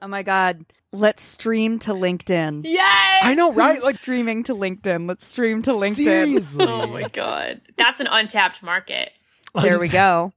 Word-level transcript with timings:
Oh 0.00 0.08
my 0.08 0.22
god. 0.22 0.64
Let's 0.92 1.22
stream 1.22 1.78
to 1.80 1.92
LinkedIn. 1.92 2.62
Yes. 2.64 3.22
I 3.24 3.34
know, 3.34 3.52
right? 3.52 3.82
Like 3.82 3.94
streaming 3.96 4.44
to 4.44 4.54
LinkedIn. 4.54 5.06
Let's 5.08 5.26
stream 5.26 5.60
to 5.62 5.72
LinkedIn. 5.72 5.94
seriously. 5.96 6.66
Oh 6.66 6.86
my 6.86 7.08
god. 7.08 7.60
That's 7.76 8.00
an 8.00 8.06
untapped 8.06 8.62
market. 8.62 9.10
There 9.60 9.78
we 9.78 9.88
go. 9.88 10.32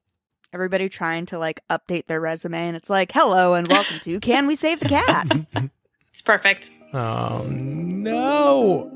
Everybody 0.54 0.90
trying 0.90 1.28
to 1.28 1.40
like 1.40 1.62
update 1.70 2.08
their 2.08 2.20
resume 2.20 2.68
and 2.68 2.76
it's 2.76 2.90
like, 2.90 3.12
"Hello 3.14 3.54
and 3.54 3.68
welcome 3.68 4.00
to 4.02 4.20
Can 4.20 4.48
We 4.48 4.56
Save 4.56 4.80
the 4.82 4.90
Cat?" 4.90 5.28
It's 6.14 6.22
perfect. 6.22 6.70
Oh 6.94 7.46
no. 7.48 8.92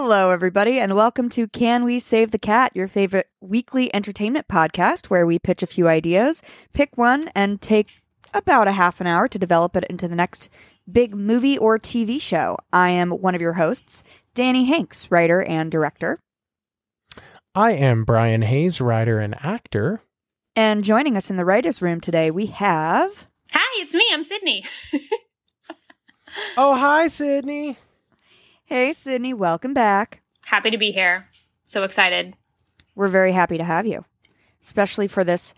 Hello 0.00 0.30
everybody 0.30 0.78
and 0.78 0.94
welcome 0.94 1.28
to 1.30 1.48
Can 1.48 1.84
We 1.84 1.98
Save 1.98 2.30
the 2.30 2.38
Cat, 2.38 2.70
your 2.72 2.86
favorite 2.86 3.28
weekly 3.40 3.92
entertainment 3.92 4.46
podcast 4.46 5.06
where 5.06 5.26
we 5.26 5.40
pitch 5.40 5.60
a 5.60 5.66
few 5.66 5.88
ideas, 5.88 6.40
pick 6.72 6.96
one 6.96 7.32
and 7.34 7.60
take 7.60 7.88
about 8.32 8.68
a 8.68 8.72
half 8.72 9.00
an 9.00 9.08
hour 9.08 9.26
to 9.26 9.40
develop 9.40 9.74
it 9.74 9.82
into 9.90 10.06
the 10.06 10.14
next 10.14 10.50
big 10.90 11.16
movie 11.16 11.58
or 11.58 11.80
TV 11.80 12.20
show. 12.20 12.56
I 12.72 12.90
am 12.90 13.10
one 13.10 13.34
of 13.34 13.40
your 13.40 13.54
hosts, 13.54 14.04
Danny 14.34 14.66
Hanks, 14.66 15.10
writer 15.10 15.42
and 15.42 15.68
director. 15.68 16.20
I 17.56 17.72
am 17.72 18.04
Brian 18.04 18.42
Hayes, 18.42 18.80
writer 18.80 19.18
and 19.18 19.34
actor. 19.44 20.00
And 20.54 20.84
joining 20.84 21.16
us 21.16 21.28
in 21.28 21.36
the 21.36 21.44
writers' 21.44 21.82
room 21.82 22.00
today, 22.00 22.30
we 22.30 22.46
have. 22.46 23.26
Hi, 23.50 23.82
it's 23.82 23.94
me. 23.94 24.06
I'm 24.12 24.22
Sydney. 24.22 24.64
Oh, 26.56 26.76
hi, 26.76 27.08
Sydney. 27.08 27.78
Hey, 28.68 28.92
Sydney, 28.92 29.32
welcome 29.32 29.72
back. 29.72 30.20
Happy 30.44 30.70
to 30.70 30.76
be 30.76 30.92
here. 30.92 31.28
So 31.64 31.84
excited. 31.84 32.36
We're 32.94 33.08
very 33.08 33.32
happy 33.32 33.56
to 33.56 33.64
have 33.64 33.86
you, 33.86 34.04
especially 34.60 35.08
for 35.08 35.24
this 35.24 35.54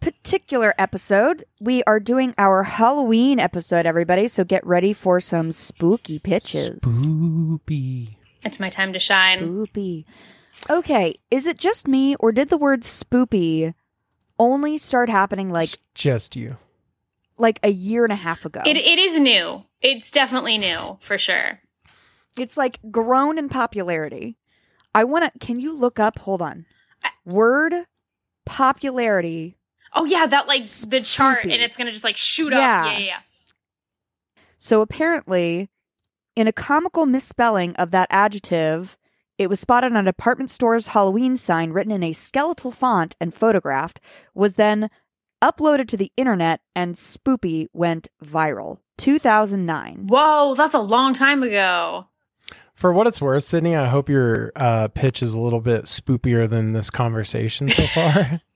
particular 0.00 0.72
episode. 0.78 1.44
We 1.60 1.82
are 1.84 1.98
doing 1.98 2.32
our 2.38 2.62
Halloween 2.62 3.40
episode, 3.40 3.86
everybody, 3.86 4.28
so 4.28 4.44
get 4.44 4.64
ready 4.64 4.92
for 4.92 5.18
some 5.18 5.50
spooky 5.50 6.20
pitches. 6.20 6.78
Spoopy. 6.80 8.16
It's 8.44 8.60
my 8.60 8.70
time 8.70 8.92
to 8.92 9.00
shine. 9.00 9.40
Spoopy. 9.40 10.04
Okay, 10.70 11.16
is 11.32 11.46
it 11.48 11.58
just 11.58 11.88
me, 11.88 12.14
or 12.20 12.30
did 12.30 12.50
the 12.50 12.56
word 12.58 12.82
spoopy 12.82 13.74
only 14.38 14.78
start 14.78 15.08
happening 15.08 15.50
like 15.50 15.70
It's 15.74 15.78
just 15.94 16.36
you. 16.36 16.58
like 17.36 17.58
a 17.64 17.70
year 17.70 18.04
and 18.04 18.12
a 18.12 18.16
half 18.16 18.44
ago? 18.44 18.60
It 18.64 18.76
it 18.76 19.00
is 19.00 19.18
new. 19.18 19.64
It's 19.80 20.12
definitely 20.12 20.56
new 20.56 20.98
for 21.00 21.18
sure. 21.18 21.58
It's 22.38 22.56
like 22.56 22.78
grown 22.90 23.38
in 23.38 23.48
popularity. 23.48 24.36
I 24.94 25.04
want 25.04 25.24
to. 25.32 25.38
Can 25.44 25.60
you 25.60 25.76
look 25.76 25.98
up? 25.98 26.18
Hold 26.20 26.42
on. 26.42 26.66
Word 27.24 27.74
popularity. 28.46 29.56
Oh 29.92 30.04
yeah, 30.04 30.26
that 30.26 30.46
like 30.48 30.64
the 30.64 31.00
chart 31.00 31.40
Spoopy. 31.44 31.52
and 31.52 31.62
it's 31.62 31.76
gonna 31.76 31.92
just 31.92 32.04
like 32.04 32.16
shoot 32.16 32.52
Yeah. 32.52 32.58
up. 32.80 32.86
Yeah, 32.92 32.98
yeah, 32.98 33.06
yeah. 33.06 33.18
So 34.58 34.80
apparently, 34.80 35.68
in 36.36 36.46
a 36.48 36.52
comical 36.52 37.06
misspelling 37.06 37.74
of 37.76 37.90
that 37.92 38.08
adjective, 38.10 38.96
it 39.38 39.48
was 39.48 39.60
spotted 39.60 39.92
on 39.92 39.98
a 39.98 40.02
department 40.12 40.50
store's 40.50 40.88
Halloween 40.88 41.36
sign 41.36 41.70
written 41.70 41.92
in 41.92 42.02
a 42.02 42.12
skeletal 42.12 42.70
font 42.70 43.14
and 43.20 43.34
photographed, 43.34 44.00
was 44.34 44.54
then 44.54 44.90
uploaded 45.42 45.88
to 45.88 45.96
the 45.96 46.12
internet, 46.16 46.60
and 46.74 46.94
Spoopy 46.94 47.66
went 47.72 48.08
viral. 48.24 48.78
2009. 48.96 50.06
Whoa, 50.08 50.54
that's 50.56 50.74
a 50.74 50.78
long 50.78 51.12
time 51.14 51.42
ago. 51.42 52.06
For 52.74 52.92
what 52.92 53.06
it's 53.06 53.20
worth, 53.20 53.44
Sydney, 53.46 53.76
I 53.76 53.86
hope 53.86 54.08
your 54.08 54.50
uh, 54.56 54.88
pitch 54.88 55.22
is 55.22 55.32
a 55.32 55.38
little 55.40 55.60
bit 55.60 55.84
spoopier 55.84 56.48
than 56.48 56.72
this 56.72 56.90
conversation 56.90 57.70
so 57.70 57.86
far. 57.86 58.40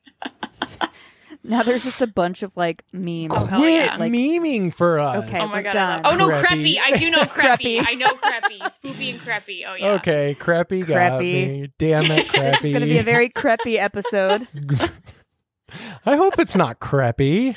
Now 1.45 1.63
there's 1.63 1.83
just 1.85 2.03
a 2.03 2.07
bunch 2.07 2.43
of 2.43 2.55
like 2.59 2.85
memes. 2.93 3.33
Oh, 3.35 3.47
Quit 3.57 3.87
yeah. 3.87 3.97
Like- 3.97 4.13
memeing 4.13 4.71
for 4.75 4.99
us. 4.99 5.25
Okay, 5.25 5.39
Oh 5.41 5.49
my 5.49 5.63
god. 5.63 5.73
Done. 5.73 6.03
Oh 6.05 6.15
no, 6.15 6.29
Creppy. 6.29 6.77
creppy. 6.77 6.79
I 6.85 6.99
do 6.99 7.11
know 7.11 7.21
creppy. 7.23 7.79
Creppy. 7.79 7.85
I 7.87 7.95
know 7.95 8.09
creppy. 8.09 8.59
Spoopy 8.61 9.11
and 9.13 9.21
creppy. 9.21 9.61
Oh 9.67 9.75
yeah. 9.75 9.93
Okay, 9.93 10.37
crappy 10.39 10.81
got 10.85 10.95
Crappy. 10.97 11.73
Damn 11.79 12.05
it, 12.11 12.29
crappy. 12.29 12.51
This 12.53 12.65
is 12.65 12.71
going 12.71 12.81
to 12.81 12.87
be 12.87 12.99
a 12.99 13.03
very 13.03 13.31
creepy 13.31 13.79
episode. 13.79 14.47
I 16.05 16.17
hope 16.17 16.39
it's 16.39 16.55
not 16.57 16.81
crappy. 16.81 17.57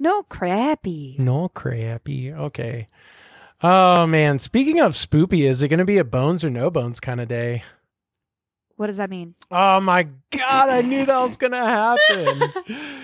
No 0.00 0.24
crappy. 0.24 1.16
No 1.20 1.48
crappy. 1.48 2.32
Okay. 2.32 2.88
Oh 3.64 4.08
man, 4.08 4.40
speaking 4.40 4.80
of 4.80 4.94
spoopy, 4.94 5.48
is 5.48 5.62
it 5.62 5.68
going 5.68 5.78
to 5.78 5.84
be 5.84 5.98
a 5.98 6.04
bones 6.04 6.42
or 6.42 6.50
no 6.50 6.68
bones 6.68 6.98
kind 6.98 7.20
of 7.20 7.28
day? 7.28 7.62
What 8.74 8.88
does 8.88 8.96
that 8.96 9.08
mean? 9.08 9.36
Oh 9.52 9.78
my 9.80 10.08
god, 10.32 10.68
I 10.68 10.80
knew 10.80 11.04
that 11.04 11.20
was 11.20 11.36
going 11.36 11.52
to 11.52 11.64
happen. 11.64 12.52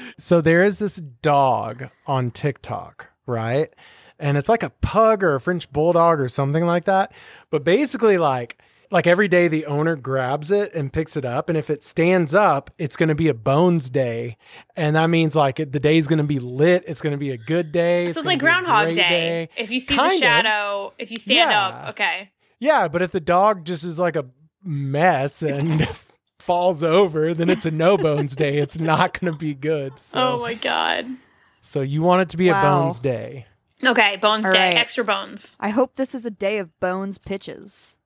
so 0.19 0.41
there 0.41 0.65
is 0.65 0.81
this 0.81 0.97
dog 0.97 1.91
on 2.09 2.33
TikTok, 2.33 3.07
right? 3.25 3.73
And 4.19 4.37
it's 4.37 4.49
like 4.49 4.65
a 4.65 4.71
pug 4.71 5.23
or 5.23 5.37
a 5.37 5.41
French 5.41 5.71
bulldog 5.71 6.19
or 6.19 6.29
something 6.29 6.65
like 6.65 6.87
that. 6.87 7.13
But 7.51 7.63
basically 7.63 8.19
like 8.19 8.61
like 8.91 9.07
every 9.07 9.29
day 9.29 9.49
the 9.49 9.67
owner 9.67 9.97
grabs 9.97 10.51
it 10.51 10.73
and 10.75 10.93
picks 10.93 11.17
it 11.17 11.25
up 11.25 11.49
and 11.49 11.59
if 11.59 11.69
it 11.71 11.85
stands 11.85 12.35
up, 12.35 12.71
it's 12.79 12.97
going 12.97 13.09
to 13.11 13.15
be 13.15 13.29
a 13.29 13.35
bones 13.35 13.91
day. 13.91 14.37
And 14.77 14.97
that 14.97 15.09
means 15.09 15.35
like 15.37 15.61
it, 15.61 15.73
the 15.73 15.81
day's 15.81 16.07
going 16.07 16.19
to 16.19 16.25
be 16.25 16.39
lit, 16.39 16.85
it's 16.87 17.01
going 17.03 17.13
to 17.13 17.19
be 17.19 17.31
a 17.31 17.37
good 17.37 17.71
day. 17.73 18.07
So 18.07 18.09
it's 18.11 18.17
gonna 18.19 18.29
like 18.29 18.39
Groundhog 18.41 18.85
great 18.87 18.97
Day. 18.97 19.49
If 19.57 19.71
you 19.71 19.81
see 19.81 19.95
Kind 19.95 20.11
the 20.13 20.17
of. 20.17 20.21
shadow, 20.21 20.93
if 20.99 21.11
you 21.11 21.19
stand 21.19 21.51
Yeah. 21.51 21.61
up, 21.67 21.89
okay. 21.91 22.31
Yeah, 22.61 22.89
but 22.89 23.03
if 23.03 23.13
the 23.13 23.21
dog 23.21 23.65
just 23.65 23.85
is 23.85 23.99
like 23.99 24.17
a 24.17 24.25
mess 24.65 25.43
and 25.43 25.87
falls 26.39 26.83
over, 26.83 27.35
then 27.35 27.51
it's 27.51 27.67
a 27.67 27.71
no 27.71 27.99
bones 27.99 28.35
day. 28.35 28.57
It's 28.59 28.79
not 28.79 29.21
going 29.21 29.33
to 29.33 29.39
be 29.39 29.53
good. 29.55 29.99
So, 29.99 30.19
Oh 30.19 30.41
my 30.41 30.55
god. 30.55 31.07
so 31.61 31.83
you 31.83 32.01
want 32.01 32.23
it 32.23 32.29
to 32.31 32.37
be 32.39 32.49
a 32.49 32.55
bones 32.55 32.99
day. 33.01 33.47
Okay, 33.85 34.17
bones 34.17 34.47
All 34.47 34.53
day, 34.53 34.71
right. 34.71 34.77
extra 34.79 35.05
bones. 35.05 35.57
I 35.61 35.69
hope 35.69 35.97
this 35.97 36.15
is 36.15 36.25
a 36.25 36.31
day 36.31 36.57
of 36.59 36.81
bones 36.81 37.19
pitches. 37.19 37.98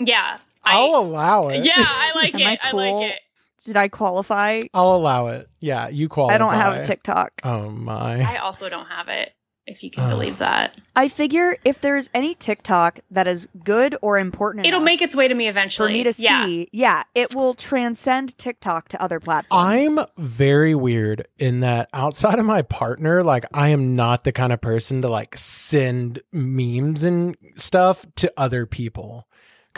Yeah. 0.00 0.38
I'll 0.64 0.94
I, 0.94 0.98
allow 0.98 1.48
it. 1.48 1.64
yeah, 1.64 1.72
I 1.76 2.12
like 2.16 2.34
Am 2.34 2.40
it. 2.40 2.60
I 2.62 2.68
I, 2.68 2.72
like 2.72 3.10
it. 3.10 3.18
Did 3.64 3.76
I 3.76 3.88
qualify? 3.88 4.62
I'll 4.74 4.94
allow 4.94 5.28
it. 5.28 5.48
Yeah, 5.60 5.88
you 5.88 6.08
qualify. 6.08 6.34
I 6.34 6.38
don't 6.38 6.54
have 6.54 6.74
a 6.76 6.84
TikTok. 6.84 7.40
Oh 7.44 7.70
my. 7.70 8.20
I 8.22 8.38
also 8.38 8.68
don't 8.70 8.86
have 8.86 9.08
it, 9.08 9.32
if 9.66 9.82
you 9.82 9.90
can 9.90 10.04
Oh. 10.06 10.10
believe 10.10 10.38
that. 10.38 10.74
I 10.96 11.08
figure 11.08 11.56
if 11.64 11.80
there's 11.82 12.08
any 12.14 12.34
TikTok 12.34 13.00
that 13.10 13.26
is 13.26 13.48
good 13.64 13.96
or 14.00 14.18
important 14.18 14.64
It'll 14.66 14.78
enough 14.80 14.84
make 14.86 15.02
its 15.02 15.14
way 15.14 15.28
to 15.28 15.34
me 15.34 15.46
eventually. 15.48 15.88
for 15.88 15.94
eventually. 15.94 16.04
me 16.10 16.12
to 16.12 16.22
yeah. 16.22 16.46
see, 16.46 16.68
yeah, 16.72 17.02
it 17.14 17.34
will 17.34 17.52
transcend 17.52 18.36
TikTok 18.38 18.88
to 18.88 19.02
other 19.02 19.20
platforms. 19.20 19.62
I'm 19.98 20.06
very 20.16 20.74
weird 20.74 21.26
in 21.38 21.60
that 21.60 21.90
outside 21.92 22.38
of 22.38 22.46
my 22.46 22.62
partner, 22.62 23.22
like 23.22 23.44
I 23.52 23.68
am 23.68 23.94
not 23.94 24.24
the 24.24 24.32
kind 24.32 24.52
of 24.54 24.60
person 24.62 25.02
to 25.02 25.08
like 25.08 25.36
send 25.36 26.20
memes 26.32 27.02
and 27.02 27.36
stuff 27.56 28.06
to 28.16 28.32
other 28.38 28.64
people. 28.66 29.26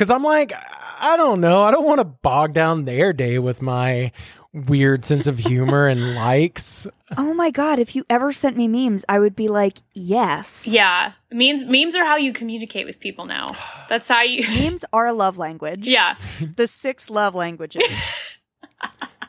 Cause 0.02 0.10
I'm 0.10 0.24
like, 0.24 0.52
I 0.98 1.16
don't 1.16 1.40
know. 1.40 1.62
I 1.62 1.70
don't 1.70 1.84
want 1.84 2.00
to 2.00 2.04
bog 2.04 2.54
down 2.54 2.86
their 2.86 3.12
day 3.12 3.38
with 3.38 3.62
my 3.62 4.10
weird 4.52 5.04
sense 5.04 5.28
of 5.28 5.38
humor 5.38 5.86
and 5.86 6.14
likes. 6.16 6.88
Oh 7.16 7.32
my 7.34 7.52
god, 7.52 7.78
if 7.78 7.94
you 7.94 8.04
ever 8.10 8.32
sent 8.32 8.56
me 8.56 8.66
memes, 8.66 9.04
I 9.08 9.20
would 9.20 9.36
be 9.36 9.46
like, 9.46 9.78
yes. 9.92 10.66
Yeah. 10.66 11.12
Memes 11.30 11.62
memes 11.62 11.94
are 11.94 12.04
how 12.04 12.16
you 12.16 12.32
communicate 12.32 12.84
with 12.84 12.98
people 12.98 13.26
now. 13.26 13.54
That's 13.88 14.08
how 14.08 14.22
you 14.22 14.42
Memes 14.48 14.84
are 14.92 15.06
a 15.06 15.12
love 15.12 15.38
language. 15.38 15.86
Yeah. 15.86 16.16
The 16.56 16.66
six 16.66 17.08
love 17.08 17.36
languages. 17.36 17.84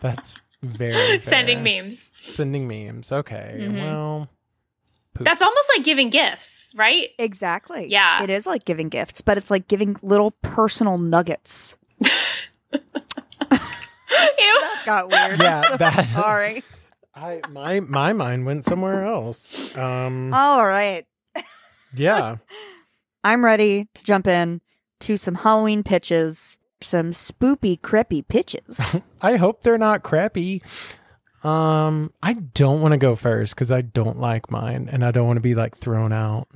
That's 0.02 0.42
very 0.64 1.22
Sending 1.22 1.62
memes. 1.62 2.10
Sending 2.24 2.68
memes. 2.68 3.12
Okay. 3.12 3.58
Mhm. 3.60 3.76
Well, 3.80 4.28
poop. 5.14 5.26
That's 5.26 5.42
almost 5.42 5.68
like 5.76 5.86
giving 5.86 6.10
gifts, 6.10 6.72
right? 6.76 7.10
exactly. 7.20 7.88
Yeah. 7.90 8.24
It 8.24 8.30
is 8.30 8.46
like 8.46 8.66
giving 8.66 8.90
gifts, 8.90 9.22
but 9.22 9.38
it's 9.38 9.52
like 9.52 9.68
giving 9.68 9.96
little 10.02 10.32
personal 10.42 10.98
nuggets. 10.98 11.78
Ew. 14.40 14.62
Got 14.86 15.10
weird. 15.10 15.40
Yeah, 15.40 15.62
I'm 15.62 15.72
so 15.72 15.78
that- 15.78 16.08
sorry. 16.08 16.64
I 17.16 17.42
my 17.52 17.80
my 17.80 18.12
mind 18.14 18.46
went 18.46 18.66
somewhere 18.66 19.06
else. 19.06 19.76
Um 19.78 20.34
All 20.34 20.66
right. 20.66 21.06
yeah. 21.94 22.38
I'm 23.24 23.46
ready 23.46 23.88
to 23.94 24.04
jump 24.04 24.28
in 24.28 24.62
to 25.02 25.16
some 25.18 25.36
Halloween 25.36 25.84
pitches, 25.84 26.58
some 26.82 27.12
spoopy, 27.12 27.82
creepy 27.82 28.22
pitches. 28.24 28.98
I 29.22 29.38
hope 29.38 29.62
they're 29.62 29.78
not 29.78 30.04
crappy. 30.04 30.62
Um, 31.44 32.14
I 32.22 32.34
don't 32.34 32.82
want 32.82 32.94
to 32.94 32.98
go 32.98 33.16
first 33.16 33.54
because 33.56 33.72
I 33.72 33.82
don't 33.82 34.20
like 34.20 34.50
mine, 34.50 34.90
and 34.92 35.04
I 35.04 35.12
don't 35.12 35.28
want 35.28 35.38
to 35.38 35.42
be 35.42 35.56
like 35.56 35.76
thrown 35.76 36.14
out. 36.14 36.48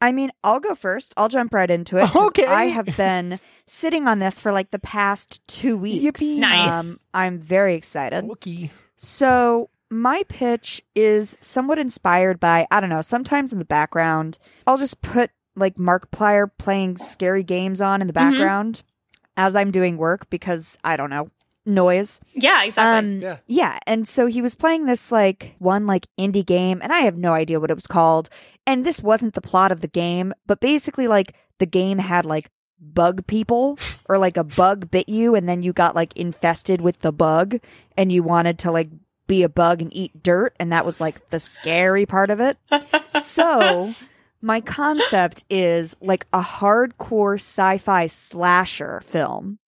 I 0.00 0.12
mean, 0.12 0.30
I'll 0.42 0.60
go 0.60 0.74
first. 0.74 1.14
I'll 1.16 1.28
jump 1.28 1.54
right 1.54 1.70
into 1.70 1.96
it. 1.96 2.14
Okay. 2.14 2.44
I 2.46 2.64
have 2.66 2.94
been 2.96 3.40
sitting 3.66 4.06
on 4.06 4.18
this 4.18 4.38
for 4.38 4.52
like 4.52 4.70
the 4.70 4.78
past 4.78 5.40
two 5.48 5.76
weeks. 5.78 6.04
Yippee. 6.04 6.38
Nice. 6.38 6.96
I'm 7.14 7.38
very 7.38 7.74
excited. 7.74 8.24
Wookie. 8.24 8.70
So, 8.96 9.70
my 9.90 10.22
pitch 10.28 10.82
is 10.94 11.36
somewhat 11.40 11.78
inspired 11.78 12.38
by, 12.38 12.66
I 12.70 12.80
don't 12.80 12.90
know, 12.90 13.02
sometimes 13.02 13.52
in 13.52 13.58
the 13.58 13.64
background, 13.64 14.38
I'll 14.66 14.76
just 14.76 15.00
put 15.00 15.30
like 15.56 15.78
Mark 15.78 16.10
Markiplier 16.10 16.50
playing 16.58 16.98
scary 16.98 17.42
games 17.42 17.80
on 17.80 18.00
in 18.00 18.06
the 18.06 18.12
Mhm. 18.12 18.16
background 18.16 18.82
as 19.36 19.56
I'm 19.56 19.70
doing 19.70 19.96
work 19.96 20.28
because, 20.30 20.76
I 20.84 20.96
don't 20.96 21.10
know, 21.10 21.30
noise. 21.66 22.20
Yeah, 22.34 22.62
exactly. 22.64 22.98
Um, 23.16 23.20
Yeah. 23.20 23.36
yeah, 23.46 23.78
and 23.86 24.06
so 24.06 24.26
he 24.26 24.42
was 24.42 24.54
playing 24.54 24.86
this 24.86 25.10
like 25.12 25.54
one 25.58 25.86
like 25.86 26.06
indie 26.18 26.44
game, 26.44 26.80
and 26.82 26.92
I 26.92 27.00
have 27.00 27.16
no 27.16 27.32
idea 27.32 27.60
what 27.60 27.70
it 27.70 27.74
was 27.74 27.86
called. 27.86 28.28
And 28.66 28.84
this 28.84 29.02
wasn't 29.02 29.34
the 29.34 29.40
plot 29.40 29.72
of 29.72 29.80
the 29.80 29.88
game, 29.88 30.32
but 30.46 30.60
basically 30.60 31.06
like 31.08 31.34
the 31.58 31.66
game 31.66 31.98
had 31.98 32.24
like 32.24 32.50
bug 32.80 33.26
people 33.26 33.78
or 34.08 34.18
like 34.18 34.36
a 34.36 34.44
bug 34.44 34.90
bit 34.90 35.08
you 35.08 35.34
and 35.34 35.48
then 35.48 35.62
you 35.62 35.72
got 35.72 35.94
like 35.94 36.16
infested 36.16 36.80
with 36.80 37.00
the 37.00 37.12
bug 37.12 37.58
and 37.96 38.12
you 38.12 38.22
wanted 38.22 38.58
to 38.58 38.70
like 38.70 38.90
be 39.26 39.42
a 39.42 39.48
bug 39.48 39.80
and 39.80 39.94
eat 39.96 40.22
dirt 40.22 40.54
and 40.60 40.70
that 40.72 40.84
was 40.84 41.00
like 41.00 41.30
the 41.30 41.40
scary 41.40 42.04
part 42.04 42.28
of 42.30 42.40
it. 42.40 42.58
so 43.22 43.94
my 44.42 44.60
concept 44.60 45.44
is 45.48 45.96
like 46.02 46.26
a 46.32 46.42
hardcore 46.42 47.36
sci-fi 47.36 48.06
slasher 48.06 49.00
film 49.06 49.58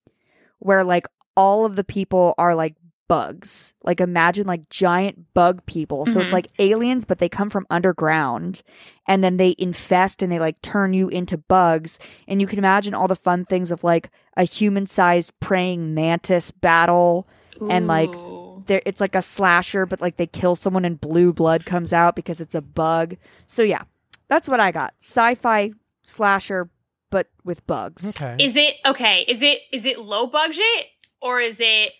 where 0.59 0.83
like 0.83 1.07
all 1.37 1.65
of 1.65 1.75
the 1.77 1.83
people 1.85 2.33
are 2.37 2.53
like 2.55 2.75
bugs. 3.07 3.73
Like 3.83 4.01
imagine 4.01 4.45
like 4.47 4.67
giant 4.69 5.33
bug 5.33 5.65
people. 5.65 6.05
So 6.05 6.19
it's 6.19 6.29
Mhm. 6.29 6.33
like 6.33 6.47
aliens 6.59 7.05
but 7.05 7.19
they 7.19 7.29
come 7.29 7.49
from 7.49 7.65
underground 7.69 8.63
and 9.07 9.23
then 9.23 9.37
they 9.37 9.55
infest 9.57 10.21
and 10.21 10.29
they 10.29 10.39
like 10.39 10.61
turn 10.61 10.93
you 10.93 11.07
into 11.07 11.37
bugs 11.37 11.99
and 12.27 12.41
you 12.41 12.47
can 12.47 12.59
imagine 12.59 12.93
all 12.93 13.07
the 13.07 13.15
fun 13.15 13.45
things 13.45 13.71
of 13.71 13.81
like 13.85 14.09
a 14.35 14.43
human-sized 14.43 15.31
praying 15.39 15.93
mantis 15.93 16.51
battle 16.51 17.25
and, 17.71 17.87
like, 17.87 18.13
Ooh. 18.13 18.61
there 18.67 18.81
it's 18.85 18.99
like 18.99 19.15
a 19.15 19.21
slasher 19.21 19.85
but 19.85 20.01
like 20.01 20.17
they 20.17 20.27
kill 20.27 20.55
someone 20.55 20.83
and 20.83 20.99
blue 20.99 21.31
blood 21.31 21.65
comes 21.65 21.93
out 21.93 22.13
because 22.15 22.41
it's 22.41 22.53
a 22.55 22.61
bug 22.61 23.15
so 23.47 23.63
yeah 23.63 23.83
that's 24.27 24.49
what 24.49 24.59
i 24.59 24.71
got 24.71 24.93
sci-fi 24.99 25.71
slasher 26.03 26.69
but 27.09 27.29
with 27.45 27.65
bugs 27.65 28.05
Okay. 28.21 28.35
Is 28.43 28.55
it 28.57 28.75
okay? 28.85 29.23
Is 29.27 29.41
it 29.41 29.59
is 29.71 29.85
it 29.85 29.99
low 29.99 30.27
budget 30.27 30.87
or 31.21 31.39
is 31.39 31.57
it 31.59 31.91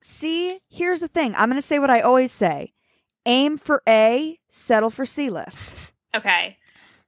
see 0.00 0.58
here's 0.68 1.00
the 1.00 1.08
thing 1.08 1.34
i'm 1.36 1.48
gonna 1.48 1.62
say 1.62 1.78
what 1.78 1.90
i 1.90 2.00
always 2.00 2.32
say 2.32 2.72
aim 3.26 3.56
for 3.56 3.82
a 3.88 4.38
settle 4.48 4.90
for 4.90 5.06
c 5.06 5.30
list 5.30 5.74
okay? 6.14 6.56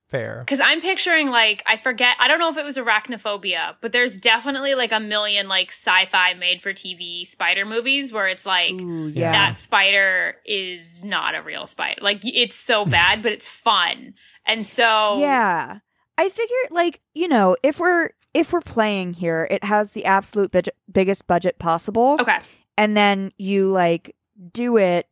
Fair. 0.09 0.41
Because 0.47 0.61
I'm 0.61 0.81
picturing 0.81 1.31
like 1.31 1.63
I 1.67 1.77
forget. 1.77 2.17
I 2.21 2.29
don't 2.29 2.39
know 2.39 2.51
if 2.51 2.57
it 2.57 2.65
was 2.65 2.77
arachnophobia, 2.77 3.75
but 3.81 3.91
there's 3.91 4.17
definitely 4.17 4.75
like 4.77 4.93
a 4.93 5.01
million 5.01 5.49
like 5.49 5.71
sci-fi 5.73 6.35
made-for-TV 6.35 7.27
spider 7.27 7.65
movies 7.65 8.13
where 8.13 8.29
it's 8.29 8.47
like 8.47 8.71
Ooh, 8.73 9.07
Yeah. 9.07 9.21
yeah 9.23 9.33
that 9.33 9.61
spider 9.61 10.37
is 10.47 11.03
not 11.03 11.35
a 11.35 11.43
real 11.43 11.67
spider. 11.67 12.01
Like 12.03 12.21
it's 12.23 12.55
so 12.55 12.85
bad, 12.87 13.23
but 13.25 13.33
it's 13.33 13.49
fun. 13.49 14.15
And 14.47 14.67
so 14.67 15.19
yeah 15.21 15.79
i 16.17 16.29
figure 16.29 16.55
like 16.71 17.01
you 17.15 17.27
know 17.27 17.57
if 17.65 17.81
we're 17.81 18.11
if 18.35 18.53
we're 18.53 18.61
playing 18.61 19.15
here 19.15 19.47
it 19.51 19.63
has 19.65 19.93
the 19.93 20.05
absolute 20.05 20.51
budget, 20.51 20.75
biggest 20.91 21.27
budget 21.27 21.59
possible 21.59 22.17
Okay. 22.21 22.39
and 22.77 22.97
then 22.97 23.33
you 23.39 23.69
like 23.71 24.15
do 24.53 24.77
it 24.77 25.09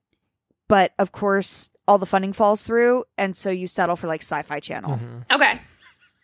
but 0.68 0.92
of 0.98 1.12
course 1.12 1.70
all 1.88 1.98
the 1.98 2.06
funding 2.06 2.32
falls 2.32 2.62
through 2.64 3.04
and 3.18 3.36
so 3.36 3.50
you 3.50 3.66
settle 3.66 3.96
for 3.96 4.06
like 4.06 4.22
sci-fi 4.22 4.60
channel 4.60 4.98
Mhm. 4.98 5.24
Okay. 5.34 5.60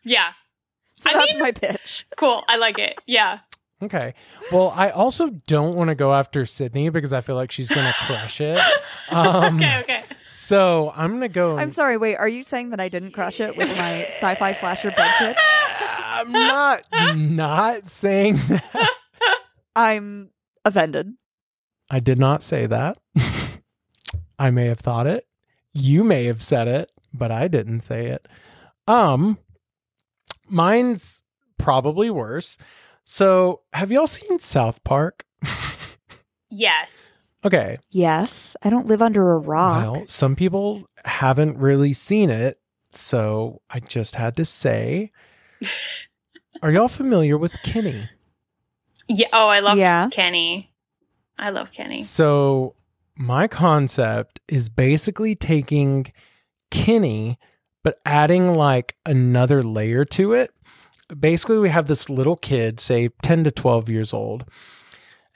Yeah. 0.05 0.29
so 0.97 1.11
I 1.11 1.15
that's 1.15 1.31
mean- 1.35 1.41
my 1.41 1.53
pitch 1.53 2.07
Cool. 2.17 2.43
I 2.49 2.57
like 2.57 2.79
it. 2.79 2.99
Yeah. 3.07 3.39
Okay. 3.81 4.15
Well, 4.51 4.73
I 4.75 4.91
also 4.91 5.29
don't 5.47 5.77
want 5.77 5.87
to 5.87 5.95
go 5.95 6.13
after 6.13 6.45
Sydney 6.45 6.89
because 6.89 7.13
I 7.13 7.21
feel 7.21 7.37
like 7.37 7.53
she's 7.53 7.69
going 7.69 7.87
to 7.87 7.93
crush 8.07 8.41
it. 8.41 8.59
Um, 9.11 9.57
okay. 9.57 9.79
Okay. 9.81 10.03
So 10.27 10.93
I'm 10.95 11.09
going 11.13 11.23
to 11.23 11.29
go. 11.31 11.57
i'm 11.57 11.71
sorry 11.71 11.97
wait 11.97 12.17
are 12.17 12.29
you 12.29 12.43
saying 12.43 12.69
that 12.71 12.79
i 12.81 12.91
didn't 12.91 13.13
crush 13.13 13.41
it 13.41 13.57
with 13.57 13.71
my 13.79 14.03
sci-fi 14.21 14.53
slasher 14.53 14.91
bug 14.91 15.11
pitch 15.17 15.37
I'm 16.19 16.33
not 16.33 16.85
not 17.17 17.89
saying 17.89 18.37
that. 18.49 18.91
i'm 19.77 20.31
offended 20.65 21.13
I 21.91 22.01
did 22.01 22.19
not 22.19 22.43
say 22.43 22.67
that. 22.67 22.99
I 24.39 24.51
may 24.51 24.67
have 24.67 24.79
thought 24.81 25.07
it. 25.07 25.27
You 25.73 26.05
may 26.05 26.25
have 26.25 26.43
said 26.43 26.69
it, 26.69 26.93
but 27.15 27.31
I 27.31 27.49
didn't 27.49 27.81
say 27.81 28.09
it. 28.09 28.29
Um 28.87 29.39
mine's 30.49 31.23
probably 31.59 32.11
worse. 32.11 32.59
So, 33.05 33.63
have 33.73 33.91
y'all 33.91 34.07
seen 34.07 34.39
South 34.39 34.85
Park? 34.85 35.25
Yes. 36.51 37.31
okay. 37.45 37.77
yes 37.91 38.57
i 38.63 38.71
don't 38.71 38.87
live 38.87 39.03
under 39.03 39.33
a 39.33 39.39
rock 39.39 39.93
Well, 39.93 40.05
some 40.09 40.35
people 40.35 40.89
haven't 41.05 41.59
really 41.59 41.93
seen 41.93 42.31
it, 42.31 42.59
so 42.93 43.61
I 43.71 43.81
just 43.81 44.15
had 44.17 44.37
to 44.37 44.45
say. 44.45 45.11
Are 46.63 46.71
y'all 46.71 46.89
familiar 46.89 47.39
with 47.39 47.55
Kenny? 47.63 48.09
Yeah. 49.07 49.29
Oh, 49.33 49.49
I 49.49 49.61
love 49.61 49.79
Yeah. 49.79 50.09
Kenny. 50.11 50.73
I 51.39 51.51
love 51.51 51.71
Kenny. 51.71 52.01
So, 52.01 52.75
my 53.17 53.47
concept 53.47 54.41
is 54.49 54.69
basically 54.69 55.35
taking 55.35 56.13
Kenny, 56.71 57.39
but 57.85 58.01
adding 58.05 58.55
like 58.55 58.97
another 59.07 59.63
layer 59.63 60.05
to 60.07 60.33
it. 60.33 60.51
Basically, 61.19 61.59
we 61.59 61.69
have 61.69 61.87
this 61.87 62.11
little 62.11 62.37
kid, 62.37 62.81
say 62.81 63.09
10 63.23 63.45
to 63.45 63.51
12 63.51 63.89
years 63.89 64.13
old, 64.13 64.45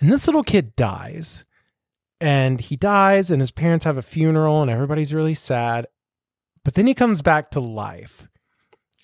and 0.01 0.13
this 0.13 0.27
little 0.27 0.43
kid 0.43 0.75
dies. 0.77 1.45
And 2.21 2.61
he 2.61 2.77
dies, 2.77 3.31
and 3.31 3.41
his 3.41 3.51
parents 3.51 3.85
have 3.85 3.97
a 3.97 4.03
funeral, 4.03 4.63
and 4.63 4.71
everybody's 4.71 5.15
really 5.15 5.35
sad. 5.35 5.87
But 6.65 6.75
then 6.75 6.87
he 6.87 6.95
comes 6.95 7.23
back 7.23 7.51
to 7.53 7.61
life. 7.61 8.29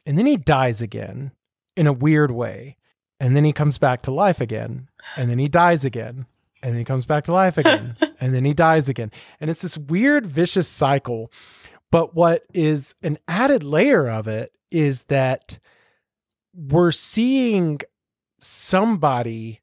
And 0.06 0.16
then 0.16 0.26
he 0.26 0.36
dies 0.36 0.80
again 0.80 1.32
in 1.78 1.86
a 1.86 1.92
weird 1.92 2.30
way. 2.30 2.76
And 3.20 3.34
then 3.34 3.44
he 3.44 3.52
comes 3.52 3.78
back 3.78 4.02
to 4.02 4.10
life 4.10 4.40
again. 4.40 4.88
And 5.16 5.30
then 5.30 5.38
he 5.38 5.48
dies 5.48 5.84
again 5.84 6.26
and 6.62 6.72
then 6.72 6.78
he 6.78 6.84
comes 6.84 7.06
back 7.06 7.24
to 7.24 7.32
life 7.32 7.58
again 7.58 7.96
and 8.20 8.34
then 8.34 8.44
he 8.44 8.52
dies 8.52 8.88
again 8.88 9.10
and 9.40 9.50
it's 9.50 9.62
this 9.62 9.78
weird 9.78 10.26
vicious 10.26 10.68
cycle 10.68 11.30
but 11.90 12.14
what 12.14 12.42
is 12.52 12.94
an 13.02 13.18
added 13.26 13.62
layer 13.62 14.08
of 14.08 14.28
it 14.28 14.52
is 14.70 15.04
that 15.04 15.58
we're 16.54 16.92
seeing 16.92 17.78
somebody 18.38 19.60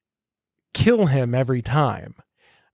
kill 0.73 1.07
him 1.07 1.35
every 1.35 1.61
time 1.61 2.15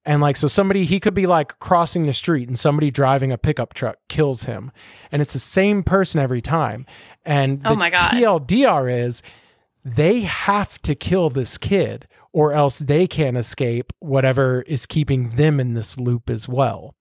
and 0.05 0.21
like 0.21 0.35
so 0.37 0.47
somebody 0.47 0.85
he 0.85 0.99
could 0.99 1.13
be 1.13 1.27
like 1.27 1.59
crossing 1.59 2.05
the 2.05 2.13
street 2.13 2.47
and 2.47 2.57
somebody 2.57 2.89
driving 2.91 3.31
a 3.31 3.37
pickup 3.37 3.73
truck 3.73 3.97
kills 4.09 4.43
him 4.43 4.71
and 5.11 5.21
it's 5.21 5.33
the 5.33 5.39
same 5.39 5.83
person 5.83 6.19
every 6.19 6.41
time 6.41 6.85
and 7.25 7.61
the 7.61 7.69
Oh 7.69 7.75
my 7.75 7.89
God. 7.89 8.11
tldr 8.11 8.91
is 9.05 9.21
they 9.85 10.21
have 10.21 10.81
to 10.83 10.95
kill 10.95 11.29
this 11.29 11.57
kid 11.57 12.07
or 12.33 12.53
else 12.53 12.79
they 12.79 13.07
can't 13.07 13.37
escape 13.37 13.91
whatever 13.99 14.61
is 14.63 14.85
keeping 14.85 15.31
them 15.31 15.59
in 15.59 15.73
this 15.73 15.99
loop 15.99 16.29
as 16.29 16.47
well. 16.47 16.95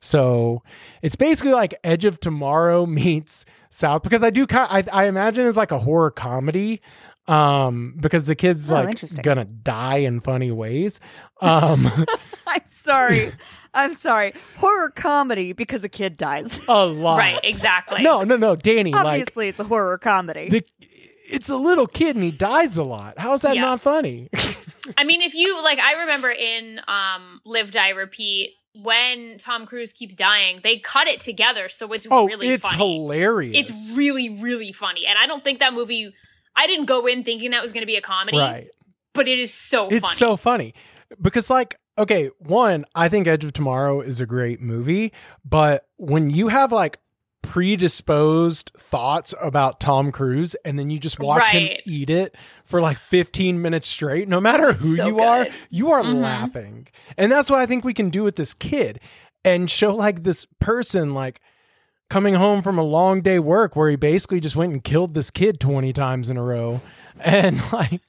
So 0.00 0.62
it's 1.00 1.16
basically 1.16 1.52
like 1.52 1.74
Edge 1.84 2.04
of 2.04 2.20
Tomorrow 2.20 2.84
meets 3.00 3.44
South 3.70 4.02
because 4.02 4.22
I 4.22 4.30
do 4.30 4.46
kind 4.46 4.88
I, 4.90 5.04
I 5.04 5.06
imagine 5.06 5.46
it's 5.46 5.56
like 5.56 5.70
a 5.72 5.78
horror 5.78 6.10
comedy 6.10 6.80
um 7.26 7.94
because 7.98 8.26
the 8.26 8.34
kid's 8.34 8.70
Oh, 8.70 8.74
like 8.74 8.88
interesting. 8.90 9.22
gonna 9.22 9.46
die 9.46 9.98
in 9.98 10.20
funny 10.20 10.50
ways 10.50 11.00
um 11.40 11.90
i'm 12.46 12.62
sorry 12.66 13.30
i'm 13.74 13.92
sorry 13.92 14.32
horror 14.58 14.90
comedy 14.90 15.52
because 15.52 15.82
a 15.84 15.88
kid 15.88 16.16
dies 16.16 16.60
a 16.68 16.86
lot 16.86 17.18
Right. 17.18 17.40
Exactly. 17.42 18.02
no 18.02 18.22
no 18.22 18.36
no 18.36 18.54
danny 18.56 18.92
like 18.92 19.04
obviously 19.04 19.48
it's 19.48 19.60
a 19.60 19.64
horror 19.64 19.98
comedy 19.98 20.48
the 20.48 20.64
it's 21.26 21.48
a 21.48 21.56
little 21.56 21.86
kid 21.86 22.16
and 22.16 22.24
he 22.24 22.30
dies 22.30 22.76
a 22.76 22.82
lot 22.84 23.18
how 23.18 23.32
is 23.34 23.40
that 23.42 23.54
Yeah. 23.56 23.62
not 23.62 23.80
funny 23.80 24.28
I 24.98 25.04
mean, 25.04 25.22
if 25.22 25.32
you 25.32 25.62
like, 25.64 25.78
I 25.78 26.00
remember 26.00 26.30
in 26.30 26.78
um, 26.86 27.40
Live 27.46 27.70
Die 27.70 27.88
Repeat 27.88 28.50
when 28.74 29.38
Tom 29.38 29.64
Cruise 29.64 29.94
keeps 29.94 30.14
dying, 30.14 30.60
they 30.62 30.78
cut 30.78 31.06
it 31.06 31.20
together, 31.22 31.70
so 31.70 31.90
it's 31.94 32.06
oh 32.10 32.26
really 32.26 32.48
it's 32.50 32.66
funny. 32.66 32.76
hilarious 32.76 33.70
It's 33.70 33.96
really, 33.96 34.28
really 34.28 34.72
funny, 34.72 35.06
and 35.08 35.16
I 35.18 35.26
don't 35.26 35.42
think 35.42 35.60
that 35.60 35.72
movie. 35.72 36.12
I 36.54 36.66
didn't 36.66 36.84
go 36.84 37.06
in 37.06 37.24
thinking 37.24 37.52
that 37.52 37.62
was 37.62 37.72
going 37.72 37.80
to 37.80 37.86
be 37.86 37.96
a 37.96 38.02
comedy, 38.02 38.36
right 38.36 38.66
but 39.14 39.26
it 39.26 39.38
is 39.38 39.54
so 39.54 39.86
it's 39.86 40.06
funny. 40.06 40.16
so 40.16 40.36
funny 40.36 40.74
because 41.20 41.48
like 41.50 41.76
okay 41.98 42.30
one 42.38 42.84
i 42.94 43.08
think 43.08 43.26
edge 43.26 43.44
of 43.44 43.52
tomorrow 43.52 44.00
is 44.00 44.20
a 44.20 44.26
great 44.26 44.60
movie 44.60 45.12
but 45.44 45.86
when 45.96 46.30
you 46.30 46.48
have 46.48 46.72
like 46.72 46.98
predisposed 47.42 48.70
thoughts 48.76 49.32
about 49.40 49.80
tom 49.80 50.10
cruise 50.12 50.54
and 50.64 50.78
then 50.78 50.90
you 50.90 50.98
just 50.98 51.18
watch 51.18 51.46
him 51.48 51.68
eat 51.86 52.10
it 52.10 52.34
for 52.64 52.80
like 52.80 52.98
15 52.98 53.60
minutes 53.62 53.88
straight 53.88 54.28
no 54.28 54.40
matter 54.40 54.72
who 54.72 54.96
So 54.96 55.06
you 55.06 55.20
are 55.20 55.46
you 55.70 55.90
are 55.90 56.02
Mhm. 56.02 56.22
laughing 56.22 56.88
and 57.16 57.30
that's 57.32 57.50
what 57.50 57.60
i 57.60 57.66
think 57.66 57.84
we 57.84 57.94
can 57.94 58.10
do 58.10 58.22
with 58.22 58.36
this 58.36 58.54
kid 58.54 59.00
and 59.44 59.70
show 59.70 59.94
like 59.94 60.22
this 60.24 60.46
person 60.60 61.14
like 61.14 61.40
coming 62.10 62.34
home 62.34 62.62
from 62.62 62.78
a 62.78 62.82
long 62.84 63.20
day 63.22 63.38
work 63.38 63.76
where 63.76 63.88
he 63.90 63.96
basically 63.96 64.40
just 64.40 64.56
went 64.56 64.72
and 64.72 64.84
killed 64.84 65.14
this 65.14 65.30
kid 65.30 65.58
20 65.58 65.92
times 65.92 66.28
in 66.30 66.36
a 66.36 66.42
row. 66.42 66.80
And 67.20 67.60
like, 67.72 68.02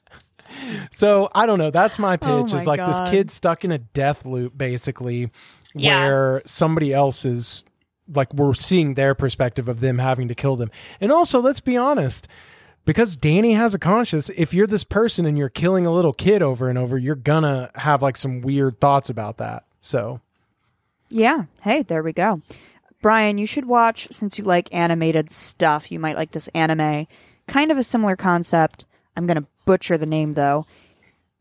so 0.90 1.28
I 1.34 1.46
don't 1.46 1.58
know. 1.58 1.70
That's 1.70 1.98
my 1.98 2.14
oh 2.14 2.42
pitch 2.44 2.52
Oh 2.52 2.56
is 2.56 2.66
like 2.66 2.78
God. 2.78 2.88
this 2.92 3.10
kid 3.10 3.30
stuck 3.30 3.64
in 3.64 3.72
a 3.72 3.78
death 3.78 4.24
loop, 4.24 4.56
basically, 4.56 5.30
Yeah. 5.74 6.04
where 6.04 6.42
somebody 6.46 6.92
else 6.92 7.24
is 7.24 7.64
like, 8.12 8.32
we're 8.34 8.54
seeing 8.54 8.94
their 8.94 9.14
perspective 9.14 9.68
of 9.68 9.80
them 9.80 9.98
having 9.98 10.28
to 10.28 10.34
kill 10.34 10.56
them. 10.56 10.70
And 11.00 11.10
also, 11.10 11.40
let's 11.40 11.60
be 11.60 11.76
honest. 11.76 12.28
Because 12.84 13.16
Danny 13.16 13.54
has 13.54 13.74
a 13.74 13.80
conscience, 13.80 14.30
if 14.36 14.54
you're 14.54 14.68
this 14.68 14.84
person 14.84 15.26
and 15.26 15.36
you're 15.36 15.48
killing 15.48 15.88
a 15.88 15.92
little 15.92 16.12
kid 16.12 16.40
over 16.40 16.68
and 16.68 16.78
over, 16.78 16.96
you're 16.96 17.16
gonna 17.16 17.68
have 17.74 18.00
like 18.00 18.16
some 18.16 18.42
weird 18.42 18.80
thoughts 18.80 19.10
about 19.10 19.38
that. 19.38 19.64
So, 19.80 20.20
Yeah. 21.08 21.44
Hey, 21.62 21.82
there 21.82 22.02
we 22.02 22.12
go. 22.12 22.42
Brian, 23.02 23.38
you 23.38 23.46
should 23.46 23.66
watch 23.66 24.08
since 24.10 24.38
you 24.38 24.44
like 24.44 24.68
animated 24.72 25.30
stuff. 25.30 25.90
You 25.92 25.98
might 26.00 26.16
like 26.16 26.30
this 26.32 26.48
anime. 26.54 27.06
Kind 27.48 27.70
of 27.72 27.78
a 27.78 27.84
similar 27.84 28.16
concept. 28.16 28.86
I'm 29.16 29.26
going 29.26 29.40
to 29.40 29.46
butcher 29.64 29.96
the 29.98 30.06
name 30.06 30.34
though. 30.34 30.66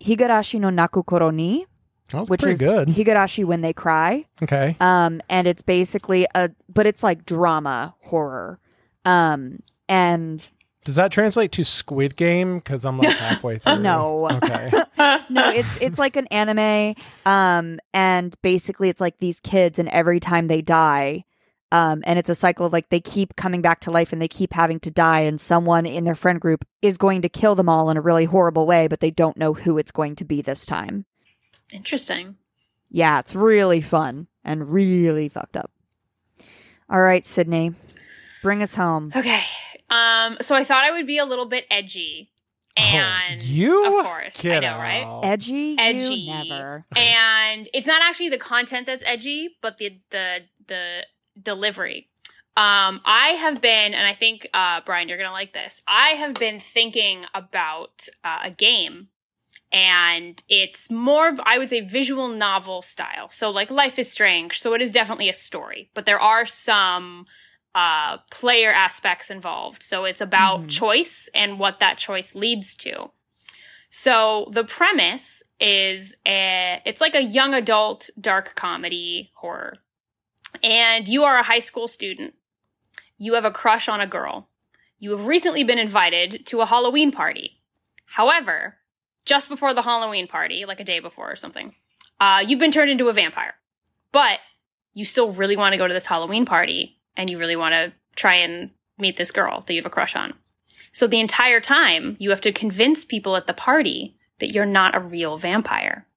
Higurashi 0.02 0.60
no 0.60 0.70
Nakukoro 0.70 1.34
ni, 1.34 1.66
that 2.10 2.22
was 2.22 2.30
which 2.30 2.42
pretty 2.42 2.54
is 2.54 2.62
good. 2.62 2.88
Higurashi 2.90 3.46
when 3.46 3.62
they 3.62 3.74
cry. 3.74 4.26
okay. 4.44 4.76
Um 4.80 5.22
and 5.30 5.48
it's 5.48 5.62
basically 5.62 6.28
a 6.36 6.52
but 6.72 6.86
it's 6.86 7.04
like 7.04 7.26
drama 7.26 7.96
horror. 8.02 8.60
Um 9.06 9.60
and 9.90 10.48
Does 10.84 10.96
that 10.96 11.12
translate 11.12 11.52
to 11.54 11.64
Squid 11.64 12.16
Game? 12.16 12.58
Because 12.60 12.86
I'm 12.86 12.98
like 12.98 13.16
halfway 13.18 13.58
through. 13.60 13.80
No. 13.80 14.30
Okay. 14.32 14.72
no, 15.30 15.50
it's 15.50 15.78
it's 15.82 16.00
like 16.00 16.16
an 16.16 16.28
anime, 16.28 16.96
um, 17.26 17.80
and 17.94 18.36
basically 18.42 18.90
it's 18.90 19.02
like 19.02 19.18
these 19.20 19.40
kids, 19.40 19.78
and 19.80 19.90
every 19.90 20.20
time 20.20 20.48
they 20.48 20.62
die, 20.62 21.25
um, 21.72 22.04
and 22.06 22.20
it's 22.20 22.30
a 22.30 22.36
cycle 22.36 22.66
of 22.66 22.74
like 22.74 22.90
they 22.90 23.00
keep 23.00 23.36
coming 23.36 23.62
back 23.62 23.80
to 23.82 23.92
life, 23.92 24.14
and 24.14 24.22
they 24.22 24.28
keep 24.28 24.54
having 24.54 24.80
to 24.82 24.92
die, 24.92 25.22
and 25.22 25.40
someone 25.40 25.86
in 25.86 26.04
their 26.04 26.16
friend 26.16 26.40
group 26.40 26.66
is 26.82 26.98
going 26.98 27.22
to 27.22 27.30
kill 27.30 27.56
them 27.56 27.70
all 27.70 27.90
in 27.90 27.98
a 27.98 28.02
really 28.02 28.26
horrible 28.26 28.66
way, 28.66 28.88
but 28.88 29.00
they 29.00 29.12
don't 29.12 29.38
know 29.38 29.54
who 29.54 29.78
it's 29.78 29.92
going 29.92 30.16
to 30.16 30.26
be 30.26 30.42
this 30.42 30.66
time. 30.66 31.06
Interesting. 31.72 32.36
Yeah, 32.90 33.20
it's 33.20 33.36
really 33.36 33.82
fun 33.82 34.28
and 34.44 34.72
really 34.72 35.28
fucked 35.28 35.58
up. 35.58 35.72
All 36.90 37.02
right, 37.02 37.26
Sydney, 37.26 37.74
bring 38.42 38.62
us 38.62 38.76
home. 38.76 39.12
Okay. 39.16 39.44
Um, 39.90 40.38
so 40.42 40.56
I 40.56 40.64
thought 40.64 40.84
I 40.84 40.92
would 40.92 41.08
be 41.08 41.18
a 41.18 41.26
little 41.26 41.46
bit 41.46 41.66
edgy. 41.70 42.32
And 42.78 43.40
oh, 43.40 43.44
you? 43.44 44.00
of 44.00 44.06
course. 44.06 44.46
I 44.46 44.60
know, 44.60 44.78
right? 44.78 45.04
out. 45.04 45.24
Edgy, 45.24 45.78
Edgy. 45.80 46.16
you 46.16 46.32
never. 46.50 46.86
and 46.96 47.70
it's 47.74 47.88
not 47.88 48.02
actually 48.02 48.30
the 48.30 48.38
content 48.38 48.86
that's 48.86 49.04
edgy, 49.06 49.50
but 49.62 49.78
the 49.78 49.98
the 50.12 50.40
the 50.68 51.00
delivery. 51.42 52.10
Um, 52.58 53.02
I 53.04 53.36
have 53.40 53.62
been, 53.62 53.94
and 53.94 54.08
I 54.08 54.14
think 54.14 54.48
uh, 54.54 54.80
Brian, 54.86 55.10
you're 55.10 55.18
gonna 55.18 55.32
like 55.32 55.54
this. 55.54 55.82
I 55.88 56.12
have 56.12 56.36
been 56.36 56.60
thinking 56.60 57.26
about 57.34 58.08
uh, 58.24 58.40
a 58.46 58.52
game, 58.52 59.10
and 59.74 60.42
it's 60.48 60.90
more, 60.90 61.28
of, 61.28 61.40
I 61.46 61.58
would 61.58 61.70
say, 61.70 61.82
visual 61.82 62.30
novel 62.30 62.82
style. 62.82 63.30
So, 63.30 63.50
like, 63.50 63.70
Life 63.70 64.00
is 64.00 64.10
Strange. 64.10 64.62
So 64.62 64.74
it 64.74 64.82
is 64.82 64.92
definitely 64.92 65.28
a 65.28 65.34
story, 65.34 65.90
but 65.94 66.06
there 66.06 66.20
are 66.20 66.46
some 66.46 67.26
uh, 67.74 68.20
player 68.32 68.72
aspects 68.72 69.30
involved. 69.30 69.84
So 69.84 70.06
it's 70.06 70.22
about 70.22 70.62
Mhm. 70.62 70.70
choice 70.70 71.30
and 71.34 71.60
what 71.60 71.80
that 71.82 71.98
choice 71.98 72.34
leads 72.34 72.74
to. 72.76 73.12
So 73.90 74.50
the 74.54 74.64
premise 74.64 75.44
is 75.60 76.16
a, 76.26 76.82
it's 76.86 77.02
like 77.02 77.16
a 77.16 77.22
young 77.22 77.54
adult 77.54 78.10
dark 78.20 78.56
comedy 78.56 79.32
horror. 79.36 79.80
And 80.64 81.08
you 81.08 81.24
are 81.24 81.38
a 81.38 81.44
high 81.44 81.60
school 81.60 81.88
student. 81.88 82.34
You 83.18 83.34
have 83.34 83.46
a 83.46 83.52
crush 83.52 83.88
on 83.88 84.02
a 84.02 84.08
girl. 84.08 84.50
You 85.00 85.12
have 85.12 85.26
recently 85.26 85.64
been 85.64 85.80
invited 85.80 86.46
to 86.48 86.62
a 86.62 86.66
Halloween 86.66 87.12
party. 87.12 87.62
However, 88.06 88.78
just 89.26 89.50
before 89.50 89.74
the 89.74 89.82
Halloween 89.82 90.28
party, 90.28 90.66
like 90.66 90.80
a 90.80 90.86
day 90.86 91.00
before 91.00 91.32
or 91.32 91.36
something, 91.36 91.76
uh, 92.20 92.44
you've 92.46 92.60
been 92.60 92.72
turned 92.72 92.92
into 92.92 93.10
a 93.10 93.14
vampire. 93.14 93.56
But 94.12 94.40
you 94.94 95.06
still 95.06 95.32
really 95.32 95.58
want 95.58 95.74
to 95.74 95.78
go 95.78 95.88
to 95.88 95.94
this 95.94 96.06
Halloween 96.06 96.46
party 96.46 96.98
and 97.18 97.30
you 97.30 97.38
really 97.38 97.56
want 97.56 97.74
to 97.74 97.94
try 98.16 98.36
and 98.36 98.72
meet 98.98 99.18
this 99.18 99.32
girl 99.32 99.64
that 99.66 99.74
you 99.74 99.82
have 99.82 99.86
a 99.86 99.94
crush 99.94 100.16
on. 100.16 100.34
So 100.92 101.08
the 101.08 101.20
entire 101.20 101.60
time, 101.60 102.16
you 102.20 102.30
have 102.30 102.42
to 102.42 102.54
convince 102.54 103.04
people 103.04 103.36
at 103.36 103.48
the 103.48 103.54
party 103.54 104.16
that 104.40 104.54
you're 104.54 104.66
not 104.66 104.96
a 104.96 105.00
real 105.00 105.38
vampire. 105.38 106.08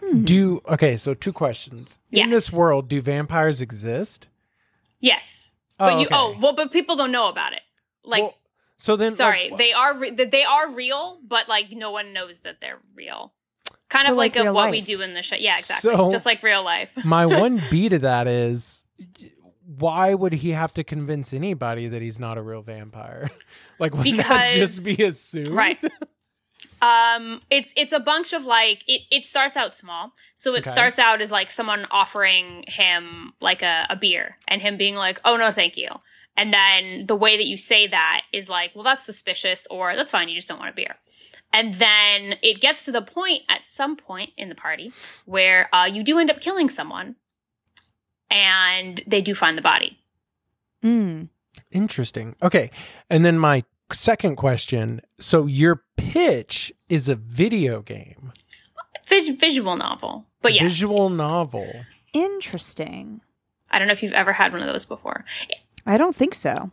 Hmm. 0.00 0.24
Do 0.24 0.60
okay, 0.68 0.96
so 0.96 1.14
two 1.14 1.32
questions. 1.32 1.98
In 2.10 2.30
this 2.30 2.52
world, 2.52 2.88
do 2.88 3.00
vampires 3.00 3.60
exist? 3.60 4.28
Yes, 5.00 5.50
but 5.78 5.98
you 6.00 6.06
okay. 6.06 6.14
oh 6.14 6.36
well, 6.40 6.54
but 6.54 6.72
people 6.72 6.96
don't 6.96 7.12
know 7.12 7.28
about 7.28 7.52
it. 7.52 7.62
Like, 8.04 8.22
Well, 8.22 8.34
so 8.76 8.96
then 8.96 9.12
sorry, 9.12 9.48
like, 9.50 9.58
they 9.58 9.72
are 9.72 9.96
re- 9.96 10.10
they 10.10 10.44
are 10.44 10.70
real, 10.70 11.20
but 11.26 11.48
like 11.48 11.70
no 11.70 11.90
one 11.90 12.12
knows 12.12 12.40
that 12.40 12.56
they're 12.60 12.80
real. 12.94 13.32
Kind 13.88 14.06
So 14.06 14.12
of 14.12 14.18
like, 14.18 14.36
like 14.36 14.40
a, 14.40 14.44
real 14.44 14.54
what 14.54 14.70
we 14.70 14.80
do 14.82 15.00
in 15.00 15.14
the 15.14 15.22
show. 15.22 15.36
Yeah, 15.38 15.58
exactly. 15.58 15.90
So- 15.90 16.10
Just 16.10 16.24
like 16.26 16.42
real 16.42 16.64
life. 16.64 16.90
my 17.04 17.26
one 17.26 17.62
B 17.70 17.88
to 17.88 17.98
that 18.00 18.26
is 18.26 18.84
why 19.78 20.14
would 20.14 20.32
he 20.32 20.50
have 20.50 20.74
to 20.74 20.84
convince 20.84 21.32
anybody 21.32 21.88
that 21.88 22.02
he's 22.02 22.18
not 22.20 22.38
a 22.38 22.42
real 22.42 22.62
vampire? 22.62 23.30
like 23.78 23.94
would 23.94 24.16
that 24.18 24.50
just 24.50 24.82
be 24.82 25.02
assumed? 25.02 25.48
right 25.48 25.78
um 26.82 27.40
it's 27.50 27.72
it's 27.76 27.92
a 27.92 28.00
bunch 28.00 28.32
of 28.32 28.44
like 28.44 28.82
it, 28.86 29.02
it 29.10 29.24
starts 29.24 29.56
out 29.56 29.74
small 29.74 30.12
so 30.36 30.54
it 30.54 30.60
Okay. 30.60 30.70
starts 30.70 30.98
out 30.98 31.20
as 31.20 31.30
like 31.30 31.50
someone 31.50 31.86
offering 31.90 32.64
him 32.68 33.32
like 33.40 33.62
a, 33.62 33.86
a 33.90 33.96
beer 33.96 34.38
and 34.48 34.62
him 34.62 34.76
being 34.76 34.94
like 34.94 35.20
oh 35.24 35.36
no 35.36 35.50
thank 35.50 35.76
you 35.76 35.88
and 36.36 36.54
then 36.54 37.06
the 37.06 37.14
way 37.16 37.36
that 37.36 37.46
you 37.46 37.56
say 37.58 37.86
that 37.86 38.22
is 38.32 38.48
like 38.48 38.70
well 38.74 38.84
that's 38.84 39.04
suspicious 39.04 39.66
or 39.70 39.94
that's 39.96 40.10
fine 40.12 40.28
you 40.28 40.34
just 40.36 40.48
don't 40.48 40.58
want 40.58 40.70
a 40.70 40.74
beer 40.74 40.96
and 41.52 41.74
then 41.74 42.36
it 42.42 42.60
gets 42.60 42.84
to 42.84 42.92
the 42.92 43.02
point 43.02 43.42
at 43.48 43.60
some 43.74 43.96
point 43.96 44.30
in 44.38 44.48
the 44.48 44.54
party 44.54 44.92
where 45.26 45.68
uh, 45.74 45.84
you 45.84 46.02
do 46.04 46.18
end 46.18 46.30
up 46.30 46.40
killing 46.40 46.70
someone 46.70 47.16
and 48.30 49.02
they 49.06 49.20
do 49.20 49.34
find 49.34 49.56
the 49.58 49.62
body 49.62 49.96
Mm. 50.82 51.28
Interesting. 51.72 52.36
Okay. 52.42 52.70
And 53.10 53.22
then 53.22 53.38
my 53.38 53.64
second 53.94 54.36
question, 54.36 55.00
so 55.18 55.46
your 55.46 55.84
pitch 55.96 56.72
is 56.88 57.08
a 57.08 57.14
video 57.14 57.80
game. 57.82 58.32
Vis- 59.08 59.28
visual 59.30 59.76
novel 59.76 60.26
but 60.42 60.54
yeah. 60.54 60.62
Visual 60.62 61.10
novel. 61.10 61.84
Interesting. 62.14 63.20
i 63.70 63.78
don't 63.78 63.86
know 63.88 63.92
if 63.92 64.02
you've 64.02 64.12
ever 64.14 64.32
had 64.32 64.52
one 64.52 64.62
of 64.62 64.72
those 64.72 64.84
before 64.86 65.24
I 65.86 65.96
don't 65.96 66.14
think 66.14 66.34
so. 66.34 66.70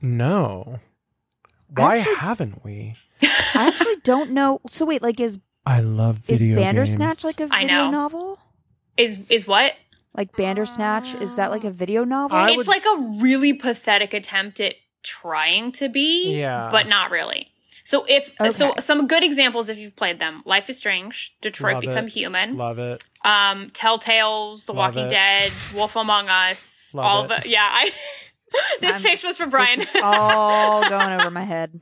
No. 0.00 0.80
Why 1.68 1.98
Actually- 1.98 2.14
haven't 2.16 2.64
we? 2.64 2.96
I 3.22 3.68
actually 3.68 3.96
don't 4.02 4.32
know. 4.32 4.60
So 4.68 4.84
wait, 4.84 5.00
like 5.02 5.20
is 5.20 5.38
I 5.64 5.80
love 5.80 6.20
is 6.28 6.40
Bandersnatch 6.44 7.18
games. 7.22 7.24
like 7.24 7.40
a 7.40 7.48
I 7.52 7.60
video 7.62 7.84
know. 7.84 7.90
novel? 7.90 8.38
is 8.96 9.18
is 9.28 9.46
what 9.46 9.72
Like 10.14 10.36
Bandersnatch 10.36 11.14
is 11.14 11.36
that 11.36 11.50
like 11.50 11.64
a 11.64 11.68
uh, 11.68 11.70
video 11.70 12.04
novel? 12.04 12.36
I 12.36 12.48
it's 12.48 12.56
would 12.58 12.66
like 12.66 12.84
s- 12.84 12.98
a 12.98 13.18
really 13.20 13.52
pathetic 13.52 14.12
attempt 14.12 14.60
at 14.60 14.74
trying 15.02 15.72
to 15.72 15.88
be, 15.88 16.34
Yeah. 16.38 16.68
but 16.70 16.86
not 16.88 17.10
really. 17.10 17.48
So 17.84 18.04
if 18.08 18.30
so, 18.54 18.74
some 18.78 19.06
good 19.08 19.22
examples 19.24 19.68
if 19.68 19.76
you've 19.76 19.96
played 19.96 20.18
them: 20.18 20.42
Life 20.46 20.70
is 20.70 20.78
Strange, 20.78 21.34
Detroit 21.40 21.74
Love 21.74 21.80
Become 21.82 22.06
it. 22.06 22.12
Human, 22.12 22.56
Love 22.56 22.78
it. 22.78 23.02
um, 23.24 23.70
Telltales, 23.70 24.66
The 24.66 24.72
Love 24.72 24.94
Walking 24.94 25.06
it. 25.08 25.10
Dead, 25.10 25.52
Wolf 25.74 25.96
Among 25.96 26.28
Us, 26.28 26.90
Love 26.94 27.04
all 27.04 27.24
it. 27.24 27.30
of 27.32 27.38
it. 27.44 27.46
Yeah, 27.50 27.68
I. 27.70 27.90
this 28.80 28.92
I'm- 28.92 29.02
pitch 29.02 29.24
was 29.24 29.36
for 29.36 29.44
This 29.46 29.50
Brian. 29.50 29.80
is 29.80 29.88
all 30.02 30.88
going 30.88 31.12
over 31.12 31.30
my 31.30 31.44
head. 31.44 31.80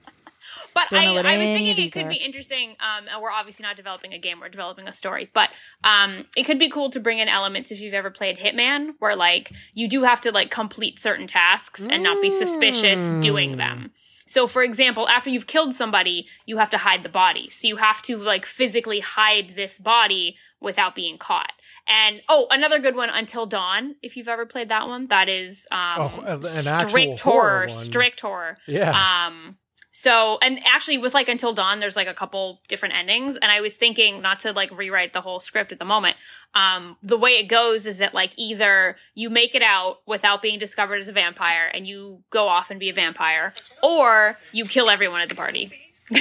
But 0.90 0.98
I, 0.98 1.04
I 1.06 1.12
was 1.12 1.22
thinking 1.46 1.84
it 1.84 1.92
could 1.92 2.06
are. 2.06 2.08
be 2.08 2.16
interesting. 2.16 2.70
Um, 2.80 3.06
and 3.12 3.20
we're 3.22 3.30
obviously 3.30 3.62
not 3.64 3.76
developing 3.76 4.12
a 4.12 4.18
game; 4.18 4.40
we're 4.40 4.48
developing 4.48 4.88
a 4.88 4.92
story. 4.92 5.30
But 5.34 5.50
um, 5.84 6.26
it 6.36 6.44
could 6.44 6.58
be 6.58 6.70
cool 6.70 6.90
to 6.90 7.00
bring 7.00 7.18
in 7.18 7.28
elements 7.28 7.70
if 7.70 7.80
you've 7.80 7.94
ever 7.94 8.10
played 8.10 8.38
Hitman, 8.38 8.90
where 8.98 9.16
like 9.16 9.52
you 9.74 9.88
do 9.88 10.04
have 10.04 10.20
to 10.22 10.32
like 10.32 10.50
complete 10.50 11.00
certain 11.00 11.26
tasks 11.26 11.86
and 11.88 12.02
not 12.02 12.20
be 12.22 12.30
suspicious 12.30 13.00
Mm. 13.00 13.22
doing 13.22 13.56
them. 13.56 13.92
So, 14.26 14.46
for 14.46 14.62
example, 14.62 15.08
after 15.08 15.28
you've 15.28 15.46
killed 15.48 15.74
somebody, 15.74 16.26
you 16.46 16.58
have 16.58 16.70
to 16.70 16.78
hide 16.78 17.02
the 17.02 17.08
body. 17.08 17.50
So 17.50 17.66
you 17.66 17.76
have 17.76 18.00
to 18.02 18.16
like 18.16 18.46
physically 18.46 19.00
hide 19.00 19.54
this 19.56 19.78
body 19.78 20.36
without 20.60 20.94
being 20.94 21.18
caught. 21.18 21.52
And 21.88 22.20
oh, 22.28 22.46
another 22.50 22.78
good 22.78 22.94
one, 22.94 23.08
Until 23.10 23.46
Dawn. 23.46 23.96
If 24.02 24.16
you've 24.16 24.28
ever 24.28 24.46
played 24.46 24.68
that 24.68 24.86
one, 24.86 25.08
that 25.08 25.28
is 25.28 25.66
um, 25.72 25.78
Oh, 25.98 26.22
an 26.44 26.88
strict 26.88 27.20
horror 27.20 27.66
horror, 27.66 27.68
strict 27.70 28.20
horror. 28.20 28.58
Yeah. 28.68 28.90
Um, 29.26 29.56
so, 29.92 30.38
and 30.40 30.60
actually, 30.64 30.98
with 30.98 31.14
like 31.14 31.28
Until 31.28 31.52
Dawn, 31.52 31.80
there's 31.80 31.96
like 31.96 32.06
a 32.06 32.14
couple 32.14 32.60
different 32.68 32.94
endings, 32.94 33.36
and 33.36 33.50
I 33.50 33.60
was 33.60 33.76
thinking 33.76 34.22
not 34.22 34.40
to 34.40 34.52
like 34.52 34.70
rewrite 34.76 35.12
the 35.12 35.20
whole 35.20 35.40
script 35.40 35.72
at 35.72 35.78
the 35.78 35.84
moment. 35.84 36.16
Um, 36.54 36.96
the 37.02 37.16
way 37.16 37.32
it 37.32 37.48
goes 37.48 37.86
is 37.86 37.98
that 37.98 38.14
like 38.14 38.32
either 38.36 38.96
you 39.14 39.30
make 39.30 39.54
it 39.54 39.62
out 39.62 39.98
without 40.06 40.42
being 40.42 40.58
discovered 40.60 41.00
as 41.00 41.08
a 41.08 41.12
vampire, 41.12 41.70
and 41.74 41.86
you 41.86 42.22
go 42.30 42.46
off 42.46 42.70
and 42.70 42.78
be 42.78 42.88
a 42.88 42.94
vampire, 42.94 43.52
or 43.82 44.38
you 44.52 44.64
kill 44.64 44.88
everyone 44.90 45.22
at 45.22 45.28
the 45.28 45.34
party. 45.34 45.72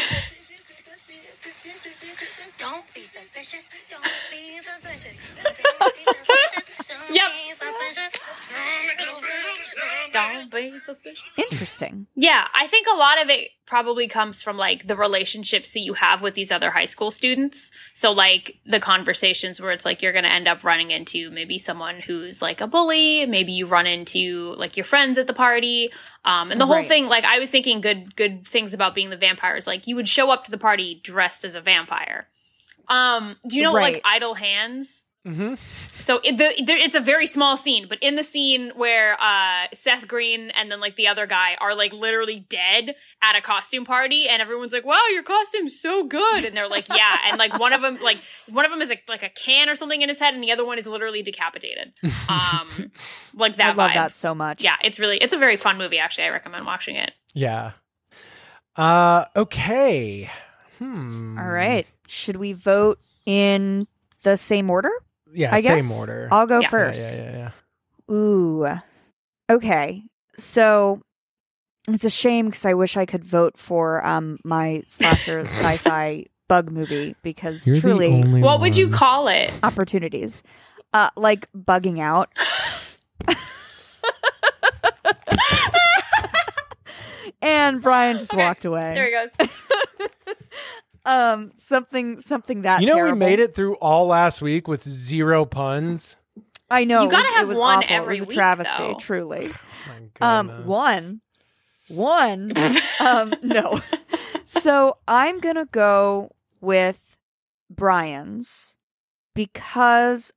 Don't 2.59 2.93
be 2.93 3.01
suspicious. 3.01 3.69
Don't 3.89 4.03
be 4.31 4.59
suspicious. 4.59 5.17
Don't 5.43 5.95
be 5.95 6.03
suspicious. 6.03 6.87
Don't 6.89 7.15
Yep. 7.15 7.27
be 7.31 7.53
suspicious. 7.53 8.19
suspicious. 10.85 11.23
Interesting. 11.37 12.07
Yeah, 12.15 12.47
I 12.53 12.67
think 12.67 12.87
a 12.91 12.97
lot 12.97 13.21
of 13.21 13.29
it 13.29 13.49
probably 13.65 14.07
comes 14.07 14.41
from 14.41 14.57
like 14.57 14.87
the 14.87 14.95
relationships 14.95 15.69
that 15.71 15.79
you 15.81 15.93
have 15.93 16.21
with 16.21 16.33
these 16.33 16.51
other 16.51 16.71
high 16.71 16.85
school 16.85 17.11
students. 17.11 17.71
So 17.93 18.11
like 18.11 18.57
the 18.65 18.79
conversations 18.79 19.61
where 19.61 19.71
it's 19.71 19.85
like 19.85 20.01
you're 20.01 20.11
going 20.11 20.23
to 20.25 20.33
end 20.33 20.47
up 20.47 20.63
running 20.63 20.91
into 20.91 21.29
maybe 21.31 21.59
someone 21.59 21.99
who's 22.01 22.41
like 22.41 22.61
a 22.61 22.67
bully, 22.67 23.25
maybe 23.25 23.51
you 23.53 23.67
run 23.67 23.85
into 23.87 24.53
like 24.57 24.75
your 24.75 24.85
friends 24.85 25.17
at 25.17 25.27
the 25.27 25.33
party. 25.33 25.91
Um 26.25 26.51
and 26.51 26.59
the 26.59 26.65
whole 26.65 26.77
Right. 26.77 26.87
thing 26.87 27.07
like 27.07 27.23
I 27.23 27.39
was 27.39 27.49
thinking 27.49 27.79
good 27.81 28.15
good 28.15 28.45
things 28.47 28.73
about 28.73 28.93
being 28.95 29.09
the 29.09 29.17
vampires 29.17 29.65
like 29.67 29.87
you 29.87 29.95
would 29.95 30.09
show 30.09 30.31
up 30.31 30.43
to 30.45 30.51
the 30.51 30.57
party 30.57 30.99
dressed 31.03 31.45
as 31.45 31.55
a 31.55 31.61
vampire. 31.61 32.27
Um 32.89 33.37
do 33.47 33.55
you 33.57 33.63
know 33.63 33.73
Right. 33.73 33.93
like 33.95 34.01
idle 34.05 34.33
hands? 34.35 35.05
hmm 35.25 35.55
So 35.99 36.21
it, 36.23 36.37
the, 36.37 36.63
there, 36.65 36.77
it's 36.77 36.95
a 36.95 36.99
very 37.01 37.27
small 37.27 37.57
scene, 37.57 37.87
but 37.89 37.97
in 38.01 38.15
the 38.15 38.23
scene 38.23 38.71
where 38.75 39.19
uh, 39.21 39.67
Seth 39.73 40.07
Green 40.07 40.49
and 40.51 40.71
then 40.71 40.79
like 40.79 40.95
the 40.95 41.07
other 41.07 41.27
guy 41.27 41.55
are 41.59 41.75
like 41.75 41.91
literally 41.91 42.47
dead 42.49 42.95
at 43.21 43.35
a 43.35 43.41
costume 43.41 43.83
party, 43.83 44.27
and 44.29 44.41
everyone's 44.41 44.71
like, 44.71 44.85
"Wow, 44.85 45.05
your 45.11 45.23
costume's 45.23 45.77
so 45.79 46.05
good," 46.05 46.45
and 46.45 46.55
they're 46.55 46.69
like, 46.69 46.87
"Yeah," 47.01 47.17
and 47.27 47.37
like 47.37 47.59
one 47.59 47.73
of 47.73 47.81
them, 47.81 47.99
like 48.01 48.17
one 48.49 48.63
of 48.63 48.71
them 48.71 48.81
is 48.81 48.87
like, 48.87 49.03
like 49.09 49.21
a 49.21 49.29
can 49.29 49.69
or 49.69 49.75
something 49.75 50.01
in 50.01 50.07
his 50.07 50.19
head, 50.19 50.33
and 50.33 50.41
the 50.41 50.53
other 50.53 50.65
one 50.65 50.79
is 50.79 50.85
literally 50.87 51.21
decapitated. 51.21 51.91
Um, 52.29 52.91
like 53.35 53.57
that. 53.57 53.71
I 53.71 53.73
love 53.73 53.91
vibe. 53.91 53.95
that 53.95 54.13
so 54.13 54.33
much. 54.33 54.63
Yeah, 54.63 54.75
it's 54.83 54.99
really 54.99 55.17
it's 55.17 55.33
a 55.33 55.37
very 55.37 55.57
fun 55.57 55.77
movie. 55.77 55.99
Actually, 55.99 56.25
I 56.25 56.29
recommend 56.29 56.65
watching 56.65 56.95
it. 56.95 57.11
Yeah. 57.33 57.71
Uh. 58.77 59.25
Okay. 59.35 60.29
Hmm. 60.77 61.37
All 61.37 61.49
right. 61.49 61.85
Should 62.09 62.37
we 62.37 62.53
vote 62.53 62.99
in 63.25 63.87
the 64.23 64.35
same 64.35 64.69
order? 64.69 64.89
Yeah. 65.31 65.53
I 65.53 65.61
same 65.61 65.77
guess 65.77 65.97
order. 65.97 66.27
I'll 66.31 66.47
go 66.47 66.55
Yeah. 66.55 66.61
Yeah, 66.63 66.69
first. 66.69 67.17
Yeah. 67.17 67.23
Yeah. 67.31 67.51
Yeah. 68.09 68.15
Ooh. 68.15 68.67
Okay. 69.49 70.03
So 70.37 71.01
it's 71.87 72.03
a 72.03 72.09
shame 72.09 72.47
because 72.47 72.65
I 72.65 72.73
wish 72.73 72.97
I 72.97 73.05
could 73.05 73.23
vote 73.23 73.57
for 73.57 74.05
um 74.05 74.39
my 74.43 74.81
slasher 74.87 75.39
sci-fi 75.45 76.25
bug 76.47 76.71
movie 76.71 77.15
because 77.21 77.63
truly 77.79 78.23
What 78.41 78.59
would 78.61 78.75
you 78.75 78.89
call 78.89 79.27
it? 79.27 79.51
opportunities. 79.61 80.41
Uh 80.93 81.09
like 81.15 81.47
bugging 81.53 81.99
out. 81.99 82.29
and 87.41 87.81
Brian 87.81 88.19
just 88.19 88.33
Okay, 88.33 88.43
walked 88.43 88.65
away. 88.65 88.93
There 88.95 89.05
he 89.05 89.11
goes. 89.11 89.29
um 91.05 91.51
something 91.55 92.19
something 92.19 92.61
that 92.63 92.81
You 92.81 92.87
know, 92.87 92.95
terrible. 92.95 93.13
we 93.15 93.19
made 93.19 93.39
it 93.39 93.55
through 93.55 93.75
all 93.75 94.05
last 94.07 94.41
week 94.41 94.67
with 94.67 94.83
zero 94.87 95.45
puns. 95.45 96.15
I 96.69 96.83
know. 96.85 97.01
You 97.03 97.07
it 97.07 97.11
gotta 97.11 97.23
was- 97.23 97.33
have 97.35 97.45
it 97.45 97.49
was 97.49 97.57
one 97.59 97.77
awful. 97.83 97.95
every 97.95 98.17
it 98.17 98.21
was 98.21 98.29
a 98.29 98.33
travesty, 98.33 98.77
though. 98.77 98.95
truly. 98.99 99.51
My 100.21 100.39
Um, 100.39 100.65
one, 100.65 101.21
one. 101.87 102.51
um, 102.99 103.33
no. 103.41 103.79
So 104.45 104.97
I'm 105.07 105.39
gonna 105.39 105.65
go 105.71 106.31
with 106.61 106.99
Brian's 107.69 108.75
because 109.35 110.33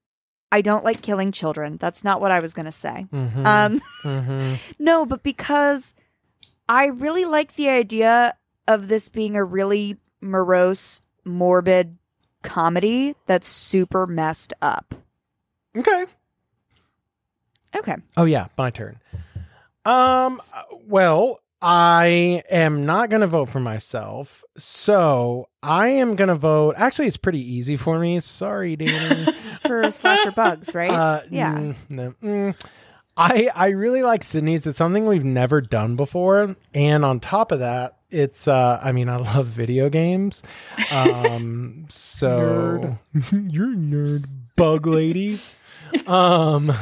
I 0.51 0.61
don't 0.61 0.85
like 0.85 1.03
killing 1.03 1.33
children. 1.33 1.77
That's 1.79 2.05
not 2.05 2.21
what 2.21 2.31
I 2.31 2.41
was 2.41 2.53
gonna 2.55 2.73
say. 2.73 3.07
Mhm. 3.13 3.47
Um, 3.47 3.81
Mhm. 4.05 4.59
no, 4.79 5.05
but 5.07 5.23
because 5.23 5.95
I 6.69 6.87
really 6.87 7.25
like 7.25 7.57
the 7.57 7.69
idea 7.69 8.35
of 8.69 8.89
this 8.89 9.09
being 9.09 9.35
a 9.37 9.45
really 9.45 9.99
morose, 10.23 11.03
morbid 11.25 11.99
comedy 12.43 13.15
that's 13.27 13.47
super 13.49 14.07
messed 14.07 14.55
up. 14.63 14.95
Okay. 15.77 16.07
Okay. 17.77 17.97
Oh 18.17 18.25
yeah, 18.25 18.47
my 18.57 18.71
turn. 18.71 18.99
Um. 19.85 20.41
Well, 20.87 21.41
I 21.61 22.43
am 22.51 22.85
not 22.87 23.09
going 23.11 23.21
to 23.23 23.27
vote 23.27 23.49
for 23.49 23.61
myself, 23.61 24.45
so 24.57 25.49
I 25.63 25.89
am 25.89 26.17
going 26.17 26.29
to 26.29 26.35
vote. 26.35 26.75
Actually, 26.77 27.09
it's 27.09 27.17
pretty 27.17 27.41
easy 27.41 27.77
for 27.77 27.99
me. 27.99 28.21
Sorry, 28.21 28.77
Danny. 28.77 29.33
For 29.63 29.89
slasher 29.93 30.33
bugs, 30.33 30.75
right? 30.75 30.91
Uh, 30.91 31.21
Yeah. 31.31 31.55
mm, 31.55 31.77
no, 31.89 32.15
mm. 32.21 32.55
I 33.17 33.51
I 33.55 33.69
really 33.69 34.03
like 34.03 34.25
Sydney's. 34.25 34.67
It's 34.67 34.79
something 34.79 35.07
we've 35.07 35.25
never 35.25 35.61
done 35.61 35.97
before, 35.97 36.57
and 36.73 37.05
on 37.05 37.21
top 37.21 37.53
of 37.53 37.59
that, 37.61 37.99
it's. 38.11 38.49
uh 38.49 38.81
I 38.83 38.93
mean, 38.93 39.09
I 39.09 39.17
love 39.17 39.47
video 39.47 39.89
games. 39.89 40.43
Um. 40.91 41.87
so 41.89 42.99
nerd. 43.15 43.53
you're 43.53 43.73
a 43.73 43.77
nerd, 43.77 44.25
bug 44.57 44.87
lady. 44.87 45.41
um. 46.07 46.73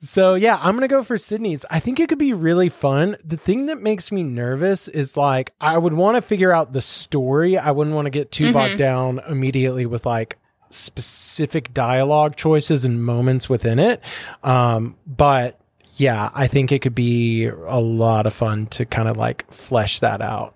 So 0.00 0.34
yeah, 0.36 0.58
I'm 0.60 0.74
gonna 0.74 0.88
go 0.88 1.02
for 1.02 1.18
Sydney's. 1.18 1.64
I 1.70 1.80
think 1.80 1.98
it 1.98 2.08
could 2.08 2.18
be 2.18 2.32
really 2.32 2.68
fun. 2.68 3.16
The 3.24 3.36
thing 3.36 3.66
that 3.66 3.80
makes 3.80 4.12
me 4.12 4.22
nervous 4.22 4.86
is 4.88 5.16
like 5.16 5.52
I 5.60 5.76
would 5.76 5.92
want 5.92 6.16
to 6.16 6.22
figure 6.22 6.52
out 6.52 6.72
the 6.72 6.82
story. 6.82 7.58
I 7.58 7.72
wouldn't 7.72 7.96
want 7.96 8.06
to 8.06 8.10
get 8.10 8.30
too 8.30 8.52
bogged 8.52 8.78
down 8.78 9.20
immediately 9.28 9.86
with 9.86 10.06
like 10.06 10.38
specific 10.70 11.72
dialogue 11.74 12.36
choices 12.36 12.84
and 12.84 13.04
moments 13.04 13.48
within 13.48 13.78
it. 13.78 14.00
Um, 14.42 14.96
but 15.06 15.60
yeah, 15.96 16.30
I 16.34 16.46
think 16.46 16.72
it 16.72 16.80
could 16.80 16.94
be 16.94 17.46
a 17.46 17.80
lot 17.80 18.26
of 18.26 18.34
fun 18.34 18.66
to 18.68 18.86
kind 18.86 19.08
of 19.08 19.16
like 19.16 19.50
flesh 19.52 19.98
that 20.00 20.20
out. 20.20 20.54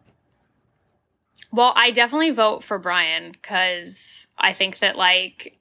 Well, 1.51 1.73
I 1.77 1.91
definitely 1.91 2.31
vote 2.31 2.65
for 2.65 2.79
Brian 2.79 3.33
because 3.33 4.27
I 4.39 4.53
think 4.53 4.79
that 4.79 4.97
like 4.97 5.59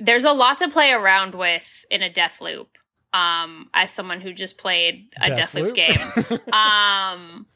there's 0.00 0.24
a 0.24 0.32
lot 0.32 0.58
to 0.58 0.68
play 0.70 0.90
around 0.90 1.34
with 1.34 1.84
in 1.90 2.02
a 2.02 2.12
death 2.12 2.40
loop. 2.40 2.68
Um, 3.12 3.70
as 3.72 3.92
someone 3.92 4.20
who 4.20 4.32
just 4.32 4.58
played 4.58 5.06
a 5.20 5.28
death, 5.28 5.54
loop, 5.54 5.76
game, 5.76 5.94
um, 6.52 7.46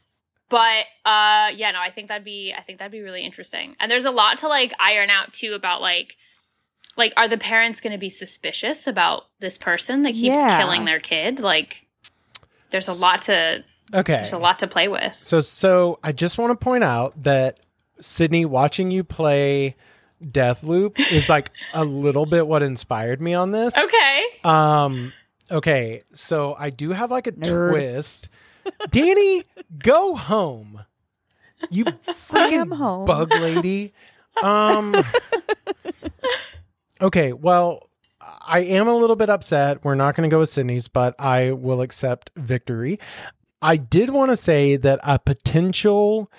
but 0.50 0.84
uh, 1.04 1.48
yeah, 1.54 1.70
no, 1.72 1.80
I 1.80 1.90
think 1.94 2.08
that'd 2.08 2.24
be 2.24 2.54
I 2.56 2.62
think 2.62 2.78
that'd 2.78 2.92
be 2.92 3.00
really 3.02 3.24
interesting. 3.24 3.76
And 3.80 3.90
there's 3.90 4.04
a 4.04 4.10
lot 4.10 4.38
to 4.38 4.48
like 4.48 4.72
iron 4.80 5.10
out 5.10 5.32
too 5.32 5.54
about 5.54 5.80
like 5.80 6.14
like 6.96 7.12
are 7.16 7.28
the 7.28 7.38
parents 7.38 7.80
going 7.80 7.92
to 7.92 7.98
be 7.98 8.10
suspicious 8.10 8.86
about 8.86 9.24
this 9.40 9.56
person 9.58 10.02
that 10.02 10.12
keeps 10.14 10.36
Yeah. 10.36 10.58
killing 10.58 10.84
their 10.84 10.98
kid? 11.00 11.38
Like, 11.40 11.86
there's 12.70 12.88
a 12.88 12.92
lot 12.92 13.22
to 13.22 13.64
okay. 13.94 14.14
there's 14.16 14.32
a 14.32 14.38
lot 14.38 14.58
to 14.60 14.66
play 14.66 14.88
with. 14.88 15.14
So 15.22 15.40
so 15.40 15.98
I 16.02 16.12
just 16.12 16.38
want 16.38 16.58
to 16.58 16.62
point 16.64 16.84
out 16.84 17.22
that 17.22 17.60
Sydney 18.00 18.44
watching 18.44 18.90
you 18.90 19.04
play 19.04 19.76
death 20.30 20.62
loop 20.64 20.98
is 21.12 21.28
like 21.28 21.50
a 21.72 21.84
little 21.84 22.26
bit 22.26 22.46
what 22.46 22.62
inspired 22.62 23.20
me 23.20 23.34
on 23.34 23.52
this. 23.52 23.76
Okay. 23.78 24.22
Um 24.44 25.12
okay, 25.50 26.02
so 26.14 26.54
I 26.58 26.70
do 26.70 26.90
have 26.90 27.10
like 27.10 27.26
a 27.26 27.32
Nerd. 27.32 27.70
twist. 27.70 28.28
Danny, 28.90 29.44
go 29.78 30.14
home. 30.16 30.84
You 31.70 31.84
freaking 32.08 32.74
home. 32.74 33.06
bug 33.06 33.30
lady. 33.32 33.92
Um 34.42 34.94
Okay, 37.00 37.32
well, 37.32 37.88
I 38.20 38.60
am 38.60 38.88
a 38.88 38.96
little 38.96 39.14
bit 39.16 39.30
upset. 39.30 39.84
We're 39.84 39.94
not 39.94 40.16
going 40.16 40.28
to 40.28 40.34
go 40.34 40.40
with 40.40 40.48
Sydney's, 40.48 40.88
but 40.88 41.14
I 41.18 41.52
will 41.52 41.80
accept 41.80 42.30
victory. 42.36 42.98
I 43.62 43.76
did 43.76 44.10
want 44.10 44.30
to 44.32 44.36
say 44.36 44.76
that 44.76 44.98
a 45.04 45.18
potential 45.18 46.30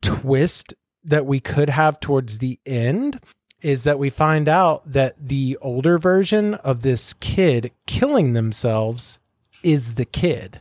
twist 0.00 0.72
that 1.04 1.26
we 1.26 1.40
could 1.40 1.68
have 1.68 2.00
towards 2.00 2.38
the 2.38 2.58
end 2.64 3.20
is 3.60 3.84
that 3.84 3.98
we 3.98 4.08
find 4.10 4.48
out 4.48 4.90
that 4.90 5.14
the 5.18 5.58
older 5.60 5.98
version 5.98 6.54
of 6.54 6.80
this 6.82 7.12
kid 7.14 7.70
killing 7.86 8.32
themselves 8.32 9.18
is 9.62 9.94
the 9.94 10.04
kid. 10.04 10.60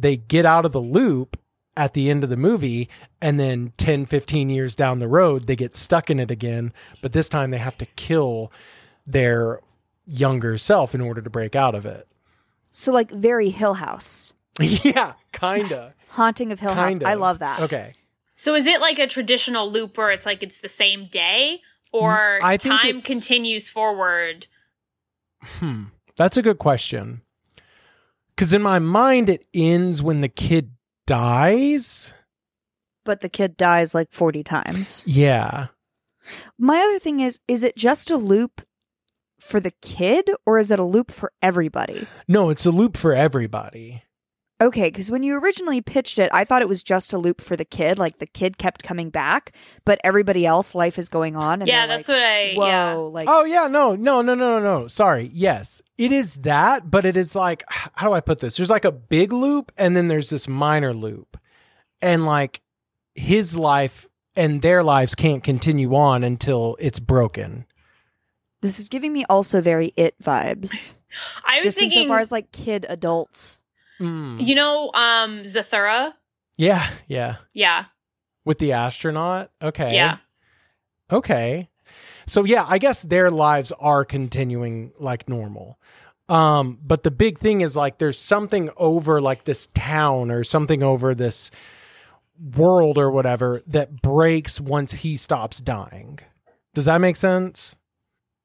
They 0.00 0.16
get 0.16 0.46
out 0.46 0.64
of 0.64 0.72
the 0.72 0.80
loop 0.80 1.36
at 1.76 1.92
the 1.94 2.08
end 2.08 2.24
of 2.24 2.30
the 2.30 2.36
movie 2.36 2.88
and 3.20 3.38
then 3.38 3.72
10 3.76 4.06
15 4.06 4.48
years 4.48 4.74
down 4.74 4.98
the 4.98 5.06
road 5.06 5.46
they 5.46 5.54
get 5.54 5.76
stuck 5.76 6.10
in 6.10 6.18
it 6.18 6.28
again 6.28 6.72
but 7.02 7.12
this 7.12 7.28
time 7.28 7.52
they 7.52 7.58
have 7.58 7.78
to 7.78 7.86
kill 7.94 8.50
their 9.06 9.60
younger 10.04 10.58
self 10.58 10.92
in 10.92 11.00
order 11.00 11.22
to 11.22 11.30
break 11.30 11.54
out 11.54 11.76
of 11.76 11.86
it 11.86 12.08
So 12.72 12.90
like 12.90 13.12
very 13.12 13.50
Hill 13.50 13.74
House. 13.74 14.34
yeah 14.60 15.12
kinda 15.32 15.94
Haunting 16.08 16.50
of 16.50 16.58
Hill 16.58 16.74
kind 16.74 17.00
House. 17.00 17.08
I 17.08 17.14
love 17.14 17.38
that. 17.38 17.60
okay 17.60 17.92
So 18.34 18.56
is 18.56 18.66
it 18.66 18.80
like 18.80 18.98
a 18.98 19.06
traditional 19.06 19.70
loop 19.70 19.96
where 19.96 20.10
it's 20.10 20.26
like 20.26 20.42
it's 20.42 20.60
the 20.60 20.68
same 20.68 21.06
day 21.06 21.60
or 21.92 22.40
Mm, 22.40 22.44
I 22.44 22.56
time 22.56 23.02
continues 23.02 23.68
forward? 23.68 24.48
Hmm. 25.42 25.84
That's 26.16 26.36
a 26.36 26.42
good 26.42 26.58
question. 26.58 27.22
Because 28.38 28.52
in 28.52 28.62
my 28.62 28.78
mind, 28.78 29.28
it 29.28 29.48
ends 29.52 30.00
when 30.00 30.20
the 30.20 30.28
kid 30.28 30.70
dies. 31.08 32.14
But 33.04 33.20
the 33.20 33.28
kid 33.28 33.56
dies 33.56 33.96
like 33.96 34.12
40 34.12 34.44
times. 34.44 35.02
Yeah. 35.08 35.66
My 36.56 36.78
other 36.78 37.00
thing 37.00 37.18
is 37.18 37.40
is 37.48 37.64
it 37.64 37.74
just 37.74 38.12
a 38.12 38.16
loop 38.16 38.62
for 39.40 39.58
the 39.58 39.72
kid 39.82 40.30
or 40.46 40.56
is 40.56 40.70
it 40.70 40.78
a 40.78 40.84
loop 40.84 41.10
for 41.10 41.32
everybody? 41.42 42.06
No, 42.28 42.48
it's 42.48 42.64
a 42.64 42.70
loop 42.70 42.96
for 42.96 43.12
everybody. 43.12 44.04
Okay, 44.60 44.88
because 44.88 45.08
when 45.08 45.22
you 45.22 45.36
originally 45.38 45.80
pitched 45.80 46.18
it, 46.18 46.30
I 46.34 46.44
thought 46.44 46.62
it 46.62 46.68
was 46.68 46.82
just 46.82 47.12
a 47.12 47.18
loop 47.18 47.40
for 47.40 47.54
the 47.54 47.64
kid. 47.64 47.96
Like 47.96 48.18
the 48.18 48.26
kid 48.26 48.58
kept 48.58 48.82
coming 48.82 49.08
back, 49.08 49.52
but 49.84 50.00
everybody 50.02 50.44
else, 50.44 50.74
life 50.74 50.98
is 50.98 51.08
going 51.08 51.36
on. 51.36 51.62
And 51.62 51.68
yeah, 51.68 51.86
that's 51.86 52.08
like, 52.08 52.16
what 52.16 52.22
I. 52.24 52.54
Whoa, 52.54 52.66
Yeah. 52.66 52.94
like 52.94 53.28
Oh 53.30 53.44
yeah, 53.44 53.68
no, 53.68 53.94
no, 53.94 54.20
no, 54.20 54.34
no, 54.34 54.58
no, 54.58 54.80
no. 54.80 54.88
Sorry. 54.88 55.30
Yes, 55.32 55.80
it 55.96 56.10
is 56.10 56.34
that, 56.34 56.90
but 56.90 57.06
it 57.06 57.16
is 57.16 57.36
like 57.36 57.62
how 57.68 58.08
do 58.08 58.14
I 58.14 58.20
put 58.20 58.40
this? 58.40 58.56
There's 58.56 58.70
like 58.70 58.84
a 58.84 58.92
big 58.92 59.32
loop, 59.32 59.70
and 59.76 59.96
then 59.96 60.08
there's 60.08 60.30
this 60.30 60.48
minor 60.48 60.92
loop, 60.92 61.36
and 62.02 62.26
like 62.26 62.60
his 63.14 63.56
life 63.56 64.08
and 64.34 64.60
their 64.62 64.82
lives 64.82 65.14
can't 65.14 65.42
continue 65.42 65.94
on 65.94 66.24
until 66.24 66.76
it's 66.80 67.00
broken. 67.00 67.66
this 68.60 68.78
is 68.80 68.88
giving 68.88 69.12
me 69.12 69.24
also 69.28 69.60
very 69.60 69.92
it 69.96 70.16
vibes. 70.20 70.94
I 71.44 71.56
was 71.58 71.64
just 71.64 71.78
thinking. 71.78 72.02
insofar 72.02 72.18
as 72.18 72.32
like 72.32 72.50
kid 72.50 72.86
adults. 72.88 73.57
Mm. 74.00 74.46
you 74.46 74.54
know, 74.54 74.90
um, 74.94 75.42
Zathura. 75.42 76.12
Yeah, 76.56 76.88
yeah. 77.06 77.36
Yeah. 77.52 77.84
With 78.44 78.58
the 78.58 78.72
astronaut. 78.72 79.50
Okay. 79.62 79.94
Yeah. 79.94 80.18
Okay. 81.10 81.68
So 82.26 82.44
yeah, 82.44 82.64
I 82.68 82.78
guess 82.78 83.02
their 83.02 83.30
lives 83.30 83.72
are 83.72 84.04
continuing 84.04 84.92
like 84.98 85.28
normal. 85.28 85.78
Um, 86.28 86.78
but 86.82 87.02
the 87.02 87.10
big 87.10 87.38
thing 87.38 87.62
is 87.62 87.74
like 87.74 87.98
there's 87.98 88.18
something 88.18 88.70
over 88.76 89.20
like 89.20 89.44
this 89.44 89.68
town 89.68 90.30
or 90.30 90.44
something 90.44 90.82
over 90.82 91.14
this 91.14 91.50
world 92.54 92.98
or 92.98 93.10
whatever 93.10 93.62
that 93.66 94.02
breaks 94.02 94.60
once 94.60 94.92
he 94.92 95.16
stops 95.16 95.58
dying. 95.58 96.18
Does 96.74 96.84
that 96.84 97.00
make 97.00 97.16
sense? 97.16 97.76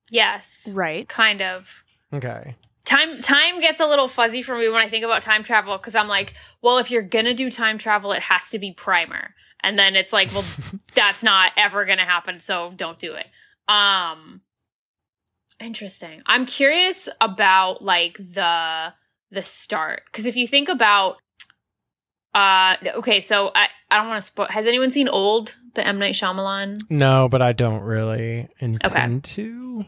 Yes. 0.10 0.68
Right. 0.72 1.08
Kind 1.08 1.42
of. 1.42 1.68
Okay. 2.14 2.56
Time 2.86 3.22
time 3.22 3.62
gets 3.62 3.80
a 3.80 3.86
little 3.86 4.08
fuzzy 4.10 4.42
for 4.42 4.58
me 4.58 4.68
when 4.68 4.82
I 4.82 4.90
think 4.90 5.06
about 5.06 5.22
time 5.22 5.44
travel 5.44 5.78
because 5.78 5.96
I'm 5.96 6.10
like, 6.10 6.34
well, 6.62 6.80
if 6.80 6.92
you're 6.92 7.02
gonna 7.02 7.34
do 7.34 7.50
time 7.50 7.78
travel, 7.78 8.12
it 8.12 8.24
has 8.24 8.50
to 8.50 8.60
be 8.60 8.74
primer, 8.74 9.34
and 9.62 9.80
then 9.80 9.96
it's 9.96 10.12
like, 10.12 10.32
well, 10.34 10.44
that's 10.94 11.24
not 11.24 11.54
ever 11.58 11.86
gonna 11.86 12.06
happen, 12.06 12.42
so 12.42 12.74
don't 12.76 13.00
do 13.00 13.14
it. 13.14 13.26
Um, 13.72 14.42
interesting. 15.62 16.22
I'm 16.26 16.46
curious 16.46 17.08
about 17.22 17.82
like 17.82 18.18
the 18.18 18.94
the 19.32 19.44
start 19.44 20.04
because 20.12 20.26
if 20.26 20.36
you 20.36 20.48
think 20.48 20.68
about, 20.68 21.16
uh, 22.36 22.76
okay, 22.96 23.22
so 23.22 23.52
I 23.56 23.68
I 23.90 23.98
don't 23.98 24.10
want 24.10 24.22
to 24.22 24.26
spoil. 24.28 24.48
Has 24.50 24.68
anyone 24.68 24.92
seen 24.92 25.08
Old, 25.08 25.56
the 25.76 25.86
M 25.86 26.00
Night 26.00 26.16
Shyamalan? 26.16 26.82
No, 26.90 27.30
but 27.30 27.42
I 27.42 27.54
don't 27.54 27.82
really 27.82 28.50
intend 28.60 29.24
to. 29.24 29.86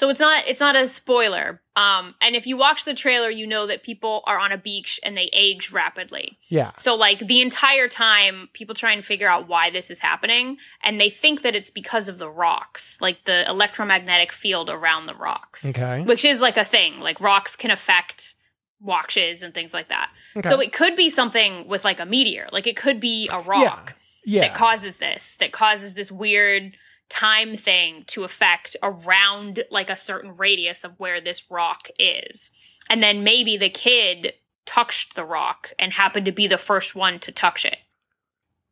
So 0.00 0.08
it's 0.08 0.18
not 0.18 0.44
it's 0.46 0.60
not 0.60 0.76
a 0.76 0.88
spoiler. 0.88 1.60
Um, 1.76 2.14
and 2.22 2.34
if 2.34 2.46
you 2.46 2.56
watch 2.56 2.86
the 2.86 2.94
trailer, 2.94 3.28
you 3.28 3.46
know 3.46 3.66
that 3.66 3.82
people 3.82 4.22
are 4.26 4.38
on 4.38 4.50
a 4.50 4.56
beach 4.56 4.98
and 5.04 5.14
they 5.14 5.28
age 5.34 5.72
rapidly. 5.72 6.38
Yeah. 6.48 6.72
So 6.78 6.94
like 6.94 7.26
the 7.26 7.42
entire 7.42 7.86
time, 7.86 8.48
people 8.54 8.74
try 8.74 8.94
and 8.94 9.04
figure 9.04 9.28
out 9.28 9.46
why 9.46 9.70
this 9.70 9.90
is 9.90 9.98
happening, 9.98 10.56
and 10.82 10.98
they 10.98 11.10
think 11.10 11.42
that 11.42 11.54
it's 11.54 11.70
because 11.70 12.08
of 12.08 12.16
the 12.16 12.30
rocks, 12.30 12.96
like 13.02 13.26
the 13.26 13.46
electromagnetic 13.46 14.32
field 14.32 14.70
around 14.70 15.04
the 15.04 15.14
rocks, 15.14 15.66
Okay. 15.66 16.02
which 16.04 16.24
is 16.24 16.40
like 16.40 16.56
a 16.56 16.64
thing. 16.64 17.00
Like 17.00 17.20
rocks 17.20 17.54
can 17.54 17.70
affect 17.70 18.32
watches 18.80 19.42
and 19.42 19.52
things 19.52 19.74
like 19.74 19.90
that. 19.90 20.08
Okay. 20.34 20.48
So 20.48 20.60
it 20.60 20.72
could 20.72 20.96
be 20.96 21.10
something 21.10 21.68
with 21.68 21.84
like 21.84 22.00
a 22.00 22.06
meteor. 22.06 22.48
Like 22.52 22.66
it 22.66 22.78
could 22.78 23.00
be 23.00 23.28
a 23.30 23.42
rock 23.42 23.96
yeah. 24.24 24.48
that 24.48 24.56
causes 24.56 24.96
this, 24.96 25.36
that 25.40 25.52
causes 25.52 25.92
this 25.92 26.10
weird 26.10 26.72
time 27.10 27.56
thing 27.56 28.04
to 28.06 28.24
affect 28.24 28.76
around 28.82 29.64
like 29.70 29.90
a 29.90 29.98
certain 29.98 30.34
radius 30.36 30.84
of 30.84 30.98
where 30.98 31.20
this 31.20 31.50
rock 31.50 31.88
is. 31.98 32.52
And 32.88 33.02
then 33.02 33.22
maybe 33.22 33.56
the 33.56 33.68
kid 33.68 34.34
touched 34.64 35.14
the 35.14 35.24
rock 35.24 35.72
and 35.78 35.92
happened 35.92 36.26
to 36.26 36.32
be 36.32 36.46
the 36.46 36.56
first 36.56 36.94
one 36.94 37.18
to 37.20 37.32
touch 37.32 37.64
it. 37.64 37.78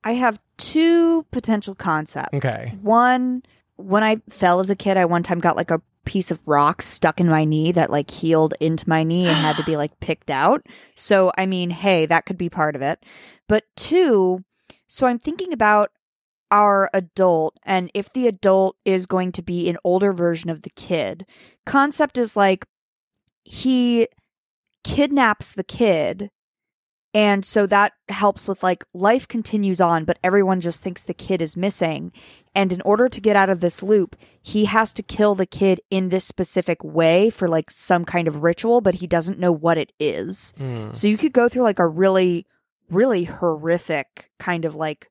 I 0.05 0.13
have 0.15 0.41
two 0.57 1.25
potential 1.31 1.75
concepts. 1.75 2.35
Okay. 2.35 2.75
One, 2.81 3.43
when 3.77 4.05
I 4.05 4.21
fell 4.31 4.61
as 4.61 4.71
a 4.71 4.77
kid, 4.77 4.97
I 4.97 5.05
one 5.05 5.23
time 5.23 5.41
got 5.41 5.57
like 5.57 5.71
a 5.71 5.83
piece 6.05 6.31
of 6.31 6.41
rock 6.47 6.81
stuck 6.81 7.21
in 7.21 7.29
my 7.29 7.45
knee 7.45 7.73
that 7.73 7.91
like 7.91 8.11
healed 8.11 8.55
into 8.61 8.89
my 8.89 9.03
knee 9.03 9.27
and 9.27 9.37
had 9.37 9.57
to 9.57 9.65
be 9.65 9.77
like 9.77 9.99
picked 10.01 10.31
out. 10.31 10.65
So, 10.95 11.33
I 11.37 11.47
mean, 11.47 11.71
hey, 11.71 12.07
that 12.07 12.27
could 12.27 12.39
be 12.39 12.49
part 12.49 12.77
of 12.77 12.83
it. 12.83 13.03
But 13.49 13.65
two, 13.77 14.45
so 14.87 15.07
I'm 15.07 15.19
thinking 15.19 15.53
about 15.53 15.91
our 16.51 16.89
adult 16.95 17.59
and 17.63 17.91
if 17.95 18.13
the 18.13 18.27
adult 18.27 18.77
is 18.85 19.07
going 19.07 19.33
to 19.33 19.43
be 19.43 19.69
an 19.69 19.77
older 19.85 20.13
version 20.13 20.51
of 20.51 20.63
the 20.63 20.71
kid. 20.71 21.27
Concept 21.67 22.17
is 22.17 22.37
like 22.37 22.65
he 23.45 24.09
kidnaps 24.85 25.53
the 25.53 25.65
kid 25.65 26.31
and 27.15 27.45
so 27.45 27.67
that 27.67 27.95
helps 28.09 28.47
with 28.47 28.63
like 28.63 28.85
life 28.93 29.27
continues 29.27 29.81
on, 29.81 30.05
but 30.05 30.19
everyone 30.23 30.61
just 30.61 30.83
thinks 30.83 31.03
the 31.03 31.15
kid 31.15 31.41
is 31.41 31.57
missing. 31.57 32.13
And 32.55 32.73
in 32.73 32.83
order 32.83 33.09
to 33.09 33.21
get 33.21 33.35
out 33.35 33.49
of 33.49 33.61
this 33.61 33.83
loop, 33.83 34.15
he 34.43 34.67
has 34.67 34.93
to 34.95 35.03
kill 35.03 35.35
the 35.35 35.47
kid 35.47 35.81
in 35.91 36.11
this 36.11 36.25
specific 36.25 36.85
way 36.85 37.31
for 37.31 37.49
like 37.49 37.71
some 37.71 38.05
kind 38.05 38.29
of 38.29 38.43
ritual, 38.43 38.81
but 38.81 38.97
he 38.97 39.07
doesn't 39.07 39.39
know 39.39 39.53
what 39.53 39.79
it 39.79 39.93
is. 39.99 40.53
Mm. 40.61 40.95
So 40.95 41.07
you 41.07 41.17
could 41.17 41.33
go 41.33 41.49
through 41.49 41.63
like 41.63 41.79
a 41.79 41.89
really, 41.89 42.47
really 42.91 43.25
horrific 43.25 44.31
kind 44.39 44.65
of 44.65 44.77
like 44.77 45.11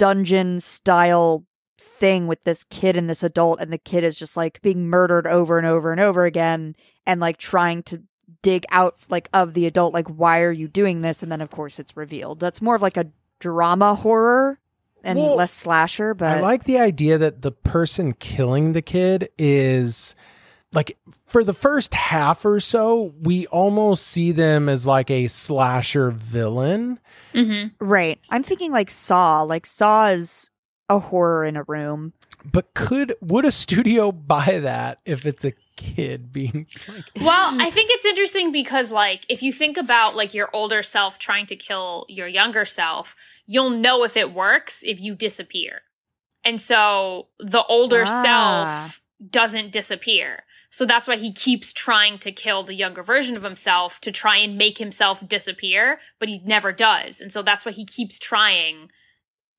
dungeon 0.00 0.58
style 0.60 1.44
thing 1.78 2.26
with 2.26 2.42
this 2.44 2.64
kid 2.64 2.96
and 2.96 3.08
this 3.08 3.22
adult, 3.22 3.60
and 3.60 3.70
the 3.70 3.76
kid 3.76 4.02
is 4.02 4.18
just 4.18 4.34
like 4.34 4.62
being 4.62 4.88
murdered 4.88 5.26
over 5.26 5.58
and 5.58 5.66
over 5.66 5.92
and 5.92 6.00
over 6.00 6.24
again, 6.24 6.74
and 7.04 7.20
like 7.20 7.36
trying 7.36 7.82
to 7.82 8.02
dig 8.40 8.64
out 8.70 8.98
like 9.10 9.28
of 9.34 9.52
the 9.52 9.66
adult, 9.66 9.92
like 9.92 10.08
why 10.08 10.40
are 10.40 10.52
you 10.52 10.68
doing 10.68 11.02
this? 11.02 11.22
And 11.22 11.30
then 11.30 11.42
of 11.42 11.50
course 11.50 11.78
it's 11.78 11.98
revealed. 11.98 12.40
That's 12.40 12.62
more 12.62 12.76
of 12.76 12.82
like 12.82 12.96
a 12.96 13.10
drama 13.40 13.94
horror 13.94 14.58
and 15.04 15.18
Well, 15.18 15.36
less 15.36 15.52
slasher, 15.52 16.14
but 16.14 16.38
I 16.38 16.40
like 16.40 16.64
the 16.64 16.78
idea 16.78 17.18
that 17.18 17.42
the 17.42 17.52
person 17.52 18.14
killing 18.14 18.72
the 18.72 18.82
kid 18.82 19.28
is 19.38 20.14
like 20.72 20.96
for 21.26 21.42
the 21.44 21.52
first 21.52 21.94
half 21.94 22.44
or 22.44 22.60
so, 22.60 23.12
we 23.20 23.46
almost 23.48 24.06
see 24.06 24.32
them 24.32 24.68
as 24.68 24.86
like 24.86 25.10
a 25.10 25.28
slasher 25.28 26.10
villain. 26.10 26.98
Mm-hmm. 27.34 27.84
right. 27.84 28.18
I'm 28.30 28.42
thinking 28.42 28.72
like 28.72 28.90
Saw. 28.90 29.42
Like 29.42 29.66
Saw 29.66 30.08
is 30.08 30.50
a 30.88 30.98
horror 30.98 31.44
in 31.44 31.56
a 31.56 31.62
room. 31.64 32.12
But 32.44 32.74
could 32.74 33.14
would 33.20 33.44
a 33.44 33.52
studio 33.52 34.10
buy 34.12 34.58
that 34.60 34.98
if 35.04 35.26
it's 35.26 35.44
a 35.44 35.52
kid 35.76 36.32
being 36.32 36.66
like 36.88 37.04
Well, 37.20 37.60
I 37.60 37.70
think 37.70 37.90
it's 37.92 38.04
interesting 38.04 38.50
because, 38.52 38.90
like, 38.90 39.24
if 39.28 39.42
you 39.42 39.52
think 39.52 39.76
about 39.76 40.16
like 40.16 40.34
your 40.34 40.50
older 40.52 40.82
self 40.82 41.18
trying 41.18 41.46
to 41.46 41.56
kill 41.56 42.06
your 42.08 42.26
younger 42.28 42.64
self, 42.64 43.14
you'll 43.46 43.70
know 43.70 44.04
if 44.04 44.16
it 44.16 44.32
works 44.32 44.80
if 44.82 45.00
you 45.00 45.14
disappear. 45.14 45.82
And 46.44 46.60
so 46.60 47.28
the 47.38 47.62
older 47.64 48.04
Ah. 48.06 48.22
self 48.86 49.00
doesn't 49.30 49.70
disappear. 49.70 50.44
So 50.70 50.86
that's 50.86 51.08
why 51.08 51.16
he 51.16 51.32
keeps 51.32 51.72
trying 51.72 52.18
to 52.20 52.30
kill 52.30 52.62
the 52.62 52.74
younger 52.74 53.02
version 53.02 53.36
of 53.36 53.42
himself 53.42 54.00
to 54.02 54.12
try 54.12 54.36
and 54.36 54.56
make 54.56 54.78
himself 54.78 55.26
disappear, 55.28 55.98
but 56.18 56.28
he 56.28 56.40
never 56.44 56.72
does. 56.72 57.20
And 57.20 57.32
so 57.32 57.42
that's 57.42 57.66
why 57.66 57.72
he 57.72 57.84
keeps 57.84 58.18
trying 58.18 58.90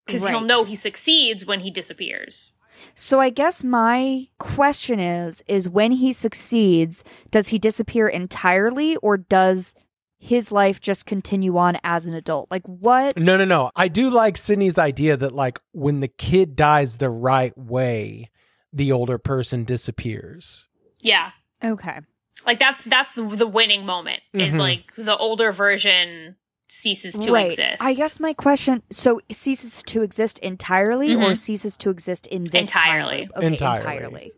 because 0.06 0.26
he'll 0.26 0.41
know 0.41 0.63
he 0.63 0.76
succeeds 0.76 1.45
when 1.45 1.60
he 1.62 1.69
disappears. 1.71 2.54
So 2.95 3.19
I 3.19 3.30
guess 3.30 3.63
my 3.63 4.28
question 4.39 5.00
is 5.00 5.43
is 5.47 5.69
when 5.69 5.91
he 5.91 6.13
succeeds, 6.13 7.04
does 7.30 7.50
he 7.50 7.60
disappear 7.60 8.08
entirely 8.08 8.95
or 8.97 9.17
does 9.17 9.76
his 10.17 10.52
life 10.52 10.80
just 10.80 11.06
continue 11.06 11.58
on 11.58 11.78
as 11.84 12.06
an 12.06 12.13
adult? 12.13 12.50
Like 12.50 12.65
what 12.65 13.17
No, 13.17 13.38
no, 13.38 13.45
no. 13.45 13.71
I 13.76 13.88
do 13.88 14.10
like 14.10 14.38
Sydney's 14.38 14.78
idea 14.78 15.17
that 15.17 15.34
like 15.34 15.60
when 15.74 16.00
the 16.00 16.08
kid 16.08 16.56
dies 16.56 16.97
the 16.97 17.10
right 17.10 17.58
way, 17.58 18.30
the 18.71 18.91
older 18.91 19.17
person 19.17 19.65
disappears. 19.65 20.67
Yeah. 21.01 21.31
Okay. 21.63 21.99
Like 22.45 22.59
that's 22.59 22.83
that's 22.85 23.13
the, 23.15 23.23
the 23.35 23.47
winning 23.47 23.85
moment. 23.85 24.21
Is 24.33 24.55
Mhm. 24.55 24.59
like 24.59 24.83
the 24.97 25.15
older 25.15 25.51
version 25.51 26.35
ceases 26.69 27.13
to 27.19 27.31
right. 27.31 27.51
exist. 27.51 27.81
I 27.83 27.93
guess 27.93 28.19
my 28.19 28.33
question 28.33 28.81
so 28.91 29.19
ceases 29.31 29.83
to 29.83 30.01
exist 30.03 30.39
entirely 30.39 31.13
or 31.13 31.31
Mhm. 31.31 31.37
ceases 31.37 31.77
to 31.77 31.89
exist 31.89 32.25
in 32.27 32.45
this 32.45 32.67
Entirely. 32.67 33.21
loop? 33.23 33.37
Okay, 33.37 33.45
Entirely. 33.47 33.79
entirely. 33.93 34.31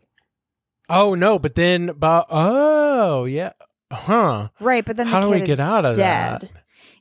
Oh 0.88 1.14
no, 1.14 1.38
but 1.38 1.54
then 1.54 1.92
but 1.96 2.26
oh 2.28 3.24
yeah. 3.24 3.52
Huh. 3.92 4.48
Right, 4.60 4.84
but 4.84 4.96
then 4.96 5.06
How 5.06 5.20
the 5.20 5.26
do 5.26 5.32
we 5.32 5.38
get 5.40 5.50
is 5.50 5.60
out 5.60 5.84
of 5.84 5.96
dead. 5.96 6.40
that? 6.42 6.50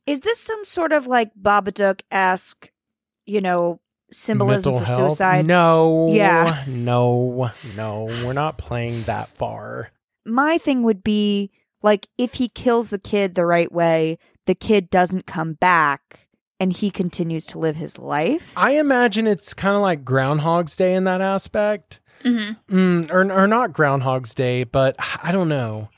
Is 0.06 0.22
this 0.22 0.40
some 0.40 0.64
sort 0.66 0.92
of 0.92 1.08
like 1.08 1.32
Babadook 1.36 2.02
esque, 2.12 2.72
you 3.26 3.42
know, 3.42 3.80
symbolism 4.14 4.74
Mental 4.74 4.86
for 4.86 4.92
health? 4.92 5.12
suicide? 5.14 5.46
No. 5.46 6.10
Yeah. 6.12 6.64
No. 6.68 7.52
No. 7.76 8.06
We're 8.24 8.34
not 8.34 8.58
playing 8.58 9.04
that 9.04 9.30
far. 9.36 9.92
my 10.26 10.58
thing 10.58 10.84
would 10.84 11.04
be 11.04 11.52
like 11.82 12.08
if 12.18 12.36
he 12.36 12.48
kills 12.50 12.90
the 12.90 13.00
kid 13.00 13.36
the 13.36 13.46
right 13.46 13.72
way, 13.72 14.18
the 14.46 14.56
kid 14.56 14.90
doesn't 14.90 15.26
come 15.26 15.54
back 15.54 16.28
and 16.60 16.72
he 16.72 16.90
continues 16.90 17.46
to 17.48 17.60
live 17.60 17.76
his 17.76 18.00
life. 18.00 18.54
I 18.56 18.72
imagine 18.78 19.28
it's 19.28 19.54
kind 19.54 19.76
of 19.76 19.82
like 19.82 20.06
Groundhog's 20.06 20.76
Day 20.78 20.94
in 20.96 21.04
that 21.06 21.20
aspect. 21.20 22.00
hmm 22.22 22.52
Mm, 22.70 23.12
or, 23.12 23.30
or 23.34 23.48
not 23.48 23.74
Groundhog's 23.74 24.34
Day, 24.34 24.64
but 24.64 24.96
I 25.22 25.32
don't 25.34 25.50
know. 25.50 25.90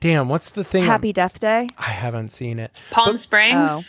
damn, 0.00 0.28
what's 0.28 0.50
the 0.50 0.64
thing? 0.64 0.82
Happy 0.84 1.12
Death 1.12 1.38
Day. 1.40 1.68
I 1.78 1.90
haven't 1.90 2.32
seen 2.32 2.58
it. 2.58 2.76
Palm 2.90 3.12
But- 3.12 3.20
Springs. 3.20 3.56
Oh. 3.58 3.82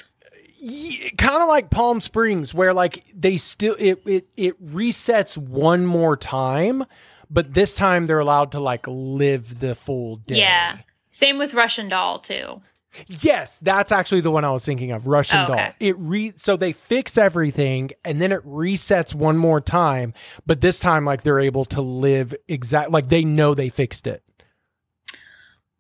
Kind 1.17 1.41
of 1.41 1.47
like 1.47 1.69
Palm 1.69 1.99
Springs, 1.99 2.53
where 2.53 2.73
like 2.73 3.05
they 3.15 3.37
still 3.37 3.75
it 3.79 4.01
it 4.05 4.27
it 4.35 4.65
resets 4.65 5.37
one 5.37 5.85
more 5.85 6.17
time, 6.17 6.85
but 7.29 7.53
this 7.53 7.73
time 7.73 8.05
they're 8.05 8.19
allowed 8.19 8.51
to 8.53 8.59
like 8.59 8.85
live 8.87 9.59
the 9.59 9.75
full 9.75 10.17
day. 10.17 10.37
Yeah. 10.39 10.79
Same 11.11 11.37
with 11.37 11.53
Russian 11.53 11.89
Doll 11.89 12.19
too. 12.19 12.61
Yes, 13.07 13.59
that's 13.59 13.91
actually 13.91 14.21
the 14.21 14.31
one 14.31 14.45
I 14.45 14.51
was 14.51 14.65
thinking 14.65 14.91
of. 14.91 15.05
Russian 15.07 15.39
Oh, 15.39 15.43
okay. 15.43 15.55
doll. 15.55 15.73
It 15.79 15.95
re 15.99 16.33
so 16.35 16.55
they 16.57 16.71
fix 16.71 17.17
everything 17.17 17.91
and 18.03 18.21
then 18.21 18.31
it 18.31 18.43
resets 18.45 19.13
one 19.13 19.37
more 19.37 19.61
time, 19.61 20.13
but 20.45 20.61
this 20.61 20.79
time 20.79 21.05
like 21.05 21.21
they're 21.21 21.39
able 21.39 21.65
to 21.65 21.81
live 21.81 22.33
exact 22.47 22.89
like 22.91 23.09
they 23.09 23.23
know 23.23 23.53
they 23.53 23.69
fixed 23.69 24.07
it. 24.07 24.23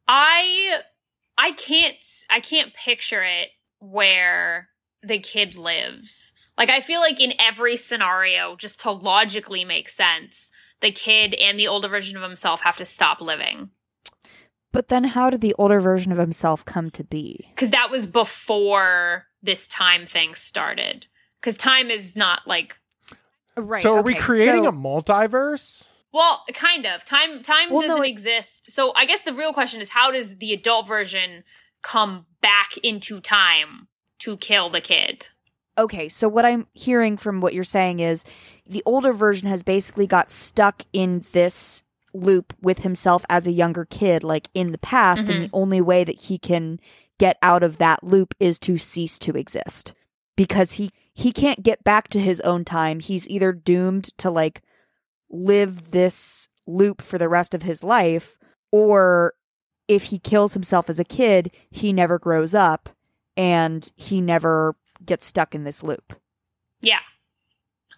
I 0.07 0.79
I 1.37 1.51
can't 1.51 1.95
I 2.29 2.39
can't 2.39 2.73
picture 2.73 3.23
it 3.23 3.49
where 3.91 4.69
the 5.03 5.19
kid 5.19 5.55
lives. 5.55 6.33
Like 6.57 6.69
I 6.69 6.81
feel 6.81 6.99
like 6.99 7.19
in 7.19 7.33
every 7.39 7.77
scenario, 7.77 8.55
just 8.55 8.79
to 8.81 8.91
logically 8.91 9.63
make 9.63 9.89
sense, 9.89 10.49
the 10.81 10.91
kid 10.91 11.33
and 11.35 11.59
the 11.59 11.67
older 11.67 11.87
version 11.87 12.17
of 12.17 12.23
himself 12.23 12.61
have 12.61 12.77
to 12.77 12.85
stop 12.85 13.21
living. 13.21 13.69
But 14.71 14.89
then 14.89 15.05
how 15.05 15.29
did 15.29 15.41
the 15.41 15.55
older 15.57 15.79
version 15.79 16.11
of 16.11 16.17
himself 16.17 16.65
come 16.65 16.89
to 16.91 17.03
be? 17.03 17.47
Because 17.55 17.69
that 17.69 17.89
was 17.89 18.05
before 18.07 19.25
this 19.41 19.67
time 19.67 20.05
thing 20.05 20.35
started. 20.35 21.07
Because 21.39 21.57
time 21.57 21.89
is 21.89 22.15
not 22.15 22.41
like 22.47 22.77
Right. 23.55 23.81
so 23.81 23.95
are 23.95 24.03
we 24.03 24.13
creating 24.13 24.65
a 24.67 24.71
multiverse? 24.71 25.83
well, 26.11 26.43
kind 26.53 26.85
of. 26.85 27.05
Time 27.05 27.41
time 27.43 27.69
Well, 27.71 27.87
doesn't 27.87 28.03
it- 28.05 28.09
exist. 28.09 28.71
So 28.71 28.93
I 28.95 29.05
guess 29.05 29.21
the 29.23 29.33
real 29.33 29.53
question 29.53 29.81
is 29.81 29.89
how 29.89 30.11
does 30.11 30.37
the 30.37 30.53
adult 30.53 30.87
version 30.87 31.43
come 31.81 32.25
back 32.47 32.77
into 32.81 33.19
time 33.19 33.89
to 34.19 34.37
kill 34.37 34.69
the 34.69 34.79
kid? 34.79 35.27
Okay, 35.77 36.07
so 36.07 36.29
what 36.29 36.45
I'm 36.45 36.67
hearing 36.73 37.17
from 37.17 37.41
what 37.41 37.53
you're 37.53 37.65
saying 37.65 37.99
is 37.99 38.23
the 38.65 38.81
older 38.85 39.11
version 39.11 39.49
has 39.49 39.63
basically 39.63 40.07
got 40.07 40.31
stuck 40.31 40.83
in 40.93 41.25
this 41.33 41.83
loop 42.13 42.53
with 42.61 42.79
himself 42.79 43.25
as 43.29 43.47
a 43.47 43.51
younger 43.51 43.83
kid, 43.83 44.23
like 44.23 44.47
in 44.53 44.71
the 44.71 44.77
past, 44.77 45.27
and 45.27 45.41
the 45.41 45.45
mm-hmm. 45.47 45.55
only 45.55 45.81
way 45.81 46.05
that 46.05 46.21
he 46.21 46.39
can 46.39 46.79
get 47.19 47.37
out 47.41 47.63
of 47.63 47.79
that 47.79 48.01
loop 48.01 48.33
is 48.39 48.59
to 48.59 48.77
cease 48.77 49.19
to 49.19 49.35
exist. 49.35 49.93
Because 50.37 50.73
he 50.73 50.91
he 51.13 51.33
can't 51.33 51.63
get 51.63 51.83
back 51.83 52.07
to 52.09 52.19
his 52.19 52.39
own 52.41 52.63
time. 52.63 53.01
He's 53.01 53.27
either 53.27 53.51
doomed 53.51 54.05
to 54.19 54.31
like 54.31 54.61
live 55.29 55.91
this 55.91 56.47
loop 56.65 57.01
for 57.01 57.17
the 57.17 57.29
rest 57.29 57.53
of 57.53 57.63
his 57.63 57.83
life, 57.83 58.37
or 58.71 59.33
if 59.87 60.05
he 60.05 60.19
kills 60.19 60.53
himself 60.53 60.89
as 60.89 60.99
a 60.99 61.05
kid, 61.05 61.51
he 61.69 61.93
never 61.93 62.19
grows 62.19 62.53
up 62.53 62.89
and 63.35 63.91
he 63.95 64.21
never 64.21 64.75
gets 65.05 65.25
stuck 65.25 65.53
in 65.55 65.63
this 65.63 65.83
loop. 65.83 66.13
Yeah. 66.81 66.99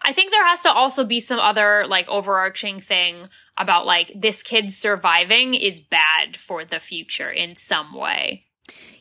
I 0.02 0.14
think 0.14 0.32
there 0.32 0.46
has 0.46 0.62
to 0.64 0.72
also 0.72 1.04
be 1.04 1.20
some 1.20 1.40
other 1.40 1.86
like 1.88 2.08
overarching 2.08 2.80
thing 2.80 3.28
about 3.58 3.86
like 3.86 4.12
this 4.16 4.42
kid 4.42 4.74
surviving 4.74 5.54
is 5.54 5.80
bad 5.80 6.38
for 6.38 6.64
the 6.64 6.80
future 6.80 7.30
in 7.30 7.56
some 7.56 7.94
way. 7.94 8.46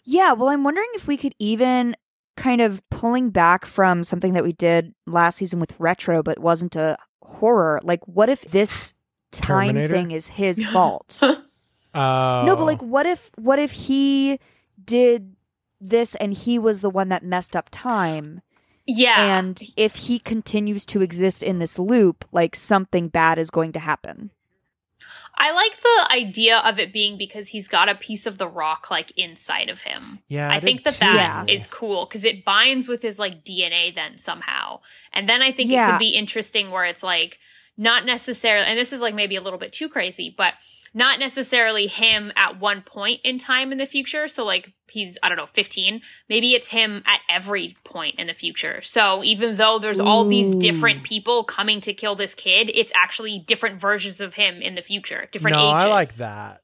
Yeah, 0.05 0.33
well, 0.33 0.49
I'm 0.49 0.65
wondering 0.65 0.89
if 0.95 1.07
we 1.07 1.17
could 1.17 1.35
even 1.39 1.95
kind 2.37 2.61
of 2.61 2.83
pulling 2.91 3.31
back 3.31 3.67
from 3.67 4.03
something 4.05 4.33
that 4.33 4.45
we 4.45 4.53
did 4.53 4.95
last 5.07 5.37
season 5.37 5.61
with 5.61 5.79
retro, 5.79 6.23
but 6.23 6.39
wasn't 6.39 6.77
a 6.77 6.97
horror. 7.23 7.81
Like, 7.83 8.07
what 8.09 8.29
if 8.29 8.43
this 8.43 8.95
time 9.31 9.75
Terminator? 9.75 9.95
thing 9.95 10.11
is 10.13 10.29
his 10.29 10.65
fault? 10.73 11.21
Uh, 11.95 12.45
no, 12.47 12.57
but 12.57 12.65
like, 12.65 12.83
what 12.83 13.07
if 13.07 13.31
what 13.37 13.59
if 13.59 13.73
he 13.73 14.39
did 14.85 15.35
this 15.81 16.15
and 16.17 16.35
he 16.35 16.59
was 16.59 16.81
the 16.81 16.91
one 16.91 17.09
that 17.09 17.25
messed 17.25 17.57
up 17.57 17.69
time? 17.71 18.43
Yeah. 18.87 19.39
And 19.39 19.61
if 19.77 19.97
he 19.97 20.19
continues 20.19 20.87
to 20.87 21.03
exist 21.03 21.43
in 21.43 21.59
this 21.59 21.79
loop, 21.79 22.25
like 22.33 22.57
something 22.57 23.09
bad 23.09 23.39
is 23.39 23.51
going 23.51 23.73
to 23.73 23.79
happen. 23.79 24.31
I 25.41 25.53
like 25.53 25.81
the 25.81 26.13
idea 26.13 26.59
of 26.59 26.81
it 26.81 26.93
being 26.93 27.17
because 27.17 27.49
he's 27.49 27.69
got 27.69 27.89
a 27.89 27.95
piece 27.95 28.27
of 28.27 28.39
the 28.39 28.49
rock 28.49 28.89
like 28.91 29.13
inside 29.17 29.69
of 29.69 29.83
him. 29.83 30.19
yeah, 30.27 30.51
I 30.51 30.55
did 30.55 30.65
think 30.65 30.85
that 30.85 30.95
too. 30.95 30.99
that 31.01 31.49
is 31.49 31.67
cool 31.69 32.07
because 32.07 32.25
it 32.25 32.45
binds 32.45 32.89
with 32.89 33.03
his 33.03 33.19
like 33.19 33.45
DNA 33.45 33.95
then 33.95 34.19
somehow. 34.19 34.81
And 35.13 35.29
then 35.29 35.41
I 35.41 35.53
think 35.53 35.71
it 35.71 35.91
could 35.91 36.01
be 36.01 36.11
interesting 36.11 36.71
where 36.71 36.87
it's 36.87 37.05
like 37.05 37.39
not 37.77 38.05
necessarily, 38.05 38.67
and 38.67 38.77
this 38.77 38.93
is 38.93 39.01
like 39.01 39.15
maybe 39.15 39.37
a 39.37 39.41
little 39.41 39.61
bit 39.61 39.73
too 39.73 39.89
crazy, 39.89 40.35
but 40.37 40.55
not 40.95 41.19
necessarily 41.19 41.87
him 41.87 42.33
at 42.37 42.59
one 42.59 42.83
point 42.83 43.21
in 43.25 43.39
time 43.39 43.73
in 43.73 43.79
the 43.79 43.87
future. 43.87 44.29
So 44.29 44.45
like 44.45 44.73
he's, 44.91 45.19
I 45.23 45.29
don't 45.29 45.37
know, 45.37 45.47
15. 45.47 46.01
Maybe 46.29 46.55
it's 46.55 46.69
him 46.69 47.03
at 47.07 47.21
every 47.29 47.77
point 47.85 48.19
in 48.19 48.27
the 48.27 48.35
future. 48.35 48.81
So 48.83 49.23
even 49.23 49.57
though 49.57 49.79
there's 49.79 50.01
all 50.01 50.27
these 50.27 50.55
different 50.55 51.03
people 51.05 51.45
coming 51.45 51.81
to 51.83 51.93
kill 51.93 52.15
this 52.15 52.35
kid, 52.35 52.71
it's 52.75 52.93
actually 52.97 53.39
different 53.47 53.81
versions 53.81 54.21
of 54.21 54.35
him 54.35 54.63
in 54.63 54.75
the 54.75 54.83
future, 54.83 55.29
different 55.31 55.57
no, 55.57 55.69
ages. 55.69 55.75
I 55.75 55.87
like 55.87 56.15
that. 56.15 56.63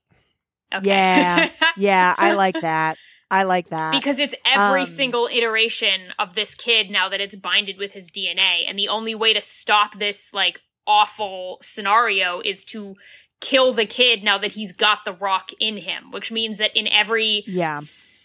Okay. 0.75 0.87
Yeah. 0.89 1.49
Yeah, 1.77 2.15
I 2.17 2.33
like 2.33 2.61
that. 2.61 2.97
I 3.31 3.43
like 3.43 3.71
that. 3.71 3.91
because 3.93 4.19
it's 4.21 4.35
every 4.47 4.83
Um, 4.83 4.87
single 4.87 5.29
iteration 5.33 6.13
of 6.21 6.35
this 6.35 6.55
kid 6.55 6.89
now 6.89 7.09
that 7.09 7.21
it's 7.21 7.35
binded 7.35 7.79
with 7.79 7.91
his 7.93 8.09
DNA, 8.11 8.65
and 8.69 8.79
the 8.79 8.87
only 8.89 9.15
way 9.15 9.33
to 9.33 9.43
stop 9.43 9.99
this 9.99 10.31
like 10.33 10.61
awful 10.87 11.59
scenario 11.63 12.41
is 12.41 12.65
to 12.67 12.95
kill 13.45 13.75
the 13.75 13.85
kid 13.85 14.25
now 14.25 14.39
that 14.39 14.53
he's 14.53 14.73
got 14.73 15.05
the 15.05 15.13
rock 15.13 15.51
in 15.61 15.77
him, 15.77 16.11
which 16.11 16.33
means 16.33 16.57
that 16.57 16.75
in 16.75 16.89
every 16.89 17.45
yeah. 17.47 17.81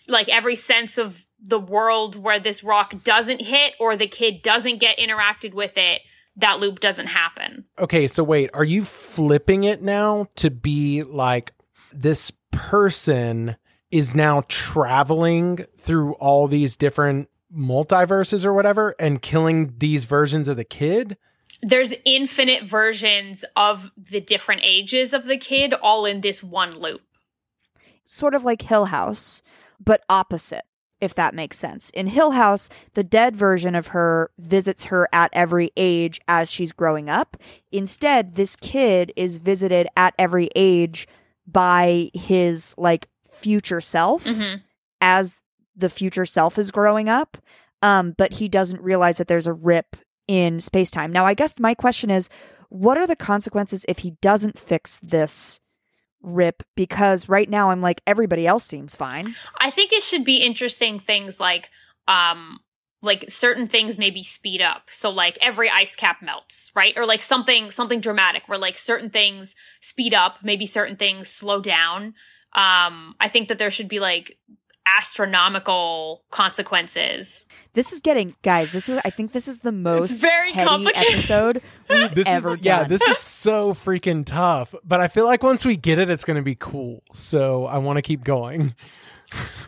like 0.08 0.30
every 0.30 0.56
sense 0.56 0.98
of 0.98 1.26
the 1.46 1.60
world 1.60 2.16
where 2.16 2.40
this 2.40 2.64
rock 2.64 3.04
doesn't 3.04 3.42
hit 3.42 3.74
or 3.80 3.98
the 3.98 4.08
kid 4.08 4.42
doesn't 4.42 4.80
get 4.80 4.98
interacted 4.98 5.54
with 5.54 5.74
it, 5.76 6.02
that 6.38 6.60
loop 6.60 6.80
doesn't 6.80 7.08
happen. 7.08 7.66
Okay, 7.78 8.08
so 8.08 8.24
wait, 8.24 8.50
are 8.54 8.64
you 8.64 8.86
flipping 8.86 9.66
it 9.66 9.82
now 9.82 10.28
to 10.36 10.50
be 10.50 11.04
like 11.04 11.54
this 11.92 12.32
person 12.52 13.58
is 13.92 14.16
now 14.16 14.44
traveling 14.48 15.66
through 15.78 16.14
all 16.14 16.48
these 16.48 16.78
different 16.78 17.30
multiverses 17.54 18.46
or 18.46 18.54
whatever 18.54 18.96
and 19.00 19.22
killing 19.22 19.74
these 19.80 20.06
versions 20.06 20.48
of 20.48 20.56
the 20.56 20.64
kid? 20.64 21.18
There's 21.62 21.94
infinite 22.06 22.64
versions 22.64 23.44
of 23.56 23.92
the 23.98 24.20
different 24.22 24.62
ages 24.64 25.14
of 25.14 25.26
the 25.26 25.38
kid 25.38 25.74
all 25.74 26.06
in 26.06 26.22
this 26.22 26.42
one 26.44 26.80
loop. 26.80 27.02
sort 28.06 28.34
of 28.34 28.44
like 28.44 28.64
Hill 28.64 28.86
House, 28.86 29.44
but 29.80 30.02
opposite, 30.10 30.64
if 31.00 31.14
that 31.14 31.36
makes 31.36 31.60
sense. 31.60 31.90
In 31.92 32.08
Hill 32.08 32.32
House, 32.32 32.68
the 32.96 33.04
dead 33.04 33.36
version 33.36 33.76
of 33.76 33.88
her 33.88 34.32
visits 34.40 34.86
her 34.86 35.08
at 35.14 35.30
every 35.34 35.72
age 35.78 36.20
as 36.28 36.50
she's 36.50 36.72
growing 36.72 37.08
up. 37.10 37.38
Instead, 37.72 38.34
this 38.36 38.56
kid 38.56 39.14
is 39.16 39.38
visited 39.38 39.88
at 39.96 40.16
every 40.18 40.50
age 40.56 41.08
by 41.46 42.10
his 42.16 42.74
like 42.78 43.08
future 43.30 43.82
self 43.82 44.24
Mhm. 44.26 44.64
as 45.02 45.38
the 45.76 45.90
future 45.90 46.26
self 46.26 46.58
is 46.58 46.72
growing 46.72 47.08
up. 47.10 47.38
Um, 47.84 48.14
but 48.18 48.34
he 48.34 48.50
doesn't 48.50 48.82
realize 48.82 49.18
that 49.20 49.28
there's 49.28 49.48
a 49.48 49.54
rip 49.54 49.96
in 50.30 50.60
space 50.60 50.92
time. 50.92 51.12
Now, 51.12 51.26
I 51.26 51.34
guess 51.34 51.60
my 51.60 51.74
question 51.74 52.12
is 52.12 52.30
what 52.70 53.00
are 53.00 53.08
the 53.08 53.16
consequences 53.16 53.84
if 53.88 54.00
he 54.00 54.12
doesn't 54.22 54.60
fix 54.60 55.00
this 55.00 55.60
rip? 56.22 56.62
Because 56.76 57.28
right 57.28 57.50
now 57.50 57.72
I'm 57.72 57.82
like, 57.82 58.00
everybody 58.06 58.46
else 58.46 58.64
seems 58.64 58.96
fine. 58.96 59.36
I 59.60 59.72
think 59.72 59.92
it 59.92 60.04
should 60.04 60.24
be 60.24 60.38
interesting 60.38 61.00
things 61.00 61.40
like 61.40 61.72
um 62.08 62.60
like 63.02 63.26
certain 63.28 63.68
things 63.68 63.98
maybe 63.98 64.22
speed 64.22 64.62
up. 64.62 64.84
So 64.92 65.10
like 65.10 65.40
every 65.42 65.68
ice 65.68 65.96
cap 65.96 66.18
melts, 66.22 66.72
right? 66.76 66.94
Or 66.96 67.08
like 67.08 67.24
something 67.24 67.72
something 67.72 68.00
dramatic 68.00 68.44
where 68.46 68.60
like 68.60 68.78
certain 68.78 69.10
things 69.10 69.56
speed 69.82 70.14
up, 70.14 70.38
maybe 70.44 70.68
certain 70.68 70.96
things 70.96 71.28
slow 71.28 71.60
down. 71.60 72.14
Um 72.54 73.16
I 73.20 73.30
think 73.32 73.48
that 73.48 73.58
there 73.58 73.72
should 73.72 73.88
be 73.88 74.00
like 74.00 74.38
astronomical 74.98 76.24
consequences. 76.32 77.46
This 77.74 77.92
is 77.94 78.00
getting, 78.00 78.36
guys, 78.42 78.72
this 78.72 78.90
is, 78.90 79.00
I 79.06 79.10
think 79.10 79.32
this 79.32 79.48
is 79.48 79.60
the 79.60 79.72
most 79.72 80.22
very 80.22 80.52
heady 80.52 80.68
complicated. 80.68 81.14
episode 81.20 81.62
we've 81.90 82.14
This 82.16 82.28
ever 82.28 82.56
is 82.56 82.60
yeah, 82.66 82.84
this 82.86 83.02
is 83.02 83.18
so 83.18 83.74
freaking 83.74 84.26
tough. 84.26 84.74
But 84.84 85.00
I 85.02 85.08
feel 85.08 85.26
like 85.26 85.44
once 85.44 85.66
we 85.66 85.78
get 85.78 86.00
it, 86.00 86.10
it's 86.10 86.26
going 86.26 86.38
to 86.38 86.44
be 86.44 86.56
cool. 86.56 87.04
So 87.14 87.66
I 87.66 87.78
want 87.78 87.98
to 87.98 88.02
keep 88.02 88.24
going. 88.24 88.76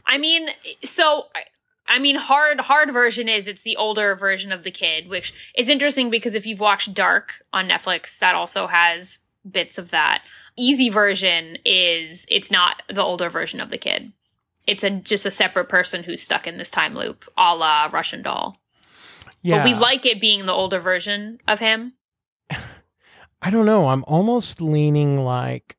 I 0.06 0.18
mean, 0.18 0.50
so 0.84 1.26
I- 1.36 1.44
I 1.88 2.00
mean, 2.00 2.16
hard 2.16 2.62
hard 2.62 2.94
version 2.94 3.28
is 3.28 3.48
it's 3.48 3.64
the 3.64 3.76
older 3.76 4.16
version 4.16 4.54
of 4.54 4.64
the 4.64 4.72
kid, 4.72 5.10
which 5.10 5.34
is 5.58 5.68
interesting 5.68 6.10
because 6.10 6.36
if 6.36 6.46
you've 6.46 6.62
watched 6.62 6.94
Dark 6.94 7.34
on 7.52 7.68
Netflix, 7.68 8.18
that 8.20 8.34
also 8.34 8.68
has 8.68 9.20
bits 9.50 9.78
of 9.78 9.92
that. 9.92 10.22
Easy 10.58 10.88
version 10.88 11.58
is 11.66 12.26
it's 12.30 12.50
not 12.50 12.82
the 12.88 13.02
older 13.02 13.30
version 13.30 13.60
of 13.60 13.72
the 13.72 13.78
kid. 13.78 14.14
It's 14.68 14.84
a 14.84 14.90
just 14.90 15.26
a 15.26 15.32
separate 15.32 15.70
person 15.70 16.04
who's 16.04 16.22
stuck 16.22 16.48
in 16.48 16.58
this 16.58 16.70
time 16.70 16.96
loop, 16.96 17.26
a 17.38 17.56
la 17.56 17.86
Russian 17.92 18.22
Doll. 18.22 18.58
Yeah, 19.42 19.64
But 19.64 19.66
we 19.66 19.74
like 19.74 20.06
it 20.06 20.22
being 20.22 20.46
the 20.46 20.54
older 20.54 20.80
version 20.80 21.40
of 21.48 21.60
him. 21.60 21.94
I 23.42 23.50
don't 23.50 23.66
know. 23.66 23.88
I'm 23.88 24.04
almost 24.08 24.62
leaning 24.62 25.24
like 25.24 25.76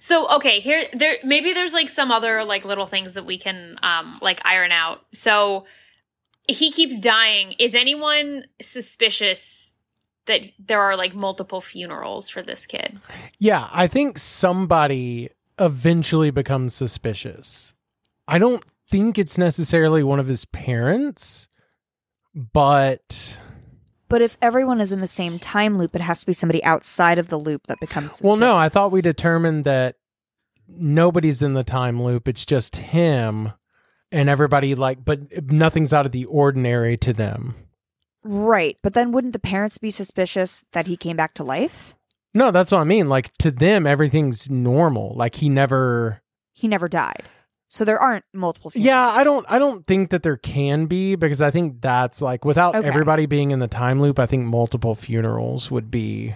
So 0.00 0.28
okay, 0.36 0.60
here 0.60 0.84
there 0.92 1.16
maybe 1.22 1.52
there's 1.52 1.72
like 1.72 1.88
some 1.88 2.10
other 2.10 2.44
like 2.44 2.64
little 2.64 2.86
things 2.86 3.14
that 3.14 3.24
we 3.24 3.38
can 3.38 3.78
um 3.82 4.18
like 4.20 4.40
iron 4.44 4.72
out. 4.72 5.02
So 5.14 5.66
he 6.48 6.72
keeps 6.72 6.98
dying. 6.98 7.54
Is 7.60 7.76
anyone 7.76 8.46
suspicious 8.60 9.74
that 10.26 10.42
there 10.58 10.80
are 10.80 10.96
like 10.96 11.14
multiple 11.14 11.60
funerals 11.60 12.28
for 12.28 12.42
this 12.42 12.66
kid? 12.66 12.98
Yeah, 13.38 13.68
I 13.72 13.86
think 13.86 14.18
somebody 14.18 15.30
eventually 15.60 16.30
becomes 16.30 16.74
suspicious. 16.74 17.74
I 18.26 18.38
don't 18.38 18.64
think 18.90 19.18
it's 19.18 19.38
necessarily 19.38 20.02
one 20.02 20.18
of 20.18 20.26
his 20.26 20.44
parents, 20.46 21.46
but 22.34 23.38
But 24.08 24.22
if 24.22 24.36
everyone 24.42 24.80
is 24.80 24.92
in 24.92 25.00
the 25.00 25.06
same 25.06 25.38
time 25.38 25.78
loop, 25.78 25.94
it 25.94 26.02
has 26.02 26.20
to 26.20 26.26
be 26.26 26.32
somebody 26.32 26.62
outside 26.64 27.18
of 27.18 27.28
the 27.28 27.38
loop 27.38 27.66
that 27.66 27.80
becomes 27.80 28.12
suspicious. 28.12 28.28
well, 28.28 28.36
no, 28.36 28.56
I 28.56 28.68
thought 28.68 28.92
we 28.92 29.02
determined 29.02 29.64
that 29.64 29.96
nobody's 30.66 31.42
in 31.42 31.54
the 31.54 31.64
time 31.64 32.02
loop. 32.02 32.26
It's 32.26 32.46
just 32.46 32.76
him 32.76 33.52
and 34.12 34.28
everybody 34.28 34.74
like 34.74 35.04
but 35.04 35.50
nothing's 35.50 35.92
out 35.92 36.06
of 36.06 36.12
the 36.12 36.24
ordinary 36.24 36.96
to 36.98 37.12
them. 37.12 37.54
Right. 38.22 38.76
But 38.82 38.94
then 38.94 39.12
wouldn't 39.12 39.32
the 39.32 39.38
parents 39.38 39.78
be 39.78 39.90
suspicious 39.90 40.64
that 40.72 40.86
he 40.86 40.96
came 40.96 41.16
back 41.16 41.34
to 41.34 41.44
life? 41.44 41.94
No, 42.34 42.50
that's 42.50 42.70
what 42.72 42.78
I 42.80 42.84
mean. 42.84 43.08
Like 43.08 43.32
to 43.38 43.50
them 43.50 43.86
everything's 43.86 44.50
normal. 44.50 45.14
Like 45.14 45.36
he 45.36 45.48
never 45.48 46.22
He 46.52 46.68
never 46.68 46.88
died. 46.88 47.24
So 47.68 47.84
there 47.84 47.98
aren't 47.98 48.24
multiple 48.32 48.70
funerals. 48.70 48.86
Yeah, 48.86 49.06
I 49.08 49.22
don't 49.24 49.46
I 49.48 49.58
don't 49.58 49.86
think 49.86 50.10
that 50.10 50.22
there 50.22 50.36
can 50.36 50.86
be 50.86 51.14
because 51.14 51.40
I 51.40 51.50
think 51.50 51.80
that's 51.80 52.20
like 52.20 52.44
without 52.44 52.74
Okay. 52.76 52.86
everybody 52.86 53.26
being 53.26 53.50
in 53.52 53.58
the 53.60 53.68
time 53.68 54.00
loop, 54.00 54.18
I 54.18 54.26
think 54.26 54.44
multiple 54.44 54.94
funerals 54.94 55.70
would 55.70 55.90
be 55.90 56.34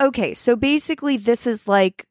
Okay, 0.00 0.34
so 0.34 0.56
basically 0.56 1.16
this 1.16 1.46
is 1.46 1.66
like 1.66 2.06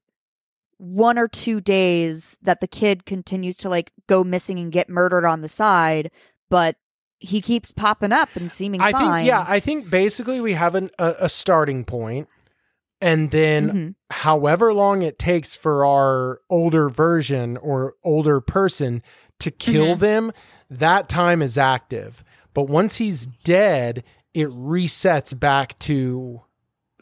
one 0.78 1.18
or 1.18 1.28
two 1.28 1.62
days 1.62 2.38
that 2.42 2.60
the 2.60 2.68
kid 2.68 3.06
continues 3.06 3.58
to 3.58 3.70
like 3.70 3.92
go 4.08 4.24
missing 4.24 4.60
and 4.60 4.72
get 4.72 4.90
murdered 4.90 5.26
on 5.26 5.42
the 5.42 5.48
side, 5.50 6.12
but 6.50 6.76
he 7.20 7.42
keeps 7.42 7.72
popping 7.72 8.12
up 8.12 8.30
and 8.36 8.52
seeming 8.52 8.82
I 8.82 8.92
fine. 8.92 9.20
think 9.20 9.28
yeah, 9.28 9.46
I 9.48 9.60
think 9.60 9.90
basically 9.90 10.42
we 10.42 10.54
have 10.54 10.76
an, 10.76 10.90
a, 11.00 11.16
a 11.22 11.30
starting 11.30 11.86
point 11.86 12.28
and 13.06 13.32
then 13.32 13.70
Mhm. 13.72 13.96
however 14.10 14.74
long 14.74 15.02
it 15.04 15.20
takes 15.20 15.56
for 15.56 15.86
our 15.86 16.42
older 16.50 16.90
version 16.90 17.56
or 17.58 17.94
older 18.04 18.42
person 18.42 19.04
to 19.40 19.52
kill 19.52 19.96
Mhm. 19.96 20.00
them, 20.00 20.32
that 20.70 21.08
time 21.08 21.42
is 21.42 21.58
active. 21.58 22.24
But 22.54 22.64
once 22.64 22.98
he's 22.98 23.28
dead, 23.44 24.04
it 24.34 24.48
resets 24.50 25.38
back 25.40 25.78
to 25.80 26.42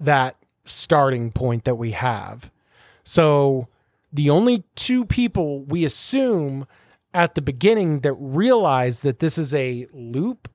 that 0.01 0.35
starting 0.65 1.31
point 1.31 1.63
that 1.63 1.75
we 1.75 1.91
have. 1.91 2.51
So 3.03 3.67
the 4.11 4.29
only 4.29 4.63
two 4.75 5.05
people 5.05 5.63
we 5.63 5.85
assume 5.85 6.65
at 7.13 7.35
the 7.35 7.41
beginning 7.41 7.99
that 8.01 8.13
realize 8.13 9.01
that 9.01 9.19
this 9.19 9.37
is 9.37 9.53
a 9.53 9.87
loop 9.93 10.47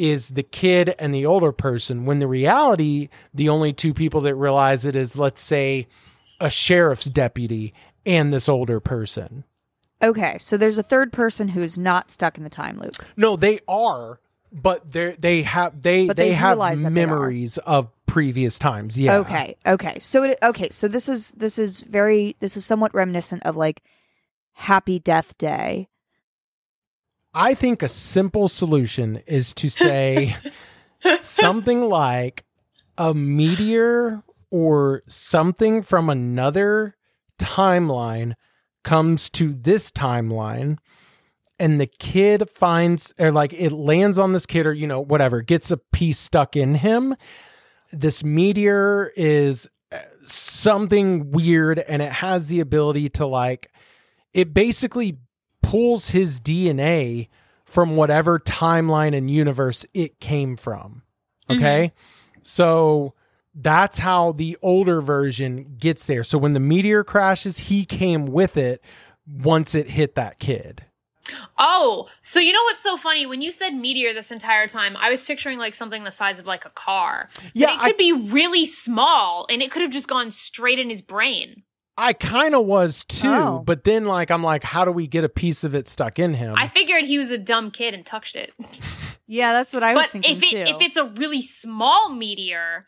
is 0.00 0.28
the 0.30 0.42
kid 0.42 0.94
and 0.98 1.14
the 1.14 1.26
older 1.26 1.52
person 1.52 2.06
when 2.06 2.18
the 2.18 2.26
reality 2.26 3.08
the 3.34 3.48
only 3.50 3.72
two 3.72 3.92
people 3.92 4.22
that 4.22 4.34
realize 4.34 4.84
it 4.86 4.96
is 4.96 5.16
let's 5.16 5.42
say 5.42 5.86
a 6.40 6.48
sheriff's 6.48 7.04
deputy 7.04 7.74
and 8.06 8.32
this 8.32 8.48
older 8.48 8.80
person 8.80 9.44
Okay, 10.02 10.38
so 10.40 10.56
there's 10.56 10.78
a 10.78 10.82
third 10.82 11.12
person 11.12 11.48
who 11.48 11.60
is 11.62 11.76
not 11.76 12.10
stuck 12.10 12.38
in 12.38 12.44
the 12.44 12.48
time 12.50 12.80
loop. 12.80 12.96
no 13.18 13.36
they 13.36 13.60
are 13.68 14.18
but 14.52 14.90
they 14.90 15.12
they 15.18 15.42
have 15.42 15.80
they 15.80 16.06
But 16.06 16.16
they, 16.16 16.30
they 16.30 16.34
have 16.34 16.58
that 16.58 16.76
they 16.76 16.88
memories 16.88 17.58
of 17.58 17.88
previous 18.06 18.58
times 18.58 18.98
yeah 18.98 19.18
Okay, 19.18 19.56
okay. 19.66 19.98
So 20.00 20.22
it 20.24 20.38
okay, 20.42 20.70
so 20.70 20.88
this 20.88 21.08
is 21.08 21.32
this 21.32 21.58
is 21.58 21.80
very 21.80 22.36
this 22.40 22.56
is 22.56 22.64
somewhat 22.64 22.94
reminiscent 22.94 23.42
of 23.44 23.56
like 23.56 23.82
Happy 24.52 24.98
Death 24.98 25.36
Day. 25.38 25.88
I 27.32 27.54
think 27.54 27.82
a 27.82 27.88
simple 27.88 28.48
solution 28.48 29.22
is 29.26 29.54
to 29.54 29.68
say 29.68 30.36
something 31.22 31.82
like 31.82 32.44
a 32.98 33.14
meteor 33.14 34.22
or 34.50 35.02
something 35.08 35.82
from 35.82 36.10
another 36.10 36.96
timeline 37.38 38.34
comes 38.82 39.30
to 39.30 39.52
this 39.52 39.90
timeline 39.92 40.78
and 41.58 41.80
the 41.80 41.86
kid 41.86 42.48
finds 42.50 43.14
or 43.18 43.30
like 43.30 43.52
it 43.52 43.70
lands 43.70 44.18
on 44.18 44.32
this 44.32 44.46
kid 44.46 44.66
or 44.66 44.72
you 44.72 44.86
know 44.86 45.00
whatever 45.00 45.42
gets 45.42 45.70
a 45.70 45.76
piece 45.76 46.18
stuck 46.18 46.56
in 46.56 46.74
him. 46.76 47.14
This 47.92 48.24
meteor 48.24 49.12
is 49.14 49.68
uh, 49.92 49.98
something 50.24 51.30
weird 51.30 51.78
and 51.78 52.02
it 52.02 52.12
has 52.12 52.48
the 52.48 52.60
ability 52.60 53.10
to 53.10 53.26
like 53.26 53.70
it 54.32 54.54
basically 54.54 55.18
pulls 55.62 56.10
his 56.10 56.40
DNA 56.40 57.28
from 57.64 57.96
whatever 57.96 58.38
timeline 58.38 59.14
and 59.16 59.30
universe 59.30 59.86
it 59.94 60.18
came 60.20 60.56
from. 60.56 61.02
Mm-hmm. 61.48 61.60
Okay. 61.62 61.92
So 62.42 63.14
that's 63.54 63.98
how 63.98 64.32
the 64.32 64.56
older 64.62 65.00
version 65.00 65.76
gets 65.78 66.06
there. 66.06 66.24
So 66.24 66.38
when 66.38 66.52
the 66.52 66.60
meteor 66.60 67.04
crashes, 67.04 67.58
he 67.58 67.84
came 67.84 68.26
with 68.26 68.56
it 68.56 68.82
once 69.28 69.74
it 69.74 69.88
hit 69.90 70.14
that 70.16 70.38
kid. 70.38 70.82
Oh, 71.58 72.08
so 72.24 72.40
you 72.40 72.52
know 72.52 72.62
what's 72.64 72.82
so 72.82 72.96
funny? 72.96 73.24
When 73.26 73.40
you 73.42 73.52
said 73.52 73.70
meteor 73.74 74.12
this 74.12 74.32
entire 74.32 74.66
time, 74.66 74.96
I 74.96 75.10
was 75.10 75.22
picturing 75.22 75.58
like 75.58 75.74
something 75.76 76.02
the 76.02 76.10
size 76.10 76.40
of 76.40 76.46
like 76.46 76.64
a 76.64 76.70
car. 76.70 77.28
But 77.36 77.44
Yeah, 77.54 77.74
it 77.74 77.80
I- 77.82 77.88
could 77.88 77.96
be 77.98 78.12
really 78.12 78.66
small 78.66 79.46
and 79.48 79.62
it 79.62 79.70
could 79.70 79.82
have 79.82 79.92
just 79.92 80.08
gone 80.08 80.32
straight 80.32 80.78
in 80.80 80.90
his 80.90 81.02
brain. 81.02 81.62
I 82.00 82.12
kind 82.14 82.54
of 82.54 82.64
was 82.66 83.04
too, 83.04 83.28
Oh. 83.28 83.62
but 83.64 83.84
then 83.84 84.04
like 84.06 84.30
I'm 84.30 84.42
like, 84.42 84.64
how 84.64 84.84
do 84.84 84.90
we 84.92 85.06
get 85.06 85.22
a 85.24 85.28
piece 85.28 85.64
of 85.64 85.74
it 85.74 85.86
stuck 85.88 86.18
in 86.18 86.34
him? 86.34 86.54
I 86.56 86.68
figured 86.68 87.04
he 87.04 87.18
was 87.18 87.30
a 87.30 87.38
dumb 87.38 87.70
kid 87.70 87.94
and 87.94 88.04
touched 88.06 88.36
it. 88.36 88.52
Yeah, 89.32 89.52
that's 89.52 89.72
what 89.72 89.84
I 89.84 89.94
was 89.94 90.06
but 90.06 90.10
thinking 90.10 90.36
if 90.38 90.42
it 90.42 90.50
too. 90.50 90.56
if 90.74 90.80
it's 90.80 90.96
a 90.96 91.04
really 91.04 91.40
small 91.40 92.10
meteor 92.12 92.86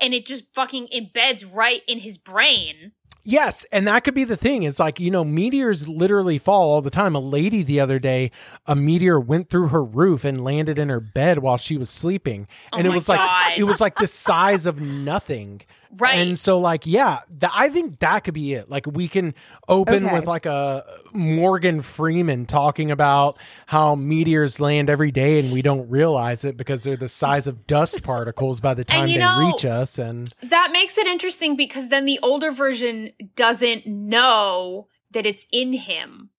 and 0.00 0.12
it 0.12 0.26
just 0.26 0.44
fucking 0.52 0.88
embeds 0.92 1.44
right 1.48 1.82
in 1.86 2.00
his 2.00 2.18
brain, 2.18 2.90
Yes, 3.26 3.64
and 3.72 3.86
that 3.86 4.02
could 4.04 4.12
be 4.14 4.24
the 4.24 4.36
thing. 4.36 4.64
It's 4.64 4.78
like, 4.78 5.00
you 5.00 5.10
know, 5.10 5.24
meteors 5.24 5.88
literally 5.88 6.36
fall 6.36 6.72
all 6.72 6.82
the 6.82 6.90
time. 6.90 7.14
A 7.14 7.20
lady 7.20 7.62
the 7.62 7.80
other 7.80 7.98
day, 7.98 8.30
a 8.66 8.74
meteor 8.76 9.18
went 9.18 9.48
through 9.48 9.68
her 9.68 9.82
roof 9.82 10.24
and 10.26 10.44
landed 10.44 10.78
in 10.78 10.90
her 10.90 11.00
bed 11.00 11.38
while 11.38 11.56
she 11.56 11.78
was 11.78 11.88
sleeping. 11.88 12.46
Oh 12.72 12.78
and 12.78 12.86
it 12.86 12.90
my 12.90 12.96
was 12.96 13.08
like 13.08 13.56
it 13.58 13.62
was 13.64 13.80
like 13.80 13.96
the 13.96 14.06
size 14.26 14.66
of 14.66 14.80
nothing. 14.80 15.62
Right. 15.96 16.14
And 16.16 16.38
so 16.38 16.58
like, 16.58 16.86
yeah, 16.86 17.20
th- 17.40 17.52
I 17.54 17.68
think 17.68 18.00
that 18.00 18.20
could 18.24 18.34
be 18.34 18.54
it. 18.54 18.68
Like 18.68 18.86
we 18.86 19.06
can 19.08 19.34
open 19.68 20.06
Okay. 20.06 20.14
with 20.14 20.26
like 20.26 20.46
a 20.46 20.84
Morgan 21.12 21.82
Freeman 21.82 22.46
talking 22.46 22.90
about 22.90 23.38
how 23.66 23.94
meteors 23.94 24.60
land 24.60 24.90
every 24.90 25.10
day 25.10 25.38
and 25.38 25.52
we 25.52 25.62
don't 25.62 25.88
realize 25.88 26.44
it 26.44 26.56
because 26.56 26.82
they're 26.82 26.96
the 26.96 27.08
size 27.08 27.46
of 27.46 27.66
dust 27.66 28.02
particles 28.02 28.60
by 28.60 28.74
the 28.74 28.84
time 28.84 29.08
you 29.08 29.14
they 29.14 29.20
know- 29.20 29.38
reach 29.50 29.64
us 29.64 29.98
and 29.98 30.32
that 30.42 30.70
makes 30.72 30.98
it 30.98 31.06
interesting 31.06 31.56
because 31.56 31.88
then 31.88 32.04
the 32.04 32.18
older 32.22 32.50
version 32.50 33.12
doesn't 33.36 33.86
know 33.86 34.88
that 35.12 35.26
it's 35.26 35.46
in 35.52 35.72
him. 35.72 36.30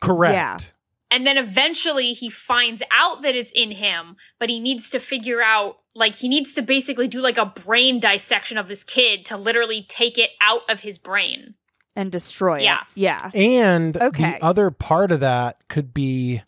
correct. 0.00 0.34
Yeah. 0.34 0.58
And 1.10 1.26
then 1.26 1.36
eventually 1.36 2.14
he 2.14 2.30
finds 2.30 2.82
out 2.90 3.20
that 3.22 3.34
it's 3.36 3.52
in 3.54 3.70
him, 3.72 4.16
but 4.38 4.48
he 4.48 4.58
needs 4.58 4.88
to 4.90 4.98
figure 4.98 5.42
out, 5.42 5.76
like, 5.94 6.14
he 6.14 6.28
needs 6.28 6.54
to 6.54 6.62
basically 6.62 7.08
do 7.08 7.20
like 7.20 7.38
a 7.38 7.46
brain 7.46 8.00
dissection 8.00 8.56
of 8.58 8.68
this 8.68 8.82
kid 8.84 9.24
to 9.26 9.36
literally 9.36 9.84
take 9.88 10.16
it 10.18 10.30
out 10.40 10.62
of 10.68 10.80
his 10.80 10.98
brain. 10.98 11.54
and 11.94 12.10
destroy 12.10 12.60
Yeah. 12.60 12.78
it. 12.80 12.86
Yeah. 12.94 13.30
And 13.34 13.96
Okay. 13.98 14.30
the 14.38 14.42
other 14.44 14.70
part 14.70 15.12
of 15.12 15.20
that 15.20 15.58
could 15.68 15.92
be 15.92 16.42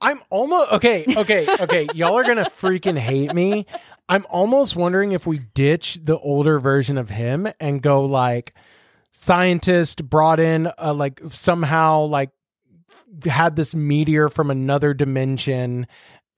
I'm 0.00 0.20
almost 0.30 0.70
okay, 0.72 1.04
okay, 1.16 1.46
okay. 1.60 1.88
Y'all 1.94 2.14
are 2.16 2.22
gonna 2.24 2.44
freaking 2.44 2.98
hate 2.98 3.32
me. 3.34 3.64
I'm 4.08 4.26
almost 4.28 4.76
wondering 4.76 5.12
if 5.12 5.26
we 5.26 5.38
ditch 5.38 5.98
the 6.04 6.18
older 6.18 6.60
version 6.60 6.98
of 6.98 7.08
him 7.10 7.48
and 7.58 7.80
go 7.82 8.04
like 8.04 8.52
scientist 9.12 10.08
brought 10.08 10.38
in 10.38 10.70
uh, 10.78 10.92
like 10.94 11.20
somehow 11.30 12.02
like 12.02 12.30
had 13.24 13.56
this 13.56 13.74
meteor 13.74 14.28
from 14.28 14.50
another 14.50 14.92
dimension 14.94 15.86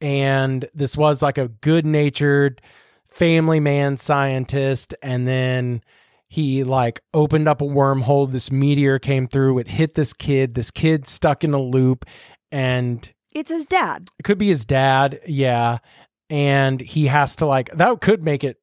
and 0.01 0.69
this 0.75 0.97
was 0.97 1.23
like 1.23 1.39
a 1.39 1.49
good-natured 1.49 2.61
family 3.07 3.61
man 3.61 3.97
scientist 3.97 4.95
and 5.03 5.27
then 5.27 5.83
he 6.29 6.63
like 6.63 7.01
opened 7.15 7.49
up 7.49 7.63
a 7.63 7.65
wormhole. 7.65 8.31
This 8.31 8.53
meteor 8.53 8.99
came 8.99 9.27
through. 9.27 9.59
It 9.59 9.69
hit 9.69 9.95
this 9.95 10.13
kid. 10.13 10.55
This 10.55 10.71
kid 10.71 11.07
stuck 11.07 11.43
in 11.43 11.55
a 11.55 11.61
loop 11.61 12.05
and 12.53 13.11
It's 13.33 13.51
his 13.51 13.65
dad. 13.65 14.11
it 14.19 14.25
could 14.25 14.39
be 14.39 14.49
his 14.49 14.65
dad 14.67 15.21
yeah. 15.27 15.79
And 16.31 16.81
he 16.81 17.07
has 17.07 17.35
to 17.37 17.47
like 17.47 17.71
that 17.75 18.01
could 18.03 18.23
make 18.23 18.45
it 18.45 18.61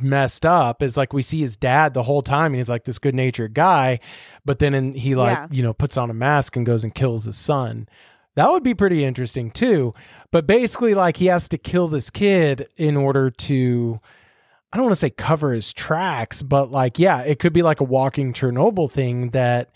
messed 0.00 0.46
up. 0.46 0.82
Is 0.84 0.96
like 0.96 1.12
we 1.12 1.22
see 1.22 1.40
his 1.40 1.56
dad 1.56 1.94
the 1.94 2.04
whole 2.04 2.22
time 2.22 2.52
and 2.52 2.56
he's 2.56 2.68
like 2.68 2.84
this 2.84 2.98
good 3.00 3.14
natured 3.14 3.54
guy 3.54 3.98
but 4.44 4.58
then 4.60 4.72
in, 4.74 4.92
he 4.92 5.14
like 5.16 5.36
Yeah. 5.36 5.46
you 5.50 5.62
know 5.64 5.72
puts 5.74 5.96
on 5.96 6.10
a 6.10 6.14
mask 6.14 6.54
and 6.56 6.64
goes 6.64 6.84
and 6.84 6.94
kills 6.94 7.24
his 7.24 7.36
son 7.36 7.88
that 8.36 8.50
would 8.50 8.62
be 8.62 8.74
pretty 8.74 9.04
interesting 9.04 9.50
too 9.50 9.92
but 10.30 10.46
basically 10.46 10.94
like 10.94 11.16
he 11.16 11.26
has 11.26 11.48
to 11.48 11.58
kill 11.58 11.88
this 11.88 12.10
kid 12.10 12.68
in 12.76 12.96
order 12.96 13.30
to 13.30 13.98
I 14.72 14.76
don't 14.76 14.86
want 14.86 14.92
to 14.92 15.00
say 15.00 15.10
cover 15.10 15.52
his 15.52 15.72
tracks, 15.72 16.42
but 16.42 16.70
like, 16.70 16.96
yeah, 17.00 17.22
it 17.22 17.40
could 17.40 17.52
be 17.52 17.62
like 17.62 17.80
a 17.80 17.84
walking 17.84 18.32
Chernobyl 18.32 18.88
thing 18.88 19.30
that, 19.30 19.72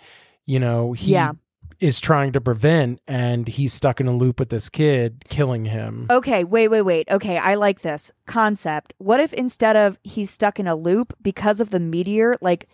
you 0.46 0.60
know, 0.60 0.92
he 0.92 1.10
Yeah. 1.14 1.32
is 1.80 1.98
trying 1.98 2.30
to 2.30 2.40
prevent 2.40 3.00
and 3.08 3.48
he's 3.48 3.72
stuck 3.72 4.00
in 4.00 4.06
a 4.06 4.12
loop 4.12 4.38
with 4.38 4.50
this 4.50 4.68
kid, 4.68 5.24
killing 5.28 5.64
him. 5.64 6.06
Okay, 6.10 6.44
wait, 6.44 6.68
wait, 6.68 6.82
wait. 6.82 7.10
Okay, 7.10 7.36
I 7.38 7.54
like 7.56 7.80
this 7.80 8.12
concept. 8.26 8.94
What 8.98 9.18
if 9.18 9.32
instead 9.32 9.74
of 9.74 9.98
he's 10.04 10.30
stuck 10.30 10.60
in 10.60 10.68
a 10.68 10.76
loop 10.76 11.12
because 11.20 11.58
of 11.58 11.70
the 11.70 11.80
meteor, 11.80 12.36
like 12.40 12.68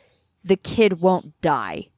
the 0.45 0.57
kid 0.57 1.01
won't 1.01 1.41
die? 1.41 1.89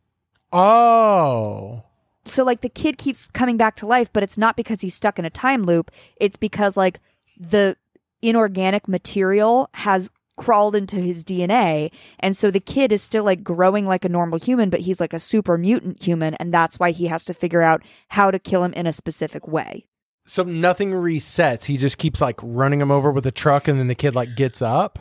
Oh. 0.53 1.83
So 2.25 2.45
like 2.45 2.61
the 2.61 2.69
kid 2.69 2.99
keeps 2.99 3.27
coming 3.27 3.57
back 3.57 3.77
to 3.77 3.87
life, 3.87 4.13
but 4.13 4.23
it's 4.23 4.39
not 4.39 4.57
because 4.57 4.81
he's 4.81 4.95
stuck 4.95 5.19
in 5.19 5.25
a 5.25 5.31
time 5.31 5.65
loop. 5.65 5.91
It's 6.17 6.37
because 6.37 6.77
like 6.77 7.01
the 7.39 7.77
inorganic 8.21 8.87
material 8.87 9.69
has 9.75 10.11
crawled 10.37 10.75
into 10.75 10.97
his 10.97 11.25
DNA. 11.25 11.91
And 12.21 12.37
so 12.37 12.51
the 12.51 12.61
kid 12.61 12.93
is 12.93 13.03
still 13.03 13.25
like 13.25 13.45
growing 13.45 13.87
like 13.87 14.05
a 14.05 14.09
normal 14.09 14.39
human, 14.39 14.71
but 14.71 14.81
he's 14.81 15.01
like 15.01 15.13
a 15.13 15.21
super 15.21 15.59
mutant 15.59 16.03
human. 16.03 16.35
And 16.35 16.53
that's 16.53 16.79
why 16.79 16.93
he 16.93 17.07
has 17.07 17.25
to 17.27 17.35
figure 17.35 17.63
out 17.63 17.83
how 18.09 18.31
to 18.31 18.39
kill 18.39 18.65
him 18.65 18.73
in 18.73 18.87
a 18.87 18.93
specific 18.93 19.47
way. 19.47 19.87
So 20.25 20.45
nothing 20.45 20.93
resets. 20.93 21.65
He 21.65 21.77
just 21.77 21.99
keeps 21.99 22.21
like 22.21 22.39
running 22.43 22.81
him 22.81 22.91
over 22.91 23.11
with 23.11 23.27
a 23.27 23.33
truck 23.33 23.69
and 23.69 23.79
then 23.79 23.89
the 23.89 23.95
kid 23.95 24.15
like 24.15 24.37
gets 24.37 24.63
up. 24.63 25.01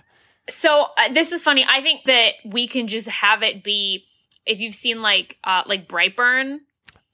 So 0.50 0.88
uh, 0.98 1.14
this 1.14 1.32
is 1.32 1.42
funny. 1.42 1.66
I 1.70 1.82
think 1.82 2.06
that 2.06 2.34
we 2.46 2.68
can 2.68 2.88
just 2.88 3.08
have 3.08 3.44
it 3.44 3.64
be 3.64 4.06
if 4.46 4.60
you've 4.60 4.76
seen 4.76 5.02
like 5.02 5.38
uh 5.44 5.64
like 5.68 5.88
Brightburn. 5.88 6.60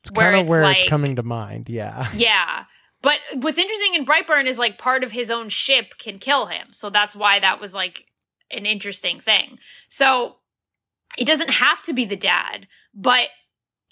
It's 0.10 0.20
kind 0.20 0.36
of 0.36 0.42
it's 0.42 0.50
where 0.50 0.64
like- 0.64 0.78
it's 0.78 0.90
coming 0.90 1.16
to 1.16 1.24
mind. 1.24 1.70
Yeah. 1.70 2.10
Yeah. 2.16 2.66
But 3.04 3.18
what's 3.36 3.60
interesting 3.60 3.94
in 3.94 4.06
Brightburn 4.06 4.48
is 4.48 4.58
like 4.58 4.80
part 4.80 5.04
of 5.04 5.12
his 5.12 5.30
own 5.30 5.50
ship 5.50 5.94
can 6.00 6.18
kill 6.18 6.48
him. 6.48 6.70
So 6.72 6.90
that's 6.90 7.16
why 7.16 7.40
that 7.40 7.62
was 7.62 7.74
like 7.74 8.06
an 8.50 8.66
interesting 8.66 9.20
thing. 9.20 9.60
So 9.88 10.38
it 11.18 11.26
doesn't 11.26 11.52
have 11.52 11.84
to 11.84 11.94
be 11.94 12.06
the 12.06 12.16
dad, 12.16 12.68
but 12.96 13.28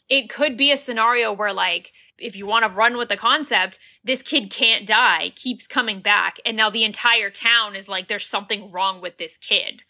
it 0.09 0.29
could 0.29 0.57
be 0.57 0.71
a 0.71 0.77
scenario 0.77 1.31
where 1.31 1.53
like 1.53 1.91
if 2.17 2.35
you 2.35 2.45
want 2.47 2.63
to 2.63 2.69
run 2.69 2.97
with 2.97 3.09
the 3.09 3.17
concept, 3.17 3.77
this 4.03 4.21
kid 4.21 4.49
can't 4.49 4.87
die, 4.87 5.33
keeps 5.35 5.67
coming 5.67 5.99
back, 5.99 6.39
and 6.45 6.55
now 6.57 6.69
the 6.69 6.83
entire 6.83 7.29
town 7.29 7.75
is 7.75 7.87
like 7.89 8.07
there's 8.07 8.25
something 8.25 8.71
wrong 8.71 9.01
with 9.01 9.17
this 9.17 9.37
kid. 9.37 9.81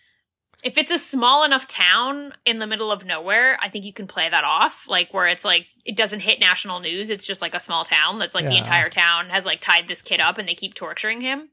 If 0.64 0.78
it's 0.78 0.92
a 0.92 0.98
small 0.98 1.44
enough 1.44 1.68
town 1.68 2.34
in 2.46 2.60
the 2.60 2.66
middle 2.68 2.92
of 2.92 3.06
nowhere, 3.06 3.58
I 3.62 3.70
think 3.70 3.86
you 3.86 3.94
can 3.94 4.08
play 4.08 4.28
that 4.28 4.44
off, 4.44 4.86
like 4.88 5.14
where 5.14 5.28
it's 5.28 5.46
like 5.46 5.68
it 5.86 5.96
doesn't 5.96 6.22
hit 6.22 6.40
national 6.40 6.80
news. 6.80 7.10
It's 7.10 7.26
just 7.26 7.42
like 7.42 7.54
a 7.54 7.60
small 7.60 7.86
town 7.86 8.18
that's 8.20 8.34
like 8.36 8.46
the 8.46 8.58
entire 8.58 8.90
town 8.90 9.30
has 9.30 9.46
like 9.46 9.62
tied 9.62 9.88
this 9.88 10.02
kid 10.02 10.20
up 10.20 10.38
and 10.38 10.48
they 10.48 10.56
keep 10.56 10.74
torturing 10.74 11.22
him. 11.22 11.50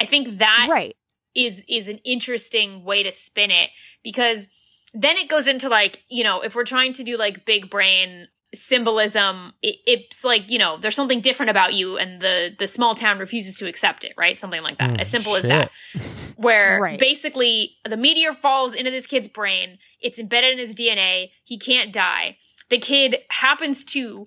I 0.00 0.06
think 0.06 0.38
that 0.38 0.68
right. 0.70 0.96
is 1.34 1.64
is 1.68 1.88
an 1.88 1.98
interesting 2.04 2.84
way 2.84 3.02
to 3.02 3.10
spin 3.12 3.50
it 3.50 3.70
because 4.04 4.46
then 4.94 5.16
it 5.16 5.28
goes 5.28 5.46
into 5.46 5.68
like 5.68 6.02
you 6.08 6.22
know 6.24 6.40
if 6.40 6.54
we're 6.54 6.64
trying 6.64 6.92
to 6.94 7.04
do 7.04 7.16
like 7.16 7.44
big 7.44 7.68
brain 7.68 8.28
symbolism 8.54 9.52
it, 9.62 9.76
it's 9.86 10.24
like 10.24 10.48
you 10.50 10.58
know 10.58 10.78
there's 10.78 10.94
something 10.94 11.20
different 11.20 11.50
about 11.50 11.74
you 11.74 11.98
and 11.98 12.20
the 12.22 12.50
the 12.58 12.66
small 12.66 12.94
town 12.94 13.18
refuses 13.18 13.56
to 13.56 13.66
accept 13.66 14.04
it 14.04 14.12
right 14.16 14.38
something 14.40 14.62
like 14.62 14.78
that 14.78 14.90
Mm, 14.90 15.00
as 15.00 15.10
simple 15.10 15.36
as 15.36 15.42
that 15.44 15.70
where 16.36 16.80
Right. 16.80 16.98
basically 16.98 17.76
the 17.86 17.96
meteor 17.96 18.32
falls 18.32 18.74
into 18.74 18.90
this 18.90 19.06
kid's 19.06 19.28
brain 19.28 19.78
it's 20.00 20.18
embedded 20.18 20.58
in 20.58 20.66
his 20.66 20.74
dna 20.74 21.30
he 21.44 21.58
can't 21.58 21.92
die 21.92 22.36
the 22.70 22.78
kid 22.78 23.16
happens 23.30 23.84
to 23.84 24.26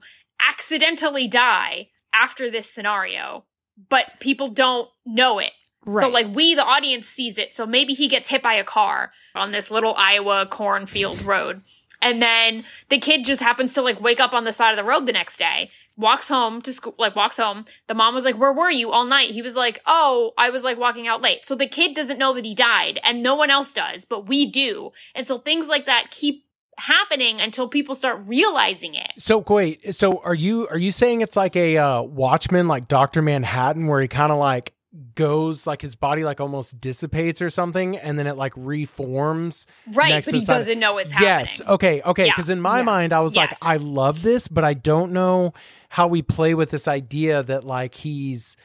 accidentally 0.49 1.27
die 1.27 1.89
after 2.13 2.49
this 2.49 2.69
scenario 2.71 3.43
but 3.89 4.19
people 4.19 4.49
don't 4.49 4.89
know 5.05 5.39
it 5.39 5.51
Right. 5.83 6.03
so 6.03 6.09
like 6.09 6.27
we 6.35 6.53
the 6.53 6.63
audience 6.63 7.07
sees 7.07 7.39
it. 7.39 7.55
So 7.55 7.65
maybe 7.65 7.93
he 7.93 8.07
gets 8.07 8.27
hit 8.27 8.43
by 8.43 8.53
a 8.53 8.63
car 8.63 9.11
on 9.33 9.51
this 9.51 9.71
little 9.71 9.95
Iowa 9.95 10.45
cornfield 10.45 11.23
road. 11.23 11.63
And 12.03 12.21
then 12.21 12.65
the 12.89 12.99
kid 12.99 13.25
just 13.25 13.41
happens 13.41 13.73
to 13.73 13.81
like 13.81 13.99
wake 13.99 14.19
up 14.19 14.33
on 14.33 14.43
the 14.43 14.53
side 14.53 14.69
of 14.71 14.77
the 14.77 14.83
road 14.83 15.07
the 15.07 15.11
next 15.11 15.37
day, 15.37 15.71
walks 15.97 16.27
home 16.27 16.61
to 16.63 16.71
school, 16.73 16.93
like 16.99 17.15
walks 17.15 17.37
home. 17.37 17.65
The 17.87 17.95
mom 17.95 18.13
was 18.13 18.25
like, 18.25 18.37
"Where 18.37 18.53
were 18.53 18.69
you 18.69 18.91
all 18.91 19.05
night?" 19.05 19.31
He 19.31 19.41
was 19.41 19.55
like, 19.55 19.81
"Oh, 19.87 20.33
I 20.37 20.51
was 20.51 20.63
like 20.63 20.77
walking 20.77 21.07
out 21.07 21.21
late." 21.21 21.47
So 21.47 21.55
the 21.55 21.67
kid 21.67 21.95
doesn't 21.95 22.19
know 22.19 22.33
that 22.35 22.45
he 22.45 22.53
died 22.53 22.99
and 23.03 23.23
no 23.23 23.33
one 23.33 23.49
else 23.49 23.71
does, 23.71 24.05
but 24.05 24.27
we 24.27 24.45
do. 24.45 24.91
And 25.15 25.27
so 25.27 25.39
things 25.39 25.67
like 25.67 25.87
that 25.87 26.11
keep 26.11 26.45
happening 26.81 27.39
until 27.39 27.67
people 27.67 27.95
start 27.95 28.21
realizing 28.25 28.95
it. 28.95 29.11
So 29.17 29.43
wait, 29.47 29.95
so 29.95 30.21
are 30.23 30.35
you 30.35 30.67
are 30.69 30.77
you 30.77 30.91
saying 30.91 31.21
it's 31.21 31.35
like 31.35 31.55
a 31.55 31.77
uh, 31.77 32.01
Watchmen, 32.01 32.67
like 32.67 32.87
Doctor 32.87 33.21
Manhattan, 33.21 33.87
where 33.87 34.01
he 34.01 34.07
kind 34.07 34.31
of 34.31 34.37
like 34.37 34.73
goes 35.15 35.65
like 35.65 35.81
his 35.81 35.95
body 35.95 36.23
like 36.23 36.41
almost 36.41 36.81
dissipates 36.81 37.41
or 37.41 37.49
something, 37.49 37.97
and 37.97 38.17
then 38.19 38.27
it 38.27 38.35
like 38.35 38.53
reforms? 38.55 39.65
Right, 39.87 40.23
but 40.23 40.33
he 40.33 40.45
doesn't 40.45 40.79
know 40.79 40.97
it's 40.97 41.11
happening 41.11 41.29
Yes. 41.29 41.61
Okay. 41.67 42.01
Okay. 42.01 42.25
Yeah. 42.25 42.31
Because 42.33 42.49
in 42.49 42.61
my 42.61 42.79
Yeah. 42.79 42.83
mind, 42.83 43.13
I 43.13 43.21
was 43.21 43.35
like, 43.35 43.55
I 43.61 43.77
love 43.77 44.21
this, 44.21 44.47
but 44.47 44.63
I 44.63 44.73
don't 44.73 45.11
know 45.11 45.53
how 45.89 46.07
we 46.07 46.21
play 46.21 46.53
with 46.53 46.71
this 46.71 46.87
idea 46.87 47.43
that 47.43 47.63
like 47.63 47.95
he's 47.95 48.55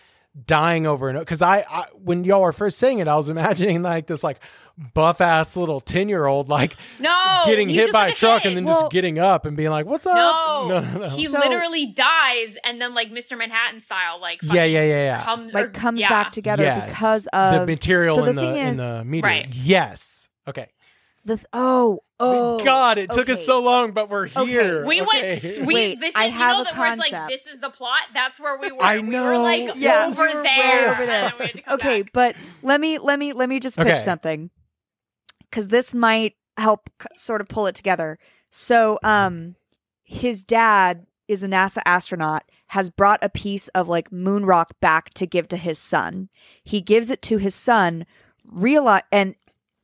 dying 0.47 0.87
over 0.87 1.09
and 1.09 1.19
because 1.19 1.41
I, 1.41 1.65
I 1.71 1.85
when 1.95 2.23
y'all 2.25 2.43
were 2.43 2.53
first 2.53 2.79
saying 2.79 2.99
it, 2.99 3.09
I 3.09 3.17
was 3.17 3.29
imagining 3.29 3.83
like 3.83 4.07
this 4.07 4.23
like 4.23 4.39
buff 4.93 5.21
ass 5.23 5.57
little 5.57 5.81
ten 5.81 6.09
year 6.09 6.27
old 6.27 6.49
like 6.51 6.77
No, 6.99 7.41
getting 7.47 7.69
hit 7.69 7.93
by 7.93 8.07
like 8.09 8.13
a 8.13 8.17
truck 8.17 8.43
kid. 8.43 8.49
and 8.49 8.57
then 8.59 8.65
Well- 8.67 8.83
just 8.83 8.93
getting 8.93 9.19
up 9.19 9.47
and 9.47 9.57
being 9.57 9.71
like, 9.71 9.87
"What's 9.87 10.05
up?" 10.07 10.15
No, 10.15 10.69
no, 10.69 10.81
no. 10.81 10.99
no. 10.99 11.09
he 11.09 11.27
So- 11.27 11.39
literally 11.39 11.87
dies, 11.87 12.57
and 12.63 12.81
then 12.81 12.95
like 12.95 13.11
Mr. 13.11 13.39
Manhattan 13.39 13.81
style, 13.81 14.21
like 14.21 14.41
yeah, 14.43 14.65
yeah, 14.65 14.83
yeah, 14.83 14.97
yeah. 15.05 15.25
come, 15.25 15.49
like 15.51 15.65
or- 15.67 15.69
comes 15.71 16.01
yeah. 16.01 16.09
back 16.11 16.31
together 16.33 16.65
Yes. 16.65 16.91
because 16.91 17.27
of 17.29 17.61
the 17.61 17.67
material 17.67 18.17
so 18.17 18.25
in 18.25 18.37
the 18.37 18.43
thing 18.43 18.57
is- 18.57 18.79
in 18.81 18.89
the 18.99 19.05
meteor. 19.05 19.29
Right. 19.31 19.49
Yes. 19.55 20.29
Okay. 20.47 20.69
the 21.25 21.37
th- 21.37 21.47
oh 21.53 21.99
oh 22.21 22.63
God, 22.65 22.99
it 22.99 23.11
took 23.11 23.29
us 23.29 23.45
so 23.45 23.61
long, 23.61 23.91
but 23.93 24.09
we're 24.09 24.27
Okay. 24.27 24.45
here. 24.47 24.85
We 24.87 25.01
Okay. 25.03 25.31
went 25.31 25.43
sweet. 25.43 25.67
Wait, 25.67 26.01
this 26.01 26.11
is, 26.11 26.15
I 26.15 26.27
you 26.27 26.31
have 26.33 26.57
know 26.59 26.61
a 26.61 26.65
that 26.67 26.79
where 26.79 26.97
like 26.97 27.11
concept. 27.13 27.29
this 27.45 27.53
is 27.55 27.61
the 27.61 27.71
plot. 27.71 28.03
That's 28.15 28.39
where 28.39 28.57
we 28.59 28.71
were. 28.71 28.81
I 28.83 28.99
We 28.99 29.09
know. 29.09 29.25
were 29.25 29.39
like 29.39 29.71
Yes. 29.75 30.17
over 30.19 30.29
We 30.29 30.35
were 30.35 30.43
way 30.43 30.55
there. 30.57 30.91
over 30.91 31.07
there. 31.07 31.23
and 31.25 31.33
then 31.33 31.39
we 31.41 31.47
had 31.47 31.55
to 31.57 31.63
come 31.63 31.75
okay 31.75 32.03
back. 32.03 32.13
but 32.13 32.37
let 32.63 32.81
me 32.81 32.99
let 32.99 33.19
me 33.19 33.33
let 33.33 33.49
me 33.49 33.59
just 33.59 33.77
pitch 33.79 33.87
Okay. 33.89 33.99
something 34.01 34.51
because 35.51 35.69
this 35.69 35.95
might 35.95 36.35
help 36.57 36.91
sort 37.15 37.41
of 37.41 37.49
pull 37.49 37.67
it 37.67 37.75
together. 37.75 38.19
So 38.51 38.99
um 39.03 39.57
his 40.03 40.45
dad 40.45 41.07
is 41.29 41.43
a 41.43 41.49
nasa 41.49 41.79
astronaut 41.85 42.45
has 42.69 42.91
brought 42.91 43.23
a 43.23 43.29
piece 43.29 43.69
of 43.69 43.89
like 43.89 44.13
moon 44.13 44.45
rock 44.45 44.73
back 44.81 45.13
to 45.15 45.27
give 45.27 45.49
to 45.49 45.57
his 45.57 45.79
son. 45.79 46.29
He 46.65 46.81
gives 46.81 47.11
it 47.11 47.23
to 47.23 47.39
his 47.39 47.55
son 47.55 48.07
realize 48.45 49.03
and 49.11 49.35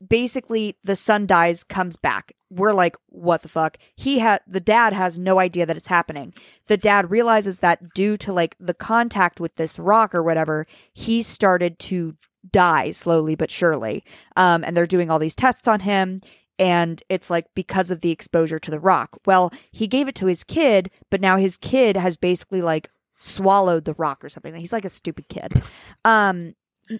basically 0.06 0.76
the 0.84 0.96
son 0.96 1.26
dies 1.26 1.64
comes 1.64 1.96
back. 1.96 2.32
We're 2.50 2.72
like 2.72 2.96
what 3.08 3.42
the 3.42 3.48
fuck? 3.48 3.78
He 3.96 4.18
had 4.18 4.40
the 4.46 4.60
dad 4.60 4.92
has 4.92 5.18
no 5.18 5.38
idea 5.38 5.66
that 5.66 5.76
it's 5.76 5.86
happening. 5.86 6.34
The 6.66 6.76
dad 6.76 7.10
realizes 7.10 7.58
that 7.60 7.94
due 7.94 8.16
to 8.18 8.32
like 8.32 8.56
the 8.58 8.74
contact 8.74 9.40
with 9.40 9.56
this 9.56 9.78
rock 9.78 10.14
or 10.14 10.22
whatever 10.22 10.66
he 10.92 11.22
started 11.22 11.78
to 11.80 12.16
die 12.50 12.90
slowly 12.90 13.34
but 13.34 13.50
surely. 13.50 14.02
Um 14.36 14.64
and 14.64 14.76
they're 14.76 14.86
doing 14.86 15.10
all 15.10 15.18
these 15.18 15.36
tests 15.36 15.68
on 15.68 15.80
him 15.80 16.20
and 16.58 17.02
it's 17.08 17.30
like 17.30 17.46
because 17.54 17.90
of 17.90 18.00
the 18.00 18.10
exposure 18.10 18.58
to 18.58 18.70
the 18.70 18.80
rock. 18.80 19.18
Well 19.26 19.52
he 19.70 19.86
gave 19.86 20.08
it 20.08 20.14
to 20.16 20.26
his 20.26 20.44
kid 20.44 20.90
but 21.10 21.20
now 21.20 21.36
his 21.36 21.56
kid 21.56 21.96
has 21.96 22.16
basically 22.16 22.62
like 22.62 22.90
swallowed 23.18 23.84
the 23.84 23.94
rock 23.94 24.24
or 24.24 24.28
something. 24.28 24.54
He's 24.54 24.72
like 24.72 24.84
a 24.84 24.90
stupid 24.90 25.28
kid. 25.28 25.62
Um 26.04 26.54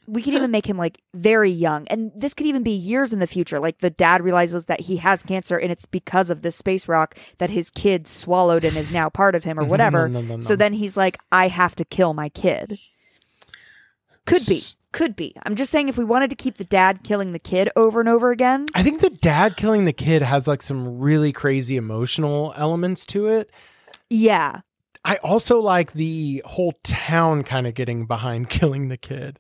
we 0.07 0.23
could 0.23 0.33
even 0.33 0.51
make 0.53 0.67
him 0.67 0.79
like 0.79 1.03
very 1.13 1.51
young. 1.51 1.87
And 1.89 2.13
this 2.15 2.35
could 2.35 2.47
even 2.47 2.63
be 2.63 2.71
years 2.71 3.13
in 3.13 3.19
the 3.19 3.27
future. 3.27 3.59
Like 3.59 3.79
the 3.79 3.91
dad 3.91 4.23
realizes 4.23 4.67
that 4.67 4.83
he 4.83 4.97
has 4.99 5.23
cancer 5.25 5.59
and 5.59 5.73
it's 5.73 5.87
because 5.87 6.31
of 6.31 6.43
this 6.43 6.57
space 6.57 6.87
rock 6.87 7.17
that 7.39 7.51
his 7.51 7.69
kid 7.69 8.07
swallowed 8.07 8.65
and 8.65 8.77
is 8.77 8.93
now 8.93 9.11
part 9.11 9.35
of 9.35 9.45
him 9.45 9.59
or 9.59 9.65
whatever. 9.73 10.09
no, 10.09 10.21
no, 10.21 10.37
no. 10.37 10.41
so 10.41 10.55
then 10.55 10.73
he's 10.73 10.97
like 10.97 11.19
i 11.33 11.49
have 11.49 11.75
to 11.75 11.85
kill 11.85 12.15
my 12.15 12.29
kid. 12.29 12.79
Could 14.25 14.47
be 14.47 14.63
could 14.93 15.17
be 15.17 15.35
i'm 15.45 15.57
just 15.57 15.73
saying 15.73 15.89
if 15.89 15.99
we 15.99 16.05
wanted 16.05 16.31
to 16.31 16.37
keep 16.37 16.59
the 16.59 16.65
dad 16.65 17.03
killing 17.03 17.33
the 17.33 17.39
kid 17.39 17.69
over 17.77 18.01
and 18.01 18.09
over 18.09 18.31
again 18.31 18.67
I 18.75 18.83
think 18.83 19.01
the 19.01 19.11
dad 19.11 19.57
killing 19.57 19.85
the 19.85 19.93
kid 19.93 20.23
has 20.23 20.47
like 20.47 20.63
some 20.63 20.99
really 20.99 21.33
crazy 21.33 21.77
emotional 21.77 22.53
elements 22.57 23.07
to 23.07 23.27
it. 23.27 23.51
yeah 24.11 24.61
I 25.05 25.17
also 25.17 25.59
like 25.61 25.93
the 25.93 26.43
whole 26.47 26.75
town 26.85 27.43
kind 27.43 27.67
of 27.67 27.75
getting 27.75 28.07
behind 28.07 28.49
killing 28.51 28.89
the 28.89 28.97
kid. 28.97 29.39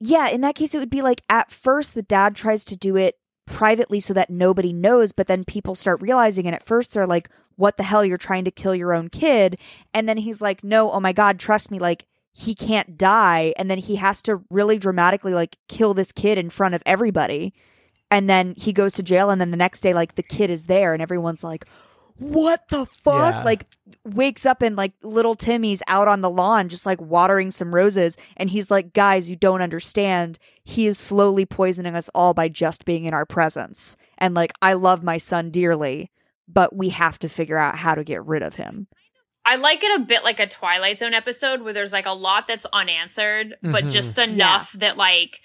Yeah, 0.00 0.28
in 0.28 0.40
that 0.40 0.56
case, 0.56 0.74
it 0.74 0.78
would 0.78 0.90
be 0.90 1.02
like 1.02 1.22
at 1.28 1.50
first 1.50 1.94
the 1.94 2.02
dad 2.02 2.34
tries 2.34 2.64
to 2.66 2.76
do 2.76 2.96
it 2.96 3.16
privately 3.46 4.00
so 4.00 4.12
that 4.14 4.30
nobody 4.30 4.72
knows, 4.72 5.12
but 5.12 5.26
then 5.26 5.44
people 5.44 5.74
start 5.74 6.02
realizing, 6.02 6.46
and 6.46 6.54
at 6.54 6.66
first 6.66 6.92
they're 6.92 7.06
like, 7.06 7.28
What 7.56 7.76
the 7.76 7.84
hell? 7.84 8.04
You're 8.04 8.18
trying 8.18 8.44
to 8.44 8.50
kill 8.50 8.74
your 8.74 8.92
own 8.92 9.08
kid. 9.08 9.58
And 9.92 10.08
then 10.08 10.16
he's 10.16 10.42
like, 10.42 10.64
No, 10.64 10.90
oh 10.90 11.00
my 11.00 11.12
God, 11.12 11.38
trust 11.38 11.70
me, 11.70 11.78
like, 11.78 12.06
he 12.34 12.54
can't 12.54 12.98
die. 12.98 13.54
And 13.56 13.70
then 13.70 13.78
he 13.78 13.96
has 13.96 14.20
to 14.22 14.42
really 14.50 14.78
dramatically, 14.78 15.32
like, 15.32 15.56
kill 15.68 15.94
this 15.94 16.12
kid 16.12 16.36
in 16.36 16.50
front 16.50 16.74
of 16.74 16.82
everybody. 16.84 17.54
And 18.10 18.28
then 18.28 18.54
he 18.56 18.72
goes 18.72 18.92
to 18.94 19.02
jail, 19.02 19.30
and 19.30 19.40
then 19.40 19.50
the 19.50 19.56
next 19.56 19.80
day, 19.80 19.94
like, 19.94 20.16
the 20.16 20.22
kid 20.22 20.50
is 20.50 20.66
there, 20.66 20.92
and 20.92 21.00
everyone's 21.00 21.42
like, 21.42 21.64
what 22.16 22.68
the 22.68 22.86
fuck? 22.86 23.34
Yeah. 23.34 23.42
Like 23.42 23.66
wakes 24.04 24.46
up 24.46 24.62
and 24.62 24.76
like 24.76 24.92
little 25.02 25.34
Timmy's 25.34 25.82
out 25.88 26.06
on 26.06 26.20
the 26.20 26.30
lawn 26.30 26.68
just 26.68 26.86
like 26.86 27.00
watering 27.00 27.50
some 27.50 27.74
roses 27.74 28.16
and 28.36 28.50
he's 28.50 28.70
like, 28.70 28.92
"Guys, 28.92 29.28
you 29.28 29.36
don't 29.36 29.62
understand. 29.62 30.38
He 30.62 30.86
is 30.86 30.98
slowly 30.98 31.44
poisoning 31.44 31.96
us 31.96 32.08
all 32.14 32.32
by 32.32 32.48
just 32.48 32.84
being 32.84 33.04
in 33.04 33.14
our 33.14 33.26
presence." 33.26 33.96
And 34.18 34.34
like 34.34 34.52
I 34.62 34.74
love 34.74 35.02
my 35.02 35.18
son 35.18 35.50
dearly, 35.50 36.10
but 36.46 36.74
we 36.74 36.90
have 36.90 37.18
to 37.20 37.28
figure 37.28 37.58
out 37.58 37.76
how 37.76 37.94
to 37.94 38.04
get 38.04 38.24
rid 38.24 38.42
of 38.42 38.54
him. 38.54 38.86
I 39.46 39.56
like 39.56 39.82
it 39.82 40.00
a 40.00 40.04
bit 40.04 40.24
like 40.24 40.40
a 40.40 40.46
Twilight 40.46 40.98
Zone 40.98 41.14
episode 41.14 41.62
where 41.62 41.72
there's 41.72 41.92
like 41.92 42.06
a 42.06 42.12
lot 42.12 42.46
that's 42.46 42.66
unanswered, 42.72 43.56
but 43.62 43.84
Mhm. 43.84 43.90
just 43.92 44.18
enough 44.18 44.72
that 44.72 44.96
like 44.96 45.40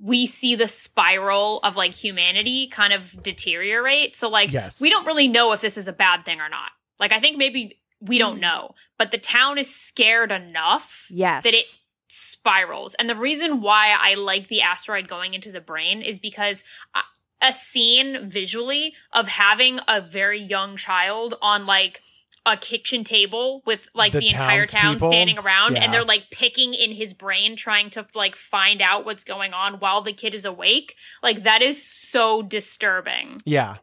we 0.00 0.26
see 0.26 0.56
the 0.56 0.66
spiral 0.68 1.60
of 1.62 1.76
like 1.76 1.94
humanity 1.94 2.68
kind 2.68 2.92
of 2.92 3.22
deteriorate. 3.22 4.16
So 4.16 4.28
like 4.28 4.50
Yes. 4.52 4.80
we 4.80 4.90
don't 4.90 5.06
really 5.06 5.28
know 5.28 5.52
if 5.52 5.60
this 5.60 5.78
is 5.78 5.88
a 5.88 5.92
bad 5.92 6.24
thing 6.24 6.40
or 6.40 6.48
not. 6.48 6.70
Like 6.98 7.12
I 7.12 7.20
think 7.20 7.38
maybe 7.38 7.78
we 8.00 8.18
don't 8.18 8.40
know, 8.40 8.74
but 8.98 9.10
the 9.10 9.18
town 9.18 9.58
is 9.58 9.74
scared 9.74 10.32
enough 10.32 11.06
Yes. 11.08 11.44
that 11.44 11.54
it 11.54 11.64
spirals. 12.08 12.94
And 12.94 13.08
the 13.08 13.14
reason 13.14 13.60
why 13.60 13.90
I 13.98 14.14
like 14.14 14.48
the 14.48 14.62
asteroid 14.62 15.08
going 15.08 15.32
into 15.34 15.52
the 15.52 15.60
brain 15.60 16.02
is 16.02 16.18
because 16.18 16.64
uh, 16.94 17.02
a 17.40 17.52
scene 17.52 18.28
visually 18.28 18.94
of 19.12 19.28
having 19.28 19.80
a 19.88 20.00
very 20.00 20.40
young 20.42 20.76
child 20.76 21.34
on 21.40 21.64
like 21.66 22.02
a 22.46 22.56
kitchen 22.56 23.04
table 23.04 23.62
with 23.66 23.86
like 23.94 24.12
The 24.12 24.20
the, 24.20 24.28
entire 24.30 24.64
town 24.66 24.82
townspeople? 24.82 25.10
standing 25.12 25.38
around 25.38 25.74
Yeah. 25.76 25.84
and 25.84 25.92
they're 25.92 26.04
like 26.04 26.30
picking 26.30 26.72
in 26.74 26.90
his 26.92 27.12
brain 27.12 27.54
trying 27.54 27.90
to 27.90 28.06
like 28.14 28.34
find 28.34 28.80
out 28.80 29.04
what's 29.04 29.24
going 29.24 29.52
on 29.52 29.74
while 29.74 30.02
the 30.02 30.12
kid 30.14 30.34
is 30.34 30.44
awake 30.46 30.94
like 31.22 31.42
that 31.44 31.60
is 31.62 31.82
so 31.86 32.40
disturbing 32.42 33.42
Yeah. 33.44 33.76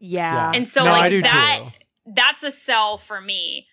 yeah. 0.00 0.50
and 0.54 0.66
so 0.66 0.84
No, 0.84 0.90
like 0.90 1.12
that 1.22 1.60
too. 1.62 2.12
that's 2.16 2.42
a 2.42 2.50
sell 2.50 2.98
for 2.98 3.20
me 3.20 3.66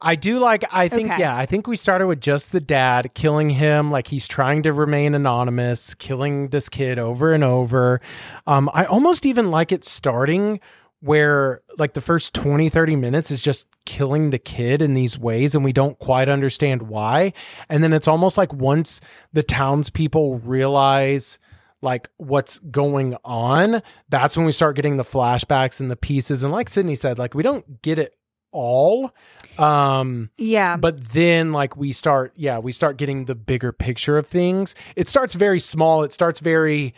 I 0.00 0.14
do 0.14 0.38
like 0.38 0.64
I 0.72 0.88
think 0.88 1.10
Okay. 1.10 1.20
yeah, 1.20 1.36
I 1.36 1.44
think 1.44 1.66
we 1.66 1.74
started 1.76 2.06
with 2.06 2.20
just 2.20 2.52
the 2.52 2.60
dad 2.60 3.14
killing 3.14 3.50
him 3.50 3.90
like 3.90 4.06
he's 4.06 4.28
trying 4.28 4.62
to 4.62 4.72
remain 4.72 5.12
anonymous, 5.14 5.94
killing 5.94 6.48
this 6.48 6.68
kid 6.68 6.98
over 7.00 7.32
and 7.34 7.42
over. 7.42 8.00
Um 8.46 8.70
I 8.72 8.84
almost 8.84 9.26
even 9.26 9.50
like 9.50 9.72
it 9.72 9.84
starting 9.84 10.60
where 11.02 11.62
like 11.78 11.94
the 11.94 12.00
first 12.00 12.32
20 12.32 12.68
30 12.68 12.94
minutes 12.94 13.32
is 13.32 13.42
just 13.42 13.66
killing 13.84 14.30
the 14.30 14.38
kid 14.38 14.80
in 14.80 14.94
these 14.94 15.18
ways 15.18 15.52
and 15.54 15.64
we 15.64 15.72
don't 15.72 15.98
quite 15.98 16.28
understand 16.28 16.82
why. 16.82 17.32
And 17.68 17.82
then 17.82 17.92
it's 17.92 18.06
almost 18.06 18.38
like 18.38 18.52
once 18.52 19.00
the 19.32 19.42
townspeople 19.42 20.38
realize 20.38 21.40
like 21.80 22.08
what's 22.18 22.60
going 22.60 23.16
on, 23.24 23.82
that's 24.10 24.36
when 24.36 24.46
we 24.46 24.52
start 24.52 24.76
getting 24.76 24.96
the 24.96 25.02
flashbacks 25.02 25.80
and 25.80 25.90
the 25.90 25.96
pieces. 25.96 26.44
And 26.44 26.52
like 26.52 26.68
Sydney 26.68 26.94
said, 26.94 27.18
like 27.18 27.34
we 27.34 27.42
don't 27.42 27.82
get 27.82 27.98
it 27.98 28.14
all. 28.52 29.12
Um 29.58 30.30
yeah. 30.38 30.76
but 30.76 31.02
then 31.12 31.50
like 31.52 31.76
we 31.76 31.92
start 31.92 32.32
yeah 32.36 32.58
we 32.58 32.70
start 32.72 32.96
getting 32.96 33.24
the 33.24 33.34
bigger 33.34 33.72
picture 33.72 34.16
of 34.16 34.26
things 34.26 34.74
it 34.96 35.08
starts 35.08 35.34
very 35.34 35.58
small 35.58 36.04
it 36.04 36.12
starts 36.12 36.40
very 36.40 36.94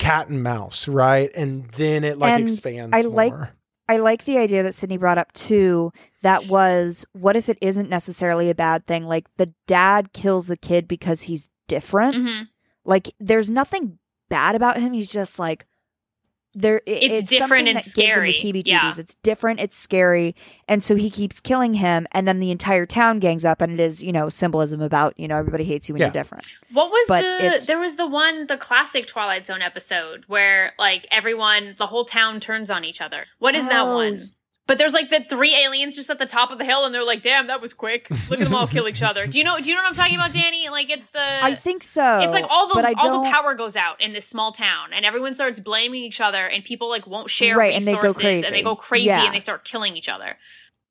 cat 0.00 0.28
and 0.28 0.42
mouse 0.42 0.88
right 0.88 1.30
and 1.36 1.68
then 1.76 2.02
it 2.04 2.18
like 2.18 2.32
And 2.32 2.48
expands 2.50 2.96
I 2.96 3.02
like- 3.02 3.32
I 3.88 3.96
like 3.96 4.24
the 4.24 4.38
idea 4.38 4.62
that 4.62 4.74
Sydney 4.74 4.98
brought 4.98 5.18
up 5.18 5.32
too. 5.32 5.92
That 6.22 6.46
was 6.46 7.04
what 7.12 7.34
if 7.34 7.48
it 7.48 7.58
isn't 7.60 7.88
necessarily 7.90 8.48
a 8.48 8.54
bad 8.54 8.86
thing? 8.86 9.04
Like 9.06 9.26
the 9.36 9.52
dad 9.66 10.12
kills 10.12 10.46
the 10.46 10.56
kid 10.56 10.86
because 10.86 11.22
he's 11.22 11.50
different. 11.66 12.14
hmm 12.14 12.42
Like 12.84 13.12
there's 13.18 13.50
nothing 13.50 13.98
bad 14.28 14.54
about 14.54 14.78
him. 14.80 14.92
He's 14.92 15.10
just 15.10 15.38
like 15.40 15.66
there. 16.54 16.78
it- 16.86 17.02
It's 17.12 17.30
something 17.30 17.38
different 17.38 17.68
and 17.68 17.76
that 17.78 17.84
gives 17.84 17.96
him 17.96 18.24
the 18.24 18.32
scary. 18.32 18.62
Yeah. 18.66 18.92
It's 18.96 19.14
different. 19.16 19.60
It's 19.60 19.76
scary, 19.76 20.34
and 20.68 20.82
so 20.82 20.96
he 20.96 21.10
keeps 21.10 21.40
killing 21.40 21.74
him, 21.74 22.06
and 22.12 22.26
then 22.26 22.40
the 22.40 22.50
entire 22.50 22.86
town 22.86 23.18
gangs 23.18 23.44
up, 23.44 23.60
and 23.60 23.72
it 23.72 23.80
is 23.80 24.02
you 24.02 24.12
know 24.12 24.28
symbolism 24.28 24.80
about 24.80 25.14
you 25.18 25.28
know 25.28 25.36
everybody 25.38 25.64
hates 25.64 25.88
you 25.88 25.94
when 25.94 26.00
Yeah. 26.00 26.06
you're 26.08 26.12
different. 26.12 26.46
What 26.72 26.90
was 26.90 27.06
But 27.08 27.22
the? 27.22 27.44
it's- 27.44 27.66
There 27.66 27.78
was 27.78 27.96
the 27.96 28.06
one, 28.06 28.46
the 28.46 28.56
classic 28.56 29.06
Twilight 29.06 29.46
Zone 29.46 29.62
episode 29.62 30.24
where 30.26 30.72
like 30.78 31.06
everyone, 31.10 31.74
the 31.78 31.86
whole 31.86 32.04
town 32.04 32.40
turns 32.40 32.70
on 32.70 32.84
each 32.84 33.00
other. 33.00 33.26
What 33.38 33.54
is 33.54 33.66
that 33.66 33.82
Oh, 33.86 33.94
one? 33.96 34.22
But 34.70 34.78
there's 34.78 34.92
like 34.92 35.10
the 35.10 35.18
three 35.20 35.56
aliens 35.56 35.96
just 35.96 36.10
at 36.10 36.20
the 36.20 36.26
top 36.26 36.52
of 36.52 36.58
the 36.58 36.64
hill, 36.64 36.84
and 36.84 36.94
they're 36.94 37.04
like, 37.04 37.22
"Damn, 37.24 37.48
that 37.48 37.60
was 37.60 37.74
quick! 37.74 38.08
Look 38.30 38.40
at 38.40 38.44
them 38.44 38.54
all 38.54 38.68
kill 38.68 38.86
each 38.86 39.02
other." 39.02 39.26
Do 39.26 39.36
you 39.36 39.42
know? 39.42 39.58
Do 39.58 39.64
you 39.68 39.74
know 39.74 39.82
what 39.82 39.88
I'm 39.88 39.94
talking 39.96 40.14
about, 40.14 40.32
Danny? 40.32 40.68
Like 40.68 40.90
it's 40.90 41.10
the. 41.10 41.44
I 41.44 41.56
think 41.56 41.82
so. 41.82 42.20
it's 42.20 42.32
like 42.32 42.44
all 42.48 42.68
the 42.68 42.74
all 42.76 42.94
don't, 42.94 43.24
the 43.24 43.30
power 43.32 43.56
goes 43.56 43.74
out 43.74 44.00
in 44.00 44.12
this 44.12 44.28
small 44.28 44.52
town, 44.52 44.92
and 44.92 45.04
everyone 45.04 45.34
starts 45.34 45.58
blaming 45.58 46.04
each 46.04 46.20
other, 46.20 46.46
and 46.46 46.62
people 46.64 46.88
like 46.88 47.04
won't 47.08 47.30
share 47.30 47.56
Right, 47.56 47.74
and 47.74 47.84
they 47.84 47.94
go 47.96 48.14
crazy. 48.14 48.46
and 48.46 48.54
they 48.54 48.62
go 48.62 48.76
crazy, 48.76 49.06
Yeah. 49.06 49.24
and 49.24 49.34
they 49.34 49.40
start 49.40 49.64
killing 49.64 49.96
each 49.96 50.08
other. 50.08 50.36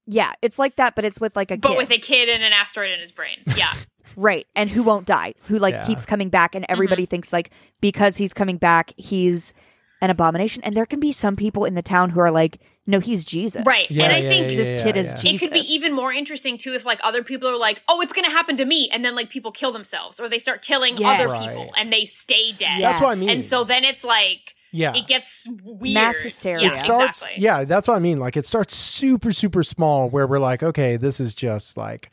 Yeah, 0.06 0.34
it's 0.42 0.60
like 0.60 0.76
that, 0.76 0.96
but 0.96 1.06
it's 1.06 1.22
with 1.22 1.38
like 1.38 1.50
a 1.50 1.58
But 1.58 1.70
kid. 1.70 1.78
with 1.78 1.92
a 1.92 2.00
kid 2.00 2.28
and 2.28 2.44
an 2.44 2.52
asteroid 2.52 2.90
in 2.92 3.00
his 3.00 3.14
brain, 3.14 3.38
yeah. 3.56 3.74
Right. 4.18 4.46
And 4.56 4.70
who 4.70 4.84
won't 4.84 5.06
die, 5.06 5.36
who 5.48 5.58
like 5.58 5.74
Yeah. 5.76 5.86
keeps 5.86 6.06
coming 6.06 6.30
back. 6.30 6.54
And 6.56 6.66
everybody 6.68 7.04
Mm-hmm. 7.04 7.10
thinks 7.12 7.32
like 7.32 7.52
because 7.80 8.18
he's 8.18 8.34
coming 8.34 8.58
back, 8.58 8.92
he's 8.98 9.54
an 10.02 10.10
abomination. 10.10 10.64
And 10.64 10.76
there 10.76 10.88
can 10.88 11.00
be 11.00 11.12
some 11.12 11.36
people 11.36 11.64
in 11.64 11.76
the 11.76 11.84
town 11.84 12.10
who 12.10 12.20
are 12.20 12.32
like, 12.32 12.60
no, 12.90 13.00
he's 13.00 13.24
Jesus. 13.24 13.64
Right. 13.66 13.90
Yeah, 13.92 14.06
and 14.06 14.14
I 14.14 14.18
yeah, 14.18 14.30
think 14.30 14.52
yeah, 14.52 14.58
this 14.58 14.72
yeah, 14.72 14.84
kid 14.84 14.98
is. 14.98 15.14
Jesus. 15.14 15.26
it 15.26 15.40
could 15.40 15.54
be 15.54 15.60
even 15.74 15.94
more 15.94 16.12
interesting 16.12 16.58
too 16.58 16.74
if 16.74 16.84
like 16.86 17.00
other 17.04 17.24
people 17.24 17.48
are 17.48 17.56
like, 17.58 17.82
"Oh, 17.88 18.02
it's 18.02 18.14
going 18.14 18.26
to 18.26 18.32
happen 18.32 18.58
to 18.58 18.66
me," 18.66 18.90
and 18.92 19.06
then 19.06 19.16
like 19.16 19.30
people 19.30 19.52
kill 19.52 19.72
themselves 19.72 20.20
or 20.20 20.28
they 20.28 20.40
start 20.40 20.64
killing 20.64 20.98
Yes. 20.98 21.22
other 21.22 21.30
Right. 21.32 21.48
people 21.50 21.70
and 21.78 21.94
they 21.94 22.06
stay 22.06 22.52
dead. 22.52 22.80
Yeah. 22.80 22.92
That's 22.92 23.02
what 23.02 23.12
I 23.12 23.20
mean. 23.20 23.30
And 23.30 23.44
so 23.44 23.64
then 23.64 23.84
it's 23.84 24.04
like 24.04 24.56
yeah. 24.72 24.96
it 24.96 25.06
gets 25.08 25.48
weird. 25.64 25.94
Mass 25.94 26.18
hysteria. 26.18 26.66
Yeah, 26.66 26.72
it 26.72 26.76
starts 26.78 27.22
exactly. 27.22 27.44
yeah 27.44 27.64
that's 27.64 27.88
what 27.88 27.96
i 27.96 28.00
mean 28.00 28.20
like 28.20 28.38
it 28.38 28.46
starts 28.46 28.76
super 28.76 29.32
super 29.32 29.64
small 29.64 30.10
where 30.12 30.28
we're 30.28 30.38
like 30.40 30.62
okay 30.62 30.96
this 30.96 31.20
is 31.20 31.34
just 31.34 31.76
like 31.76 32.12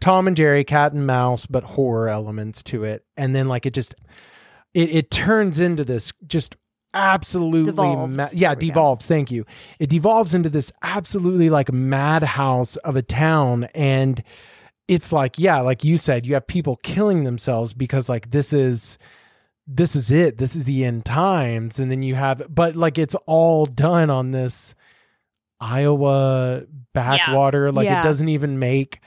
tom 0.00 0.28
and 0.28 0.36
jerry 0.36 0.62
cat 0.62 0.92
and 0.92 1.04
mouse 1.04 1.46
but 1.46 1.64
horror 1.64 2.08
elements 2.08 2.62
to 2.62 2.84
it 2.84 3.04
and 3.16 3.34
then 3.34 3.48
like 3.48 3.66
it 3.66 3.72
just 3.74 3.94
it, 4.72 4.88
it 4.90 5.10
turns 5.10 5.58
into 5.58 5.84
this 5.84 6.12
just 6.28 6.54
absolutely 6.94 7.64
Devolves. 7.72 8.16
ma- 8.16 8.26
yeah 8.32 8.50
we 8.50 8.54
go. 8.56 8.60
devolves 8.60 9.06
thank 9.06 9.30
you 9.30 9.44
it 9.78 9.90
devolves 9.90 10.32
into 10.34 10.48
this 10.48 10.72
absolutely 10.82 11.50
like 11.50 11.72
madhouse 11.72 12.76
of 12.76 12.96
a 12.96 13.02
town 13.02 13.64
and 13.74 14.22
it's 14.88 15.12
like 15.12 15.38
yeah 15.38 15.60
like 15.60 15.84
you 15.84 15.98
said 15.98 16.24
you 16.24 16.34
have 16.34 16.46
people 16.46 16.76
killing 16.82 17.24
themselves 17.24 17.74
because 17.74 18.08
like 18.08 18.30
this 18.30 18.52
is 18.52 18.96
this 19.66 19.96
is 19.96 20.10
it 20.10 20.38
this 20.38 20.54
is 20.56 20.64
the 20.64 20.84
end 20.84 21.04
times 21.04 21.78
and 21.78 21.90
then 21.90 22.02
you 22.02 22.14
have 22.14 22.42
but 22.48 22.76
like 22.76 22.98
it's 22.98 23.16
all 23.26 23.66
done 23.66 24.08
on 24.10 24.30
this 24.30 24.74
iowa 25.60 26.62
backwater 26.92 27.72
like 27.72 27.84
Yeah. 27.86 28.00
it 28.00 28.02
doesn't 28.04 28.28
even 28.28 28.58
make 28.58 29.00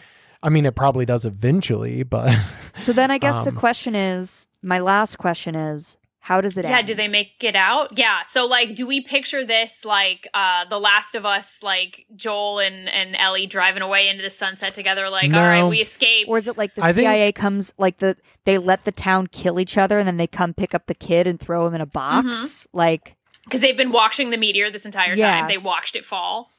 i 0.44 0.50
mean 0.50 0.66
it 0.66 0.76
probably 0.76 1.06
does 1.06 1.26
eventually 1.26 2.04
but 2.04 2.36
So 2.78 2.94
then 2.94 3.12
I 3.12 3.18
guess 3.18 3.36
the 3.42 3.50
Um, 3.50 3.56
question 3.56 3.94
is 3.96 4.48
my 4.62 4.80
last 4.80 5.18
question 5.18 5.54
is 5.56 5.98
how 6.30 6.42
does 6.42 6.58
it 6.58 6.64
end? 6.66 6.72
Yeah, 6.72 6.78
end? 6.80 6.88
do 6.88 6.94
they 6.96 7.08
make 7.08 7.32
it 7.42 7.56
out? 7.56 7.98
Yeah. 7.98 8.22
So 8.24 8.46
like 8.46 8.76
do 8.76 8.86
we 8.86 9.02
picture 9.02 9.44
this 9.46 9.84
like 9.84 10.28
uh 10.34 10.66
The 10.70 10.80
Last 10.80 11.16
of 11.16 11.26
Us 11.26 11.58
like 11.64 12.06
Joel 12.16 12.60
and 12.60 12.88
and 12.88 13.16
Ellie 13.16 13.48
driving 13.48 13.82
away 13.82 14.08
into 14.08 14.22
the 14.22 14.30
sunset 14.30 14.76
together 14.76 15.10
like, 15.10 15.32
No. 15.32 15.40
"All 15.40 15.46
right, 15.48 15.64
we 15.68 15.80
escape. 15.82 16.28
or 16.30 16.38
is 16.38 16.48
it 16.48 16.56
like 16.58 16.76
the 16.76 16.84
I 16.84 16.94
think- 16.94 17.08
CIA 17.08 17.32
comes 17.32 17.74
like 17.80 17.98
the 17.98 18.16
they 18.46 18.58
let 18.60 18.86
the 18.86 18.92
town 18.92 19.26
kill 19.28 19.60
each 19.60 19.78
other 19.78 19.98
and 19.98 20.08
then 20.08 20.18
they 20.18 20.28
come 20.28 20.54
pick 20.54 20.76
up 20.76 20.86
the 20.86 20.96
kid 20.96 21.26
and 21.26 21.40
throw 21.40 21.66
him 21.66 21.74
in 21.74 21.82
a 21.82 21.86
box? 21.88 22.28
Mm-hmm. 22.28 22.78
Like 22.78 23.16
Cuz 23.50 23.62
they've 23.62 23.76
been 23.76 23.92
watching 23.92 24.30
the 24.30 24.38
meteor 24.38 24.70
this 24.70 24.86
entire 24.86 25.16
Yeah. 25.16 25.40
time. 25.40 25.48
They 25.48 25.58
watched 25.58 25.96
it 25.96 26.06
fall. 26.06 26.52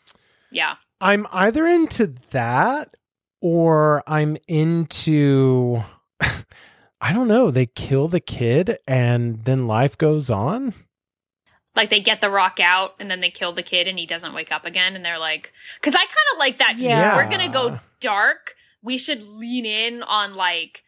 Yeah. 0.50 0.74
i'm 1.00 1.26
either 1.32 1.64
into 1.66 2.14
that 2.32 2.94
or 3.40 4.02
i'm 4.08 4.36
into 4.48 5.80
i 7.00 7.12
don't 7.12 7.28
know. 7.28 7.50
They 7.50 7.66
kill 7.66 8.08
the 8.08 8.20
kid 8.20 8.78
and 8.86 9.44
then 9.44 9.66
life 9.66 9.96
goes 9.96 10.30
on? 10.30 10.74
Like 11.76 11.90
they 11.90 12.00
get 12.00 12.20
the 12.20 12.30
rock 12.30 12.58
out 12.60 12.92
and 12.98 13.10
then 13.10 13.20
they 13.20 13.30
kill 13.30 13.52
the 13.52 13.62
kid 13.62 13.88
and 13.88 13.98
he 13.98 14.06
doesn't 14.06 14.34
wake 14.34 14.52
up 14.52 14.64
again 14.64 14.96
and 14.96 15.04
they're 15.04 15.18
like 15.18 15.52
because 15.80 15.94
i 15.94 15.98
kind 15.98 16.10
of 16.32 16.38
like 16.38 16.58
that 16.58 16.78
too. 16.78 16.84
Yeah. 16.84 17.16
we're 17.16 17.30
gonna 17.30 17.52
go 17.52 17.78
dark. 18.00 18.54
We 18.82 18.98
should 18.98 19.22
lean 19.22 19.66
in 19.66 20.02
on 20.02 20.34
like 20.34 20.82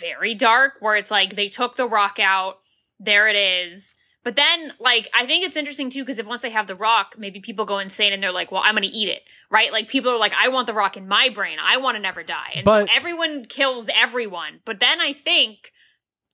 very 0.00 0.34
dark 0.34 0.74
where 0.80 0.96
it's 0.96 1.10
like 1.10 1.34
they 1.34 1.48
took 1.48 1.76
the 1.76 1.88
rock 1.88 2.18
out. 2.18 2.58
There 3.00 3.28
it 3.28 3.36
is 3.36 3.94
but 4.24 4.36
then 4.36 4.72
like 4.80 5.08
i 5.14 5.26
think 5.26 5.44
it's 5.46 5.56
interesting 5.56 5.90
too 5.90 6.02
because 6.02 6.18
if 6.18 6.26
once 6.26 6.42
they 6.42 6.50
have 6.50 6.66
the 6.66 6.74
rock 6.74 7.14
maybe 7.18 7.40
people 7.40 7.64
go 7.64 7.78
insane 7.78 8.12
and 8.12 8.22
they're 8.22 8.32
like 8.32 8.50
well 8.52 8.62
i'm 8.64 8.74
gonna 8.74 8.88
eat 8.90 9.08
it 9.08 9.22
right? 9.50 9.72
Like 9.72 9.88
people 9.88 10.10
are 10.10 10.18
like 10.18 10.34
i 10.34 10.48
want 10.48 10.66
the 10.66 10.74
rock 10.74 10.96
in 10.96 11.08
my 11.08 11.30
brain. 11.34 11.56
I 11.58 11.78
want 11.78 11.96
to 11.96 12.02
never 12.02 12.22
die. 12.22 12.52
And 12.56 12.64
But- 12.64 12.86
so 12.88 12.94
everyone 12.94 13.46
kills 13.46 13.88
everyone. 13.94 14.60
But 14.66 14.78
then 14.80 15.00
i 15.00 15.12
think 15.14 15.72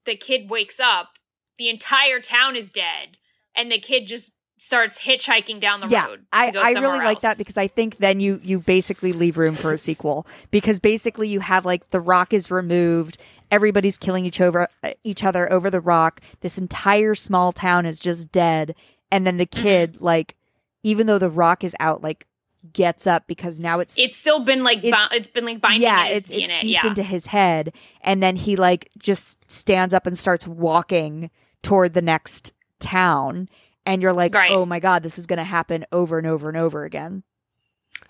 the 0.05 0.17
kid 0.17 0.51
wakes 0.51 0.81
up 0.81 1.11
the 1.59 1.69
entire 1.69 2.21
town 2.21 2.57
is 2.57 2.71
dead 2.71 3.19
and 3.55 3.71
the 3.71 3.79
kid 3.79 4.07
just 4.07 4.33
starts 4.59 5.03
hitchhiking 5.03 5.61
down 5.61 5.81
the 5.81 5.89
yeah, 5.89 6.07
road. 6.07 6.21
to 6.21 6.27
I, 6.33 6.53
I 6.57 6.73
really 6.73 6.99
like 7.05 7.21
that 7.21 7.37
because 7.39 7.57
I 7.57 7.69
think 7.69 7.99
then 7.99 8.19
you 8.19 8.41
you 8.43 8.61
basically 8.61 9.13
leave 9.13 9.37
room 9.37 9.55
for 9.55 9.73
a 9.73 9.79
sequel. 9.79 10.27
Because 10.51 10.81
basically 10.81 11.29
you 11.29 11.41
have 11.41 11.65
like 11.65 11.91
the 11.91 12.01
rock 12.01 12.33
is 12.33 12.51
removed, 12.51 13.19
everybody's 13.51 13.99
killing 13.99 14.25
each 14.27 14.41
over 14.41 14.69
uh, 14.83 14.93
each 15.05 15.23
other 15.25 15.51
over 15.53 15.71
the 15.71 15.81
rock. 15.81 16.21
This 16.41 16.59
entire 16.59 17.15
small 17.15 17.53
town 17.53 17.87
is 17.87 18.01
just 18.01 18.31
dead, 18.33 18.75
and 19.11 19.27
then 19.27 19.37
the 19.37 19.47
Mm-hmm. 19.47 19.63
kid 19.63 20.01
like 20.01 20.37
even 20.83 21.07
though 21.07 21.19
the 21.19 21.31
rock 21.31 21.65
is 21.65 21.75
out, 21.81 22.03
like 22.03 22.27
gets 22.73 23.07
up 23.07 23.27
because 23.27 23.61
now 23.61 23.79
it's 23.79 23.99
It's 23.99 24.17
still 24.17 24.41
been 24.41 24.63
like 24.63 24.79
It's- 24.85 25.09
bou- 25.11 25.17
it's 25.17 25.29
been 25.29 25.45
like 25.45 25.61
binding 25.61 25.83
yeah, 25.83 26.07
it's 26.07 26.31
it's 26.31 26.51
DNA. 26.51 26.61
seeped 26.61 26.85
yeah. 26.85 26.87
into 26.89 27.03
his 27.03 27.27
head, 27.27 27.73
and 28.01 28.23
then 28.23 28.37
he 28.37 28.57
like 28.57 28.89
just 28.99 29.51
stands 29.51 29.93
up 29.95 30.07
and 30.07 30.17
starts 30.17 30.47
walking 30.47 31.31
toward 31.63 31.93
the 31.95 32.03
next 32.03 32.53
town, 32.81 33.49
and 33.87 34.03
you're 34.03 34.13
like, 34.13 34.35
Right. 34.35 34.51
oh 34.51 34.67
my 34.67 34.81
god, 34.81 35.03
this 35.03 35.19
is 35.19 35.27
gonna 35.27 35.45
happen 35.45 35.85
over 35.93 36.19
and 36.19 36.27
over 36.27 36.49
and 36.49 36.57
over 36.59 36.85
again. 36.85 37.23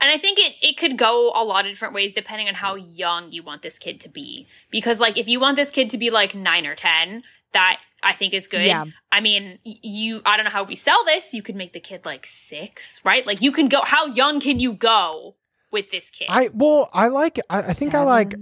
And 0.05 0.13
I 0.13 0.19
think 0.19 0.39
it, 0.39 0.53
it 0.61 0.77
could 0.77 0.99
go 0.99 1.33
a 1.35 1.43
lot 1.43 1.65
of 1.65 1.73
different 1.73 1.95
ways 1.95 2.13
depending 2.13 2.47
on 2.47 2.53
how 2.55 2.75
young 2.75 3.33
you 3.33 3.43
want 3.43 3.63
this 3.63 3.79
kid 3.79 4.03
to 4.03 4.11
be. 4.11 4.47
Because, 4.71 5.01
like, 5.01 5.17
if 5.17 5.27
you 5.29 5.41
want 5.41 5.57
this 5.57 5.71
kid 5.71 5.89
to 5.91 5.97
be 5.97 6.11
like 6.11 6.35
nine 6.35 6.67
or 6.67 6.75
10, 6.75 7.23
that 7.55 7.79
I 8.03 8.13
think 8.13 8.35
is 8.35 8.47
good. 8.47 8.67
Yeah. 8.67 8.85
I 9.11 9.21
mean, 9.21 9.59
you, 9.65 10.21
I 10.27 10.37
don't 10.37 10.45
know 10.45 10.51
how 10.51 10.65
we 10.65 10.77
sell 10.77 11.03
this. 11.07 11.33
You 11.33 11.41
could 11.41 11.57
make 11.57 11.73
the 11.73 11.81
kid 11.81 12.05
like 12.05 12.27
six, 12.27 13.01
right? 13.03 13.27
Like, 13.27 13.41
you 13.41 13.51
can 13.51 13.69
go, 13.69 13.81
how 13.83 14.05
young 14.09 14.41
can 14.41 14.61
you 14.61 14.75
go 14.75 15.37
with 15.73 15.91
this 15.91 16.11
kid? 16.11 16.27
I 16.29 16.51
well, 16.53 16.91
I 16.93 17.09
like. 17.09 17.39
I, 17.49 17.61
I 17.61 17.73
think 17.73 17.95
I 17.95 18.03
like. 18.03 18.35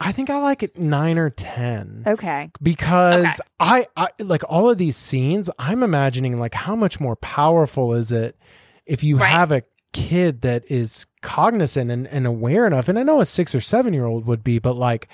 I 0.00 0.10
think 0.12 0.30
I 0.30 0.38
like 0.40 0.62
it 0.62 0.78
nine 0.78 1.18
or 1.18 1.28
ten. 1.28 2.04
Okay. 2.06 2.50
because 2.62 3.26
Okay. 3.26 3.48
I, 3.60 3.86
I 3.96 4.08
like 4.20 4.42
all 4.48 4.68
of 4.70 4.76
these 4.78 4.96
scenes 4.96 5.48
i'm 5.58 5.82
imagining 5.84 6.38
like 6.40 6.52
how 6.54 6.74
much 6.74 6.98
more 6.98 7.14
powerful 7.16 7.94
is 7.94 8.10
it 8.10 8.36
if 8.86 9.04
you 9.04 9.18
Right. 9.18 9.28
have 9.30 9.52
a 9.52 9.62
kid 9.94 10.42
that 10.42 10.62
is 10.70 11.06
cognizant 11.22 11.90
and, 11.90 12.06
and 12.08 12.26
aware 12.26 12.66
enough 12.66 12.88
and 12.88 12.98
i 12.98 13.02
know 13.02 13.20
a 13.20 13.24
six 13.26 13.54
or 13.54 13.60
seven 13.60 13.94
year 13.94 14.04
old 14.04 14.26
would 14.26 14.44
be 14.44 14.58
but 14.58 14.76
like 14.76 15.08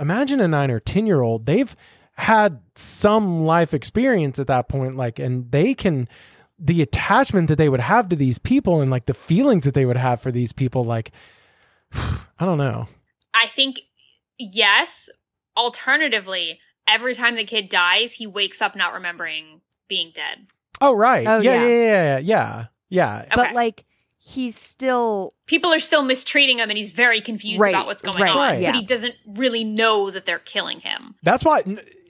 imagine 0.00 0.40
a 0.40 0.48
nine 0.48 0.70
or 0.70 0.80
ten 0.80 1.06
year 1.06 1.20
old 1.20 1.46
they've 1.46 1.76
had 2.14 2.58
some 2.74 3.44
life 3.44 3.72
experience 3.72 4.38
at 4.38 4.48
that 4.48 4.68
point 4.68 4.96
like 4.96 5.18
and 5.20 5.50
they 5.52 5.74
can 5.74 6.08
the 6.58 6.82
attachment 6.82 7.46
that 7.48 7.56
they 7.56 7.68
would 7.68 7.80
have 7.80 8.08
to 8.08 8.16
these 8.16 8.38
people 8.38 8.80
and 8.80 8.90
like 8.90 9.06
the 9.06 9.14
feelings 9.14 9.64
that 9.64 9.74
they 9.74 9.84
would 9.86 9.96
have 9.96 10.20
for 10.20 10.32
these 10.32 10.52
people 10.52 10.82
like 10.82 11.12
i 11.94 12.18
don't 12.40 12.58
know 12.58 12.88
I 13.34 13.48
think 13.48 13.80
yes. 14.38 15.08
Alternatively, 15.56 16.58
every 16.88 17.14
time 17.14 17.36
the 17.36 17.44
kid 17.44 17.68
dies, 17.68 18.12
he 18.12 18.26
wakes 18.26 18.60
up 18.60 18.74
not 18.76 18.92
remembering 18.92 19.60
being 19.88 20.12
dead. 20.14 20.46
oh 20.80 20.92
right 20.94 21.26
Oh, 21.26 21.40
yeah 21.40 21.54
yeah. 21.54 21.66
yeah 21.66 21.68
yeah 21.68 22.18
yeah 22.18 22.18
yeah 22.18 22.66
yeah 22.90 23.18
Okay. 23.22 23.34
But 23.36 23.52
like 23.54 23.84
he's 24.24 24.56
still 24.56 25.34
People 25.46 25.72
are 25.72 25.80
still 25.80 26.02
mistreating 26.02 26.58
him 26.58 26.70
and 26.70 26.78
he's 26.78 26.92
very 26.92 27.20
confused 27.20 27.60
Right, 27.60 27.70
about 27.74 27.86
what's 27.86 28.02
going 28.02 28.20
right, 28.22 28.30
on. 28.30 28.36
Right. 28.36 28.60
yeah. 28.62 28.70
But 28.72 28.80
he 28.80 28.86
doesn't 28.86 29.16
really 29.26 29.64
know 29.64 30.10
that 30.10 30.24
they're 30.26 30.38
killing 30.38 30.80
him. 30.80 31.16
That's 31.22 31.44
why, 31.44 31.62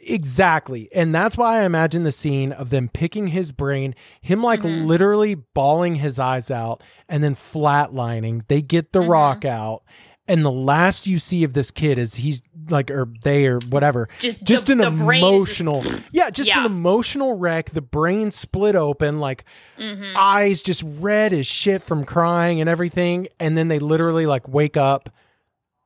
exactly. 0.07 0.89
And 0.95 1.15
that's 1.15 1.37
why 1.37 1.61
I 1.61 1.65
imagine 1.65 2.05
the 2.05 2.13
scene 2.13 2.53
of 2.53 2.71
them 2.71 2.89
picking 2.89 3.29
his 3.29 3.51
brain, 3.53 3.95
him 4.21 4.43
like 4.43 4.61
Mhm. 4.61 4.87
literally 4.87 5.35
bawling 5.35 5.97
his 5.97 6.19
eyes 6.19 6.51
out 6.51 6.83
and 7.09 7.25
then 7.25 7.35
flatlining. 7.35 8.47
They 8.49 8.63
get 8.63 8.93
the 8.93 9.01
Mhm. 9.01 9.09
rock 9.09 9.45
out. 9.45 9.83
And 10.29 10.45
the 10.45 10.53
last 10.53 11.07
you 11.09 11.19
see 11.19 11.43
of 11.43 11.53
this 11.53 11.73
kid 11.73 11.99
is 11.99 12.15
he's 12.15 12.43
like, 12.69 12.93
or 12.93 13.09
they, 13.25 13.47
or 13.47 13.59
whatever, 13.71 14.07
Just 14.21 14.43
just 14.45 14.67
the, 14.67 14.75
an 14.75 14.79
the 14.79 14.91
brain 15.05 15.23
is 15.25 15.29
emotional, 15.29 15.83
yeah, 16.13 16.31
just 16.31 16.51
an 16.55 16.65
emotional 16.65 17.37
wreck. 17.37 17.71
The 17.71 17.83
brain 17.83 18.31
split 18.31 18.77
open, 18.77 19.19
like 19.19 19.45
Mhm. 19.81 20.13
eyes 20.17 20.63
just 20.63 20.85
red 20.87 21.33
as 21.33 21.47
shit 21.47 21.83
from 21.83 22.05
crying 22.05 22.61
and 22.61 22.71
everything. 22.71 23.27
And 23.41 23.59
then 23.59 23.67
they 23.67 23.81
literally 23.81 24.27
like 24.27 24.47
wake 24.49 24.77
up, 24.77 25.11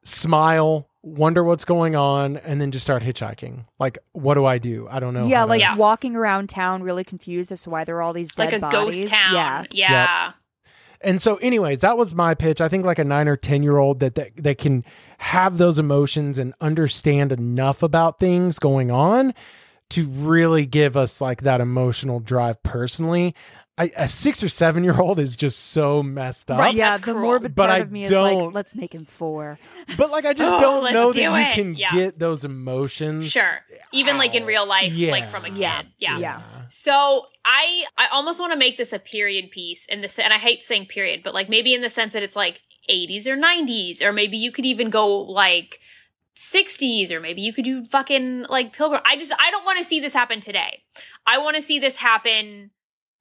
smile, 0.05 0.89
wonder 1.03 1.43
what's 1.43 1.65
going 1.65 1.97
on, 1.97 2.37
and 2.39 2.61
then 2.61 2.71
just 2.73 2.85
start 2.85 3.03
hitchhiking. 3.03 3.65
Like, 3.79 3.99
what 4.13 4.35
do 4.35 4.45
I 4.45 4.59
do? 4.59 4.87
I 4.91 5.01
don't 5.01 5.15
know. 5.15 5.27
yeah, 5.27 5.39
how 5.39 5.45
to- 5.45 5.51
like 5.51 5.61
Yeah. 5.61 5.77
walking 5.77 6.15
around 6.17 6.49
town 6.51 6.83
really 6.83 7.05
confused 7.05 7.53
as 7.53 7.63
to 7.63 7.71
why 7.71 7.85
there 7.85 7.97
are 7.97 8.03
all 8.03 8.13
these 8.13 8.33
dead 8.35 8.45
like 8.47 8.55
a 8.55 8.59
bodies. 8.59 9.09
ghost 9.09 9.09
town. 9.09 9.35
Yeah. 9.35 9.65
Yeah. 9.73 10.33
And 11.01 11.21
so, 11.21 11.37
anyways, 11.37 11.81
that 11.83 11.97
was 11.99 12.15
my 12.15 12.35
pitch. 12.35 12.61
I 12.61 12.69
think 12.69 12.85
like 12.85 12.99
a 12.99 13.05
nine 13.05 13.29
or 13.29 13.37
ten 13.37 13.63
year 13.63 13.77
old 13.79 14.01
that, 14.01 14.15
that 14.17 14.37
that 14.43 14.59
can 14.59 14.85
have 15.19 15.59
those 15.59 15.79
emotions 15.79 16.39
and 16.39 16.55
understand 16.61 17.33
enough 17.33 17.83
about 17.83 18.19
things 18.21 18.59
going 18.59 18.91
on 18.91 19.35
to 19.91 20.07
really 20.09 20.67
give 20.67 20.97
us 20.97 21.21
like 21.21 21.43
that 21.43 21.61
emotional 21.61 22.21
drive 22.21 22.63
personally. 22.63 23.35
I, 23.79 23.91
a 23.95 24.09
six 24.09 24.43
or 24.43 24.49
seven 24.49 24.85
year 24.85 24.99
old 24.99 25.21
is 25.21 25.37
just 25.37 25.59
so 25.67 26.03
messed 26.03 26.51
up. 26.51 26.59
Right. 26.59 26.75
yeah, 26.75 26.93
That's 26.93 27.05
the 27.05 27.13
cruel. 27.13 27.21
morbid 27.27 27.55
But 27.55 27.69
part 27.69 27.81
I 27.81 27.83
of 27.85 27.93
me 27.93 28.09
don't- 28.09 28.47
like, 28.47 28.55
let's 28.55 28.75
make 28.75 28.95
him 28.95 29.05
four. 29.05 29.59
But 29.99 30.11
like, 30.11 30.25
I 30.25 30.33
just 30.33 30.55
Oh, 30.55 30.59
don't 30.59 30.93
know 30.95 31.13
do 31.13 31.21
that 31.21 31.31
you 31.31 31.37
it. 31.37 31.55
can 31.55 31.75
Yeah. 31.75 31.93
get 31.93 32.19
those 32.19 32.43
emotions. 32.43 33.31
Sure. 33.33 33.61
Even 33.93 34.17
like 34.17 34.35
in 34.35 34.47
real 34.47 34.67
life, 34.67 34.85
like 34.85 34.95
Yeah. 35.25 35.31
from 35.31 35.45
a 35.45 35.51
kid. 35.51 35.59
Yeah. 35.59 35.83
Yeah. 35.99 36.19
Yeah. 36.19 36.43
So 36.71 37.27
I 37.45 37.85
I 37.99 38.07
almost 38.13 38.41
want 38.41 38.53
to 38.53 38.59
make 38.59 38.77
this 38.77 38.93
a 38.93 38.99
period 38.99 39.51
piece 39.51 39.87
in 39.87 40.01
this 40.01 40.19
and 40.19 40.33
I 40.33 40.39
hate 40.39 40.63
saying 40.63 40.87
period, 40.87 41.21
but 41.23 41.35
like 41.35 41.49
maybe 41.49 41.75
in 41.75 41.81
the 41.83 41.91
sense 41.91 42.13
that 42.13 42.23
it's 42.23 42.37
like 42.37 42.61
80s 42.91 43.27
or 43.27 43.37
90s, 43.37 44.03
or 44.03 44.13
maybe 44.13 44.37
you 44.37 44.53
could 44.53 44.65
even 44.67 44.91
go 44.91 45.09
like 45.21 45.81
60s, 46.37 47.11
or 47.11 47.21
maybe 47.21 47.41
you 47.41 47.53
could 47.53 47.65
do 47.65 47.85
fucking 47.85 48.47
like 48.49 48.73
pilgrim. 48.73 49.01
I 49.05 49.17
just 49.17 49.33
I 49.33 49.51
don't 49.51 49.65
want 49.65 49.79
to 49.79 49.85
see 49.85 50.01
this 50.01 50.13
happen 50.13 50.41
today. 50.41 50.83
I 51.27 51.39
want 51.39 51.57
to 51.57 51.63
see 51.63 51.79
this 51.79 51.97
happen 51.97 52.71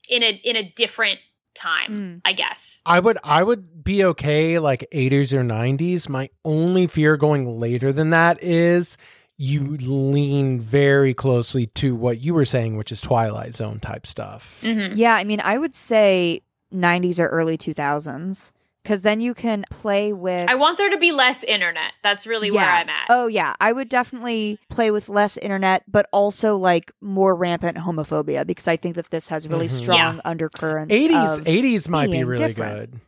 in 0.10 0.24
a 0.24 0.40
in 0.44 0.56
a 0.56 0.72
different 0.76 1.20
time, 1.56 1.92
Mm. 1.92 2.22
I 2.26 2.34
guess. 2.34 2.82
I 2.86 3.00
would 3.00 3.18
I 3.24 3.42
would 3.42 3.84
be 3.84 4.04
okay 4.04 4.60
like 4.60 4.86
80s 4.92 5.32
or 5.34 5.42
90s. 5.42 6.10
My 6.10 6.30
only 6.44 6.86
fear 6.86 7.16
going 7.16 7.60
later 7.60 7.94
than 7.94 8.10
that 8.10 8.44
is 8.44 8.98
you 9.38 9.78
lean 9.78 10.60
very 10.60 11.14
closely 11.14 11.68
to 11.68 11.96
what 11.96 12.22
you 12.22 12.34
were 12.34 12.46
saying, 12.46 12.78
which 12.78 12.92
is 12.92 13.02
Twilight 13.02 13.54
Zone 13.54 13.80
type 13.80 14.08
stuff. 14.08 14.60
Mm-hmm. 14.62 14.96
Yeah, 14.96 15.16
I 15.16 15.24
mean, 15.24 15.42
I 15.44 15.58
would 15.58 15.76
say 15.76 16.42
90s 16.74 17.20
or 17.20 17.28
early 17.28 17.58
2000s 17.58 18.52
because 18.84 19.02
then 19.02 19.20
you 19.20 19.34
can 19.34 19.66
play 19.72 20.14
with. 20.14 20.48
I 20.48 20.56
want 20.56 20.78
there 20.78 20.90
to 20.90 20.98
be 20.98 21.12
less 21.12 21.44
internet. 21.44 21.94
That's 22.04 22.28
really 22.28 22.52
where 22.52 22.70
I'm 22.70 22.88
at. 22.88 23.08
Oh 23.10 23.28
yeah, 23.28 23.56
I 23.60 23.72
would 23.74 23.90
definitely 23.90 24.60
play 24.70 24.92
with 24.92 25.10
less 25.10 25.38
internet, 25.38 25.84
but 25.88 26.08
also 26.14 26.56
like 26.56 26.92
more 27.02 27.34
rampant 27.36 27.78
homophobia 27.78 28.46
because 28.46 28.68
I 28.68 28.78
think 28.78 28.96
that 28.96 29.10
this 29.10 29.28
has 29.30 29.48
really 29.50 29.68
Mhm. 29.68 29.72
strong 29.72 30.22
undercurrents. 30.24 30.94
80s 30.94 31.40
80s 31.46 31.90
might 31.90 32.12
be 32.12 32.24
really 32.24 32.48
different. 32.48 32.92
good. 32.92 33.00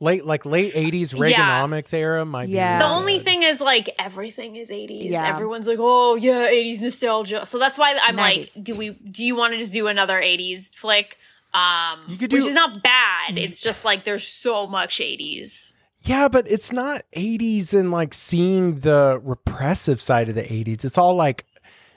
Late 0.00 0.24
like 0.24 0.46
late 0.46 0.72
80s 0.74 1.12
Yeah. 1.12 1.18
Reaganomics 1.18 1.92
era 1.92 2.24
might 2.24 2.48
Yeah. 2.48 2.78
be. 2.78 2.84
The 2.84 2.88
only 2.90 3.14
good. 3.18 3.24
thing 3.24 3.42
is 3.42 3.60
like 3.60 3.92
everything 3.98 4.54
is 4.54 4.70
80s. 4.70 5.10
Yeah. 5.10 5.26
Everyone's 5.34 5.66
like, 5.66 5.78
"Oh, 5.80 6.14
yeah, 6.14 6.46
80s 6.48 6.80
nostalgia." 6.80 7.44
So 7.46 7.58
that's 7.58 7.76
why 7.76 7.96
I'm 8.00 8.14
90s. 8.16 8.56
like, 8.56 8.64
do 8.64 8.74
we 8.76 8.90
do 8.90 9.24
you 9.24 9.34
want 9.34 9.54
to 9.54 9.58
just 9.58 9.72
do 9.72 9.88
another 9.88 10.20
80s 10.20 10.70
flick? 10.74 11.18
Um 11.52 12.00
You 12.08 12.16
could 12.16 12.30
do, 12.30 12.36
which 12.36 12.44
do- 12.44 12.48
is 12.50 12.54
not 12.54 12.82
bad. 12.82 13.36
It's 13.38 13.60
just 13.60 13.84
like 13.84 14.04
there's 14.04 14.26
so 14.28 14.66
much 14.68 15.00
80s. 15.00 15.74
Yeah, 16.02 16.28
but 16.28 16.48
it's 16.48 16.70
not 16.72 17.02
80s 17.16 17.74
and 17.74 17.90
like 17.90 18.14
seeing 18.14 18.80
the 18.80 19.20
repressive 19.24 20.00
side 20.00 20.28
of 20.28 20.36
the 20.36 20.44
80s. 20.44 20.84
It's 20.84 20.96
all 20.96 21.16
like 21.16 21.44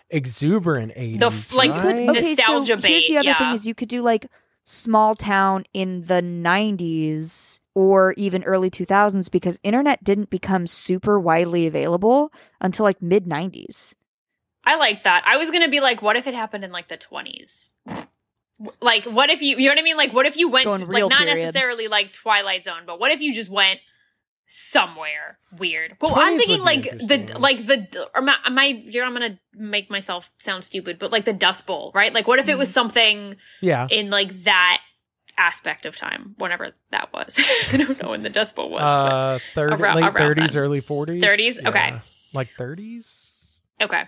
exuberant 0.10 0.94
80s. 0.96 1.20
The 1.20 1.28
f- 1.28 1.54
like, 1.54 1.72
right? 1.72 1.82
the- 2.08 2.12
okay, 2.12 2.30
nostalgia 2.34 2.82
so 2.82 2.88
here's 2.88 3.08
the 3.08 3.18
other 3.20 3.36
thing: 3.38 3.54
is 3.54 3.68
you 3.68 3.76
could 3.76 3.90
do 3.90 4.02
like 4.02 4.26
small 4.64 5.14
town 5.16 5.66
in 5.74 6.06
the 6.06 6.22
90s 6.22 7.60
or 7.74 8.14
even 8.18 8.44
early 8.44 8.70
2000s 8.70 9.32
because 9.32 9.60
internet 9.64 10.04
didn't 10.04 10.30
become 10.30 10.68
super 10.68 11.20
widely 11.20 11.68
available 11.68 12.32
until 12.60 12.84
like 12.84 13.02
mid 13.02 13.26
90s. 13.26 13.96
I 14.64 14.76
like 14.76 15.04
that. 15.04 15.24
I 15.26 15.38
was 15.38 15.50
going 15.50 15.64
to 15.64 15.70
be 15.70 15.80
like, 15.80 16.02
what 16.02 16.16
if 16.16 16.28
it 16.28 16.34
happened 16.34 16.64
in 16.64 16.72
like 16.72 16.88
the 16.88 16.98
20s? 16.98 17.70
like 18.80 19.06
what 19.06 19.30
if 19.30 19.42
you 19.42 19.58
you 19.58 19.66
know 19.66 19.72
what 19.72 19.80
I 19.80 19.84
mean? 19.84 19.98
Like 19.98 20.14
what 20.14 20.26
if 20.26 20.38
you 20.38 20.50
went 20.50 20.66
to, 20.66 20.86
like 20.86 21.10
not 21.10 21.22
period. 21.22 21.36
necessarily 21.36 21.88
like 21.88 22.14
Twilight 22.14 22.64
Zone, 22.64 22.84
but 22.86 23.00
what 23.00 23.12
if 23.12 23.20
you 23.22 23.34
just 23.34 23.50
went 23.50 23.80
somewhere 24.48 25.40
weird? 25.58 25.96
Well, 26.02 26.14
I'm 26.16 26.38
thinking 26.38 26.62
like 26.62 26.84
the 26.84 27.36
like 27.40 27.66
the 27.66 27.88
or 28.14 28.22
am 28.22 28.60
I, 28.60 28.66
you're, 28.86 29.06
I'm 29.06 29.14
gonna 29.14 29.40
make 29.54 29.90
myself 29.90 30.30
sound 30.40 30.66
stupid, 30.66 31.00
but 31.00 31.12
like 31.12 31.26
the 31.26 31.34
Dust 31.34 31.66
Bowl, 31.66 31.92
right? 31.96 32.14
Like 32.14 32.28
what 32.28 32.40
if 32.40 32.50
it 32.50 32.58
was 32.58 32.72
something 32.72 33.38
yeah. 33.62 33.88
in 33.90 34.10
like 34.10 34.44
that 34.44 34.80
aspect 35.42 35.86
of 35.88 35.96
time, 35.96 36.36
whenever 36.38 36.72
that 36.92 37.12
was. 37.12 37.36
I 37.72 37.78
don't 37.78 38.02
know 38.02 38.12
when 38.12 38.22
the 38.22 38.30
Dust 38.30 38.56
Bowl 38.56 38.70
was. 38.70 38.82
Uh, 38.84 39.40
30, 39.56 39.76
around- 39.76 39.96
late 39.96 40.14
30s, 40.14 40.56
early 40.56 40.82
40s. 40.82 41.22
30s? 41.22 41.66
Okay. 41.66 42.00
Like 42.34 42.50
30s? 42.60 43.32
okay. 43.82 44.04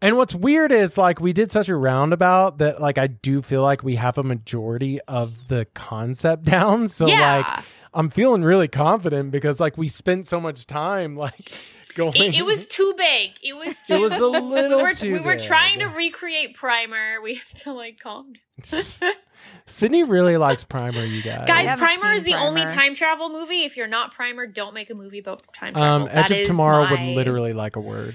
And 0.00 0.16
what's 0.16 0.34
weird 0.34 0.72
is 0.72 0.98
like 0.98 1.20
we 1.20 1.32
did 1.32 1.52
such 1.52 1.68
a 1.68 1.76
roundabout 1.76 2.58
that 2.58 2.80
like 2.80 2.98
I 2.98 3.06
do 3.06 3.40
feel 3.40 3.62
like 3.62 3.84
we 3.84 3.94
have 3.94 4.18
a 4.18 4.24
majority 4.24 5.00
of 5.02 5.46
the 5.46 5.64
concept 5.74 6.44
down. 6.56 6.88
So 6.88 7.06
yeah. 7.06 7.36
like 7.36 7.64
I'm 7.94 8.10
feeling 8.10 8.42
really 8.42 8.66
confident 8.66 9.30
because 9.30 9.60
like 9.60 9.78
we 9.78 9.86
spent 9.86 10.26
so 10.26 10.40
much 10.40 10.66
time 10.66 11.14
like 11.14 11.52
going. 11.94 12.14
it, 12.16 12.34
it 12.34 12.42
was 12.44 12.66
too 12.66 12.94
big. 12.96 13.30
It 13.42 13.54
was 13.54 13.78
too 13.86 13.94
It 13.94 14.00
was 14.00 14.12
a 14.18 14.28
we 14.30 14.38
little 14.40 14.80
were, 14.80 14.92
too 14.92 15.12
we 15.12 15.20
were 15.20 15.36
big. 15.36 15.44
trying 15.46 15.78
to 15.80 15.86
recreate 15.86 16.56
Primer. 16.56 17.20
We 17.22 17.34
have 17.36 17.62
to 17.64 17.72
like 17.72 17.98
calm 18.00 18.32
down. 18.32 19.12
Sydney 19.66 20.04
really 20.04 20.36
likes 20.36 20.64
Primer, 20.64 21.04
you 21.04 21.22
guys. 21.22 21.46
Guys, 21.46 21.78
Primer 21.78 22.14
is 22.14 22.24
the 22.24 22.34
only 22.34 22.62
time 22.62 22.94
travel 22.94 23.28
movie. 23.28 23.64
If 23.64 23.76
you're 23.76 23.88
not 23.88 24.14
Primer, 24.14 24.46
don't 24.46 24.74
make 24.74 24.90
a 24.90 24.94
movie 24.94 25.18
about 25.18 25.42
time 25.54 25.74
travel. 25.74 26.06
um, 26.06 26.08
Edge 26.10 26.28
That 26.28 26.40
of 26.42 26.46
Tomorrow 26.46 26.84
my- 26.84 26.90
would 26.92 27.16
literally 27.16 27.52
like 27.52 27.76
a 27.76 27.80
word. 27.80 28.14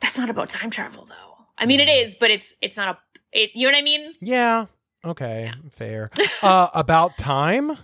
That's 0.00 0.16
not 0.16 0.30
about 0.30 0.48
time 0.48 0.70
travel 0.70 1.06
though. 1.06 1.46
I 1.58 1.66
mean, 1.66 1.80
it 1.80 1.88
is, 1.88 2.14
but 2.18 2.30
it's 2.30 2.54
it's 2.62 2.76
not 2.76 2.88
a. 2.96 2.98
It, 3.32 3.50
you 3.54 3.66
know 3.66 3.72
what 3.72 3.78
I 3.78 3.82
mean? 3.82 4.12
Yeah. 4.20 4.66
Okay. 5.04 5.52
Fair. 5.70 6.10
uh, 6.42 6.68
about 6.74 7.16
time. 7.18 7.76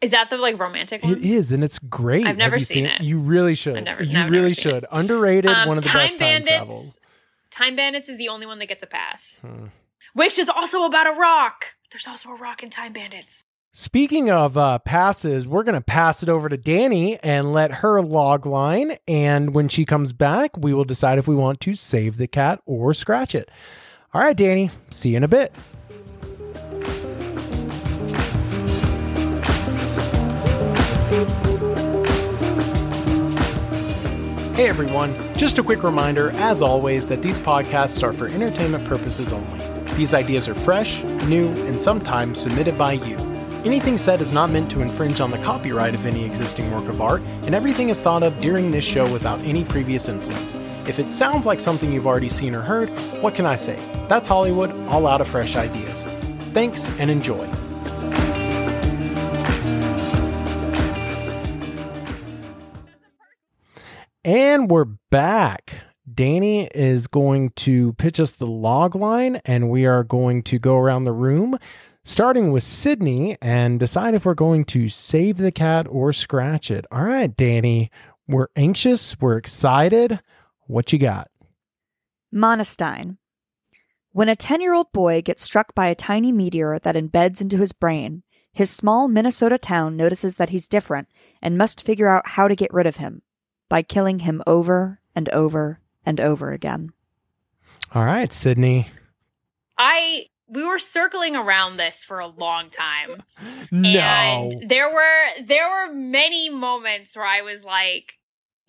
Is 0.00 0.12
that 0.12 0.30
the 0.30 0.36
like 0.38 0.58
romantic 0.58 1.02
one? 1.04 1.12
It 1.12 1.22
is, 1.24 1.52
and 1.52 1.62
it's 1.62 1.78
great. 1.78 2.26
I've 2.26 2.36
never 2.38 2.56
you 2.56 2.64
seen 2.64 2.86
it. 2.86 3.00
You 3.02 3.18
really 3.18 3.54
should. 3.54 3.76
I've 3.76 3.84
never- 3.84 4.02
you 4.02 4.18
I've 4.18 4.30
really 4.30 4.54
seen 4.54 4.72
should. 4.72 4.86
Underrated. 4.90 5.50
Um, 5.50 5.68
one 5.68 5.78
of 5.78 5.84
the 5.84 5.90
Time 5.90 6.06
best 6.06 6.18
time 6.18 6.28
Bandits. 6.44 6.48
travel. 6.56 6.94
Time 7.50 7.76
Bandits 7.76 8.08
is 8.08 8.16
the 8.16 8.28
only 8.28 8.46
one 8.46 8.58
that 8.60 8.66
gets 8.66 8.82
a 8.82 8.86
pass, 8.86 9.38
Hmm. 9.42 9.66
which 10.14 10.38
is 10.38 10.48
also 10.48 10.84
about 10.84 11.06
a 11.06 11.12
rock. 11.18 11.66
There's 11.90 12.06
also 12.06 12.30
a 12.30 12.36
rock 12.36 12.62
in 12.62 12.70
Time 12.70 12.92
Bandits. 12.92 13.42
Speaking 13.72 14.30
of 14.30 14.56
uh, 14.56 14.78
passes, 14.80 15.46
we're 15.46 15.62
going 15.62 15.74
to 15.76 15.80
pass 15.84 16.22
it 16.24 16.28
over 16.28 16.48
to 16.48 16.56
Danny 16.56 17.18
and 17.20 17.52
let 17.52 17.70
her 17.70 18.00
log 18.02 18.44
line. 18.46 18.96
And 19.06 19.54
when 19.54 19.68
she 19.68 19.84
comes 19.84 20.12
back, 20.12 20.56
we 20.56 20.72
will 20.74 20.84
decide 20.84 21.18
if 21.18 21.28
we 21.28 21.36
want 21.36 21.60
to 21.60 21.74
save 21.74 22.16
the 22.16 22.26
cat 22.26 22.60
or 22.66 22.94
scratch 22.94 23.32
it. 23.34 23.48
All 24.12 24.20
right, 24.22 24.36
Danny, 24.36 24.70
see 24.90 25.10
you 25.10 25.18
in 25.18 25.24
a 25.24 25.28
bit. 25.28 25.52
Hey 34.54 34.68
everyone, 34.68 35.14
just 35.36 35.58
a 35.58 35.62
quick 35.62 35.82
reminder, 35.82 36.30
as 36.36 36.62
always, 36.62 37.06
that 37.08 37.20
these 37.20 37.38
podcasts 37.38 38.02
are 38.02 38.14
for 38.14 38.28
entertainment 38.28 38.86
purposes 38.86 39.30
only. 39.30 39.58
These 39.96 40.14
ideas 40.14 40.48
are 40.48 40.54
fresh, 40.54 41.02
new, 41.26 41.48
and 41.66 41.78
sometimes 41.78 42.40
submitted 42.40 42.78
by 42.78 42.92
you. 42.92 43.18
Anything 43.66 43.98
said 43.98 44.22
is 44.22 44.32
not 44.32 44.50
meant 44.50 44.70
to 44.70 44.80
infringe 44.80 45.20
on 45.20 45.30
the 45.30 45.36
copyright 45.38 45.94
of 45.94 46.06
any 46.06 46.24
existing 46.24 46.70
work 46.72 46.88
of 46.88 47.02
art, 47.02 47.20
and 47.42 47.54
everything 47.54 47.90
is 47.90 48.00
thought 48.00 48.22
of 48.22 48.40
during 48.40 48.70
this 48.70 48.84
show 48.86 49.10
without 49.12 49.40
any 49.40 49.62
previous 49.62 50.08
influence. 50.08 50.54
If 50.88 50.98
it 50.98 51.12
sounds 51.12 51.44
like 51.44 51.60
something 51.60 51.92
you've 51.92 52.06
already 52.06 52.30
seen 52.30 52.54
or 52.54 52.62
heard, 52.62 52.88
what 53.20 53.34
can 53.34 53.44
I 53.44 53.56
say? 53.56 53.76
That's 54.08 54.28
Hollywood, 54.28 54.70
all 54.86 55.06
out 55.06 55.20
of 55.20 55.28
fresh 55.28 55.54
ideas. 55.54 56.06
Thanks 56.54 56.88
and 56.98 57.10
enjoy. 57.10 57.46
And 64.32 64.70
we're 64.70 64.84
back. 64.84 65.74
Danny 66.14 66.66
is 66.66 67.08
going 67.08 67.50
to 67.56 67.94
pitch 67.94 68.20
us 68.20 68.30
the 68.30 68.46
log 68.46 68.94
line, 68.94 69.40
and 69.44 69.68
we 69.68 69.86
are 69.86 70.04
going 70.04 70.44
to 70.44 70.58
go 70.60 70.76
around 70.76 71.02
the 71.02 71.12
room, 71.12 71.58
starting 72.04 72.52
with 72.52 72.62
Sydney, 72.62 73.36
and 73.42 73.80
decide 73.80 74.14
if 74.14 74.24
we're 74.24 74.34
going 74.34 74.66
to 74.66 74.88
save 74.88 75.38
the 75.38 75.50
cat 75.50 75.88
or 75.90 76.12
scratch 76.12 76.70
it. 76.70 76.86
All 76.92 77.02
right, 77.02 77.36
Danny, 77.36 77.90
we're 78.28 78.46
anxious, 78.54 79.20
we're 79.20 79.36
excited. 79.36 80.20
What 80.68 80.92
you 80.92 81.00
got? 81.00 81.28
Monestein. 82.32 83.16
When 84.12 84.28
a 84.28 84.36
10 84.36 84.60
year 84.60 84.74
old 84.74 84.92
boy 84.92 85.22
gets 85.22 85.42
struck 85.42 85.74
by 85.74 85.86
a 85.86 85.96
tiny 85.96 86.30
meteor 86.30 86.78
that 86.78 86.94
embeds 86.94 87.40
into 87.40 87.56
his 87.56 87.72
brain, 87.72 88.22
his 88.52 88.70
small 88.70 89.08
Minnesota 89.08 89.58
town 89.58 89.96
notices 89.96 90.36
that 90.36 90.50
he's 90.50 90.68
different 90.68 91.08
and 91.42 91.58
must 91.58 91.84
figure 91.84 92.06
out 92.06 92.28
how 92.28 92.46
to 92.46 92.54
get 92.54 92.72
rid 92.72 92.86
of 92.86 92.98
him 92.98 93.22
by 93.70 93.80
killing 93.80 94.18
him 94.18 94.42
over 94.46 95.00
and 95.14 95.30
over 95.30 95.80
and 96.04 96.20
over 96.20 96.52
again. 96.52 96.90
All 97.94 98.04
right, 98.04 98.30
Sydney. 98.30 98.88
I 99.78 100.26
we 100.46 100.64
were 100.64 100.78
circling 100.80 101.36
around 101.36 101.76
this 101.76 102.02
for 102.04 102.18
a 102.18 102.26
long 102.26 102.68
time. 102.70 103.22
No. 103.70 103.88
And 104.00 104.68
there 104.68 104.92
were 104.92 105.24
there 105.46 105.70
were 105.70 105.94
many 105.94 106.50
moments 106.50 107.16
where 107.16 107.24
I 107.24 107.40
was 107.40 107.64
like 107.64 108.12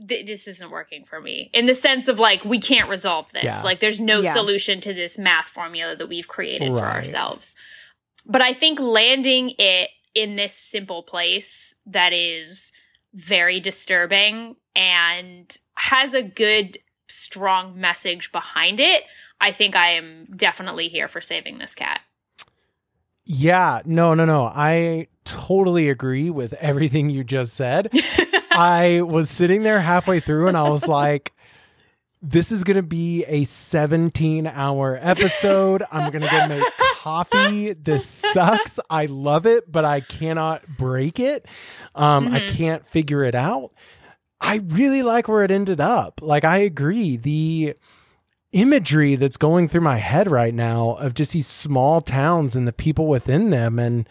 this 0.03 0.47
isn't 0.47 0.71
working 0.71 1.05
for 1.05 1.21
me 1.21 1.51
in 1.53 1.67
the 1.67 1.75
sense 1.75 2.07
of 2.07 2.17
like 2.17 2.43
we 2.43 2.59
can't 2.59 2.89
resolve 2.89 3.31
this. 3.33 3.43
Yeah. 3.43 3.61
Like 3.61 3.79
there's 3.81 3.99
no 3.99 4.21
Yeah. 4.21 4.33
solution 4.33 4.81
to 4.81 4.93
this 4.93 5.17
math 5.19 5.45
formula 5.47 5.95
that 5.95 6.07
we've 6.07 6.27
created 6.27 6.69
for 6.71 6.79
ourselves. 6.85 7.53
But 8.25 8.41
I 8.41 8.53
think 8.53 8.79
landing 8.79 9.53
it 9.59 9.89
in 10.15 10.35
this 10.37 10.55
simple 10.55 11.03
place 11.03 11.73
that 11.85 12.13
is 12.13 12.71
very 13.13 13.59
disturbing 13.59 14.55
and 14.75 15.55
has 15.75 16.13
a 16.13 16.21
good 16.23 16.79
strong 17.07 17.79
message 17.79 18.31
behind 18.31 18.79
it. 18.79 19.03
I 19.39 19.51
think 19.51 19.75
I 19.75 19.93
am 19.93 20.27
definitely 20.35 20.87
here 20.87 21.07
for 21.07 21.19
saving 21.21 21.57
this 21.57 21.73
cat. 21.75 22.01
Yeah, 23.25 23.81
no, 23.85 24.13
no, 24.13 24.25
no. 24.25 24.45
I 24.45 25.07
totally 25.25 25.89
agree 25.89 26.29
with 26.29 26.53
everything 26.53 27.09
you 27.09 27.23
just 27.23 27.53
said. 27.53 27.89
I 28.51 29.01
was 29.01 29.29
sitting 29.29 29.63
there 29.63 29.79
halfway 29.79 30.19
through 30.19 30.47
and 30.47 30.57
I 30.57 30.69
was 30.69 30.87
like, 30.87 31.31
this 32.21 32.51
is 32.51 32.63
going 32.63 32.77
to 32.77 32.83
be 32.83 33.23
a 33.25 33.45
17 33.45 34.45
hour 34.47 34.99
episode. 35.01 35.83
I'm 35.91 36.11
going 36.11 36.21
to 36.21 36.29
go 36.29 36.47
make 36.47 36.63
coffee. 36.97 37.73
This 37.73 38.05
sucks. 38.05 38.79
I 38.89 39.05
love 39.07 39.45
it, 39.45 39.71
but 39.71 39.85
I 39.85 40.01
cannot 40.01 40.63
break 40.77 41.19
it. 41.19 41.45
Um, 41.95 42.27
I 42.27 42.41
Mhm. 42.41 42.49
can't 42.57 42.85
figure 42.85 43.23
it 43.23 43.33
out. 43.33 43.71
I 44.41 44.55
really 44.65 45.03
like 45.03 45.27
where 45.27 45.43
it 45.43 45.51
ended 45.51 45.79
up. 45.79 46.19
Like, 46.21 46.43
I 46.43 46.57
agree. 46.57 47.15
The 47.15 47.75
imagery 48.51 49.15
that's 49.15 49.37
going 49.37 49.69
through 49.69 49.81
my 49.81 49.97
head 49.97 50.29
right 50.29 50.53
now 50.53 50.95
of 50.95 51.13
just 51.13 51.31
these 51.31 51.47
small 51.47 52.01
towns 52.01 52.55
and 52.55 52.67
the 52.67 52.73
people 52.73 53.07
within 53.07 53.49
them 53.51 53.79
and 53.79 54.09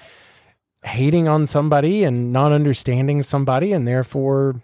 hating 0.83 1.29
on 1.29 1.47
somebody 1.47 2.05
and 2.05 2.33
not 2.33 2.53
understanding 2.53 3.23
somebody 3.23 3.73
and 3.73 3.87
therefore 3.87 4.57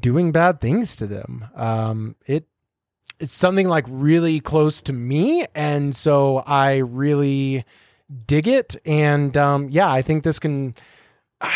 doing 0.00 0.30
bad 0.30 0.60
things 0.60 0.94
to 0.96 1.06
them. 1.06 1.46
Um, 1.56 2.14
it 2.26 2.46
it's 3.18 3.34
something 3.34 3.68
like 3.68 3.84
really 3.88 4.38
close 4.38 4.80
to 4.82 4.92
me, 4.92 5.44
and 5.54 5.96
so 5.96 6.44
I 6.46 6.76
really 6.76 7.64
dig 8.26 8.46
it. 8.46 8.76
And 8.84 9.36
um, 9.36 9.68
yeah, 9.70 9.90
I 9.90 10.02
think 10.02 10.22
this 10.22 10.38
can. 10.38 10.74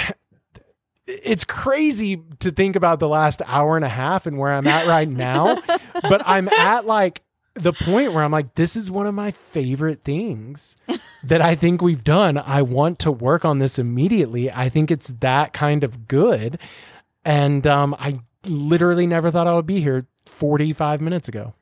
It's 1.07 1.45
crazy 1.45 2.23
to 2.41 2.51
think 2.51 2.77
about 2.77 3.01
the 3.01 3.09
last 3.09 3.43
hour 3.47 3.77
and 3.77 3.85
a 3.85 3.89
half 3.89 4.27
and 4.27 4.39
where 4.39 4.53
I'm 4.53 4.67
at 4.67 4.87
right 4.87 5.09
now, 5.09 5.59
but 6.03 6.23
I'm 6.25 6.49
at 6.49 6.87
like 6.87 7.23
the 7.55 7.73
point 7.73 8.13
where 8.13 8.25
I'm 8.25 8.31
like, 8.31 8.55
this 8.55 8.77
is 8.77 8.91
one 8.91 9.07
of 9.07 9.15
my 9.15 9.31
favorite 9.31 10.05
things 10.05 10.77
that 11.25 11.41
I 11.41 11.55
think 11.55 11.83
we've 11.83 12.05
done. 12.05 12.39
I 12.39 12.63
want 12.63 12.99
to 13.01 13.11
work 13.11 13.45
on 13.45 13.59
this 13.59 13.79
immediately. 13.79 14.51
I 14.51 14.69
think 14.69 14.91
it's 14.91 15.09
that 15.21 15.53
kind 15.53 15.85
of 15.85 16.09
good. 16.09 16.59
And 17.25 17.67
um, 17.67 17.95
I 17.99 18.21
literally 18.47 19.07
never 19.07 19.31
thought 19.31 19.47
I 19.47 19.55
would 19.55 19.67
be 19.67 19.81
here 19.81 20.07
45 20.27 21.01
minutes 21.01 21.29
ago. 21.29 21.53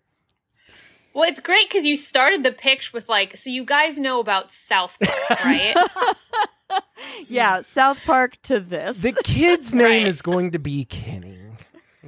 Well, 1.13 1.29
it's 1.29 1.41
great 1.41 1.69
because 1.69 1.85
you 1.85 1.97
started 1.97 2.45
the 2.45 2.53
pitch 2.53 2.93
with 2.93 3.09
like, 3.09 3.37
so 3.37 3.51
you 3.51 3.65
guys 3.65 3.99
know 3.99 4.21
about 4.21 4.53
South 4.53 4.97
Park, 5.01 5.45
right? 5.45 5.77
Yeah, 7.29 7.61
South 7.63 8.01
Park 8.05 8.41
to 8.45 8.61
this. 8.61 9.03
The 9.03 9.13
kid's 9.25 9.75
name 9.75 10.03
Right. 10.03 10.07
is 10.07 10.23
going 10.23 10.53
to 10.53 10.59
be 10.59 10.85
Kenny. 10.85 11.39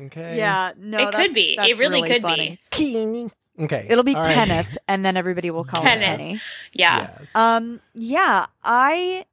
Okay. 0.07 0.37
yeah, 0.39 0.73
no, 0.77 0.99
It 1.09 1.15
could 1.15 1.35
be. 1.35 1.53
It 1.53 1.57
that's 1.59 1.79
really 1.79 2.03
could 2.09 2.23
be. 2.23 2.59
Kenny. 2.71 3.31
Okay. 3.61 3.87
It'll 3.91 4.05
be 4.05 4.15
All 4.15 4.23
right. 4.23 4.35
Kenneth, 4.35 4.79
and 4.89 5.05
then 5.05 5.17
everybody 5.17 5.51
will 5.51 5.65
call 5.65 5.83
Kenneth. 5.83 6.05
him 6.05 6.19
Kenny. 6.19 6.41
Yeah. 6.73 7.11
Yes. 7.19 7.37
Um, 7.37 7.81
yeah, 7.95 8.47
I 8.65 9.27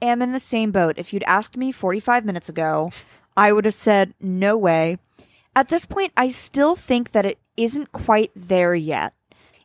am 0.00 0.22
in 0.22 0.32
the 0.32 0.40
same 0.40 0.70
boat. 0.72 0.94
If 0.96 1.12
you'd 1.12 1.24
asked 1.24 1.56
me 1.56 1.70
45 1.70 2.24
minutes 2.24 2.48
ago, 2.48 2.90
I 3.36 3.52
would 3.52 3.64
have 3.66 3.74
said, 3.74 4.14
no 4.20 4.56
way. 4.56 4.96
At 5.54 5.68
this 5.68 5.84
point, 5.86 6.12
I 6.16 6.28
still 6.28 6.76
think 6.76 7.12
that 7.12 7.26
it 7.26 7.38
isn't 7.56 7.92
quite 7.92 8.30
there 8.34 8.74
yet. 8.74 9.12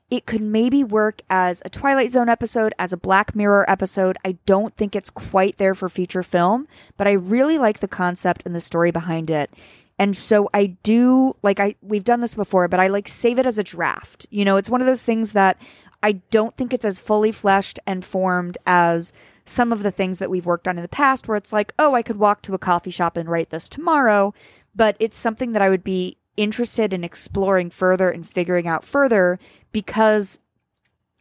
It 0.09 0.27
could 0.27 0.41
maybe 0.41 0.83
work 0.83 1.21
as 1.29 1.63
a 1.65 1.69
Twilight 1.69 2.11
Zone 2.11 2.29
episode, 2.29 2.73
as 2.77 2.93
a 2.93 2.97
Black 2.97 3.35
Mirror 3.35 3.69
episode. 3.69 4.17
I 4.23 4.37
don't 4.45 4.75
think 4.77 4.95
it's 4.95 5.09
quite 5.09 5.57
there 5.57 5.73
for 5.73 5.89
feature 5.89 6.21
film, 6.21 6.67
but 6.95 7.07
I 7.07 7.13
really 7.13 7.57
like 7.57 7.79
the 7.79 7.87
concept 7.87 8.43
and 8.45 8.55
the 8.55 8.61
story 8.61 8.91
behind 8.91 9.31
it. 9.31 9.51
And 9.97 10.15
so 10.15 10.49
I 10.53 10.77
do 10.83 11.35
like 11.41 11.59
I 11.59 11.75
we've 11.81 12.03
done 12.03 12.21
this 12.21 12.35
before, 12.35 12.67
but 12.67 12.79
I 12.79 12.87
like 12.87 13.07
save 13.07 13.39
it 13.39 13.45
as 13.45 13.57
a 13.57 13.63
draft. 13.63 14.27
You 14.29 14.45
know, 14.45 14.57
it's 14.57 14.69
one 14.69 14.81
of 14.81 14.87
those 14.87 15.03
things 15.03 15.31
that 15.31 15.57
I 16.03 16.13
don't 16.29 16.55
think 16.55 16.73
it's 16.73 16.85
as 16.85 16.99
fully 16.99 17.31
fleshed 17.31 17.79
and 17.87 18.05
formed 18.05 18.57
as 18.67 19.11
some 19.45 19.71
of 19.71 19.81
the 19.81 19.91
things 19.91 20.19
that 20.19 20.29
we've 20.29 20.45
worked 20.45 20.67
on 20.67 20.77
in 20.77 20.81
the 20.83 20.87
past 20.87 21.27
where 21.27 21.37
it's 21.37 21.53
like, 21.53 21.73
oh, 21.79 21.95
I 21.95 22.03
could 22.03 22.17
walk 22.17 22.41
to 22.43 22.53
a 22.53 22.59
coffee 22.59 22.91
shop 22.91 23.17
and 23.17 23.29
write 23.29 23.49
this 23.49 23.69
tomorrow, 23.69 24.33
but 24.75 24.97
it's 24.99 25.17
something 25.17 25.53
that 25.53 25.61
I 25.61 25.69
would 25.69 25.83
be 25.83 26.17
interested 26.37 26.93
in 26.93 27.03
exploring 27.03 27.69
further 27.69 28.09
and 28.09 28.27
figuring 28.27 28.67
out 28.67 28.83
further 28.83 29.39
because 29.71 30.39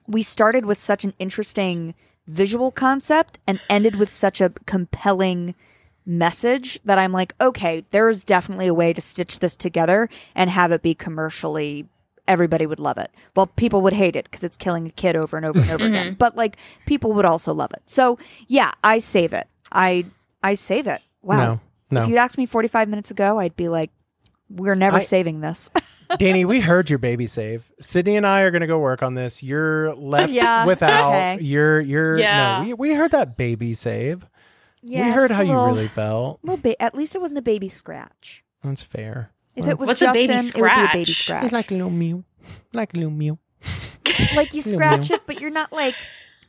we 0.07 0.23
started 0.23 0.67
with 0.67 0.79
such 0.79 1.05
an 1.05 1.15
interesting 1.19 1.95
visual 2.27 2.71
concept 2.71 3.39
and 3.47 3.61
ended 3.69 3.97
with 3.97 4.11
such 4.11 4.41
a 4.41 4.51
compelling 4.67 5.55
message 6.07 6.79
that 6.85 6.99
I'm 6.99 7.12
like, 7.12 7.35
okay, 7.41 7.85
there's 7.91 8.25
definitely 8.25 8.67
a 8.67 8.75
way 8.75 8.93
to 8.93 9.01
stitch 9.01 9.39
this 9.41 9.57
together 9.57 10.09
and 10.35 10.51
have 10.51 10.73
it 10.73 10.83
be 10.83 10.95
commercially 10.95 11.89
everybody 12.27 12.67
would 12.67 12.81
love 12.81 12.99
it. 12.99 13.11
Well, 13.37 13.47
people 13.47 13.83
would 13.83 13.93
hate 13.93 14.17
it 14.17 14.25
because 14.25 14.45
it's 14.45 14.57
killing 14.57 14.87
a 14.87 14.91
kid 14.91 15.17
over 15.17 15.37
and 15.37 15.45
over 15.45 15.61
and 15.61 15.71
over 15.71 15.85
again. 15.87 16.07
Mm-hmm. 16.09 16.15
But 16.15 16.37
like 16.37 16.57
people 16.87 17.12
would 17.12 17.25
also 17.25 17.53
love 17.53 17.71
it. 17.73 17.83
So 17.87 18.19
yeah, 18.47 18.73
I 18.83 18.99
save 18.99 19.33
it. 19.33 19.47
I 19.73 20.07
I 20.43 20.55
save 20.55 20.87
it. 20.87 21.01
Wow. 21.23 21.37
No, 21.37 21.61
no. 21.91 22.03
If 22.03 22.09
you'd 22.09 22.19
asked 22.19 22.39
me 22.39 22.47
45 22.47 22.89
minutes 22.89 23.11
ago, 23.11 23.39
I'd 23.39 23.57
be 23.57 23.69
like, 23.69 23.91
we're 24.49 24.74
never 24.74 24.97
I- 24.99 25.03
saving 25.03 25.40
this. 25.40 25.70
Danny, 26.18 26.45
we 26.45 26.61
heard 26.61 26.90
your 26.90 26.99
baby 26.99 27.26
save. 27.26 27.70
Sydney 27.80 28.16
and 28.16 28.26
I 28.26 28.42
are 28.42 28.51
going 28.51 28.61
to 28.61 28.66
go 28.66 28.78
work 28.78 29.03
on 29.03 29.14
this. 29.14 29.42
You're 29.42 29.95
left 29.95 30.32
Yeah, 30.32 30.64
without. 30.66 31.09
okay. 31.09 31.38
You're 31.40 31.80
you're 31.80 32.18
Yeah. 32.18 32.59
no. 32.59 32.64
We 32.66 32.74
we 32.74 32.95
heard 32.95 33.11
that 33.12 33.36
baby 33.36 33.74
save. 33.74 34.26
Yeah, 34.82 35.07
we 35.07 35.12
heard 35.12 35.30
how 35.30 35.40
a 35.40 35.45
you 35.47 35.53
really 35.74 35.88
felt. 35.88 36.40
little 36.42 36.59
ba- 36.59 36.80
at 36.80 36.95
least 36.95 37.14
it 37.14 37.20
wasn't 37.22 37.38
a 37.38 37.42
baby 37.42 37.70
scratch. 37.70 38.45
That's 38.62 38.82
fair. 38.82 39.32
If 39.57 39.62
Well, 39.62 39.70
it 39.70 39.78
was 39.78 39.86
What's 39.88 40.03
a 40.03 40.12
baby 40.12 40.26
Justin, 40.34 40.61
it 40.61 40.62
would 40.62 40.68
be 40.74 40.82
a 40.84 40.88
baby 40.92 41.12
scratch? 41.12 41.16
scratch. 41.24 41.45
It's 41.45 41.53
like 41.55 41.70
a 41.70 41.74
little 41.74 41.90
mew, 41.90 42.24
like 42.74 42.92
a 42.92 42.97
little 42.99 43.11
mew. 43.11 43.38
like 44.36 44.53
you 44.53 44.61
scratch 44.61 45.11
it, 45.11 45.22
but 45.26 45.40
you're 45.40 45.51
not 45.51 45.72
like 45.72 45.95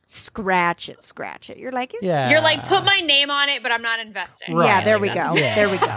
scratch 0.05 0.89
it, 0.89 1.01
scratch 1.01 1.49
it. 1.49 1.57
You're 1.57 1.71
like, 1.71 1.93
it's- 1.93 2.03
Yeah, 2.07 2.29
You're 2.29 2.41
like, 2.41 2.65
put 2.67 2.83
my 2.83 2.99
name 2.99 3.29
on 3.31 3.47
it, 3.49 3.63
but 3.63 3.71
I'm 3.71 3.81
not 3.81 3.99
investing. 3.99 4.55
Right. 4.55 4.65
yeah, 4.67 4.81
there 4.83 4.99
we 4.99 5.07
go. 5.07 5.33
yeah. 5.35 5.55
There 5.55 5.69
we 5.69 5.77
go. 5.77 5.95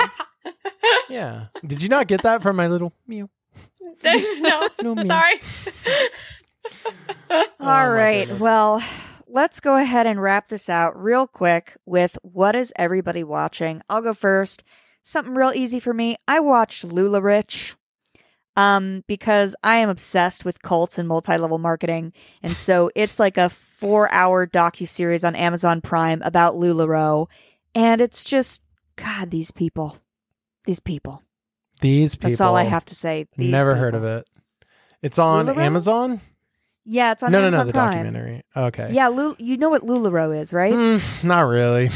Yeah. 1.08 1.46
Did 1.66 1.82
you 1.82 1.88
not 1.88 2.06
get 2.06 2.22
that 2.22 2.42
from 2.42 2.56
my 2.56 2.66
little 2.66 2.92
mew? 3.06 3.28
no, 4.04 4.68
Little 4.78 4.94
mew. 4.96 5.06
sorry. 5.06 5.40
Oh, 7.30 7.46
All 7.60 7.66
my 7.66 7.86
right. 7.88 8.38
Well, 8.38 8.82
let's 9.26 9.60
go 9.60 9.76
ahead 9.76 10.06
and 10.06 10.20
wrap 10.20 10.48
this 10.48 10.68
out 10.68 11.00
real 11.02 11.26
quick 11.26 11.76
with 11.86 12.18
what 12.22 12.54
is 12.54 12.72
everybody 12.76 13.24
watching? 13.24 13.80
I'll 13.88 14.02
go 14.02 14.12
first. 14.12 14.64
Something 15.02 15.34
real 15.34 15.52
easy 15.54 15.80
for 15.80 15.94
me. 15.94 16.16
I 16.26 16.40
watched 16.40 16.86
LuLaRich. 16.86 17.74
Um, 18.56 19.04
because 19.06 19.54
I 19.62 19.76
am 19.76 19.88
obsessed 19.88 20.44
with 20.44 20.62
cults 20.62 20.98
and 20.98 21.06
multi-level 21.06 21.58
marketing, 21.58 22.12
and 22.42 22.52
so 22.56 22.90
it's 22.96 23.20
like 23.20 23.36
a 23.36 23.50
four-hour 23.50 24.48
docu 24.48 24.88
series 24.88 25.22
on 25.22 25.36
Amazon 25.36 25.80
Prime 25.80 26.20
about 26.22 26.56
Lularoe, 26.56 27.28
and 27.76 28.00
it's 28.00 28.24
just 28.24 28.62
God, 28.96 29.30
these 29.30 29.52
people, 29.52 29.98
these 30.68 30.80
people. 30.80 31.22
These 31.80 32.14
people. 32.16 32.28
That's 32.30 32.40
all 32.42 32.56
I 32.56 32.64
have 32.64 32.84
to 32.86 32.94
say. 32.94 33.26
These 33.38 33.50
Never 33.50 33.74
heard 33.74 33.94
of 33.94 34.04
it. 34.04 34.28
It's 35.00 35.18
on 35.18 35.46
LuLaRoe? 35.46 35.56
Amazon. 35.62 36.20
Yeah, 36.84 37.12
it's 37.12 37.22
on 37.22 37.32
no, 37.32 37.38
no, 37.40 37.46
Amazon 37.46 37.60
no, 37.60 37.64
the 37.68 37.72
Prime. 37.72 37.90
documentary. 37.92 38.42
Okay. 38.54 38.90
Yeah, 38.92 39.08
Lul- 39.08 39.36
you 39.38 39.56
know 39.56 39.70
what 39.70 39.82
Lularoe 39.82 40.38
is, 40.38 40.52
right? 40.52 40.72
Mm, 40.74 41.24
not 41.24 41.40
really. 41.42 41.88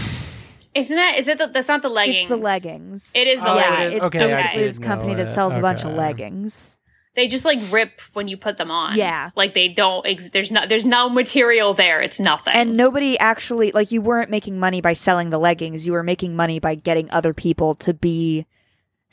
Isn't 0.75 0.97
that? 0.97 1.19
Is 1.19 1.29
it? 1.29 1.37
The, 1.37 1.49
that's 1.49 1.69
not 1.69 1.83
the 1.83 1.91
leggings. 1.91 2.21
It's 2.21 2.29
the 2.31 2.37
leggings. 2.37 3.13
It 3.15 3.27
is 3.27 3.41
the 3.41 3.51
Oh, 3.51 3.57
yeah, 3.57 3.83
it 3.83 3.87
is? 3.89 3.93
it's 3.95 4.05
Okay, 4.07 4.19
basically 4.21 4.63
this 4.65 4.79
know 4.79 4.87
company 4.87 5.15
that 5.17 5.23
it. 5.23 5.27
sells 5.27 5.55
a 5.55 5.61
bunch 5.61 5.85
of 5.85 5.93
leggings. 5.93 6.79
They 7.15 7.27
just 7.27 7.45
like 7.45 7.59
rip 7.71 8.01
when 8.15 8.27
you 8.29 8.39
put 8.39 8.57
them 8.57 8.71
on. 8.71 8.97
Yeah. 8.97 9.29
like 9.37 9.53
they 9.53 9.69
don't. 9.69 10.07
Ex- 10.07 10.31
there's 10.31 10.51
no. 10.51 10.67
There's 10.67 10.87
no 10.87 11.11
material 11.11 11.75
there. 11.75 12.01
It's 12.01 12.19
nothing. 12.19 12.55
And 12.55 12.75
nobody 12.75 13.19
actually 13.19 13.71
like 13.73 13.93
you 13.93 14.01
weren't 14.01 14.31
making 14.31 14.59
money 14.59 14.81
by 14.81 14.95
selling 14.95 15.29
the 15.29 15.39
leggings. 15.39 15.87
You 15.87 15.93
were 15.93 16.03
making 16.03 16.37
money 16.37 16.59
by 16.59 16.75
getting 16.75 17.11
other 17.11 17.35
people 17.35 17.75
to 17.77 17.93
be 17.93 18.47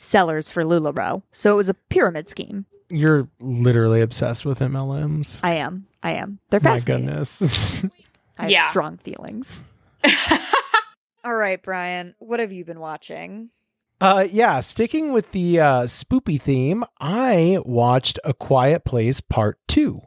sellers 0.00 0.50
for 0.50 0.64
Lularoe. 0.64 1.22
So 1.30 1.52
it 1.52 1.56
was 1.56 1.68
a 1.68 1.74
pyramid 1.74 2.28
scheme. 2.28 2.66
You're 2.88 3.28
literally 3.38 4.00
obsessed 4.00 4.44
with 4.44 4.58
MLMs. 4.58 5.38
I 5.44 5.54
am. 5.54 5.86
I 6.02 6.14
am. 6.14 6.40
They're 6.50 6.58
fascinating. 6.58 7.06
My 7.06 7.12
goodness. 7.12 7.84
I 8.38 8.42
have 8.42 8.50
Yeah. 8.50 8.68
strong 8.68 8.96
feelings. 8.98 9.62
All 11.24 11.34
right, 11.34 11.62
Brian, 11.62 12.14
what 12.18 12.40
have 12.40 12.50
you 12.50 12.64
been 12.64 12.80
watching? 12.80 13.50
Uh, 14.00 14.26
yeah, 14.30 14.60
sticking 14.60 15.12
with 15.12 15.30
the 15.32 15.60
uh, 15.60 15.82
spoopy 15.82 16.40
theme, 16.40 16.82
I 16.98 17.58
watched 17.66 18.18
A 18.24 18.32
Quiet 18.32 18.84
Place 18.86 19.20
Part 19.20 19.58
2. 19.68 20.00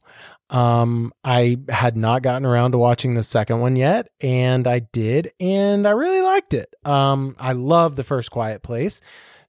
Um, 0.50 1.14
I 1.24 1.58
had 1.70 1.96
not 1.96 2.24
gotten 2.24 2.46
around 2.46 2.72
to 2.72 2.80
watching 2.80 3.14
the 3.14 3.22
second 3.24 3.60
one 3.60 3.76
yet, 3.76 4.08
and 4.20 4.66
I 4.68 4.80
did, 4.80 5.32
and 5.40 5.88
I 5.88 5.92
really 5.92 6.22
liked 6.22 6.56
it. 6.56 6.74
Um, 6.84 7.36
I 7.40 7.54
love 7.54 7.96
the 7.96 8.04
first 8.04 8.32
Quiet 8.32 8.64
Place, 8.64 9.00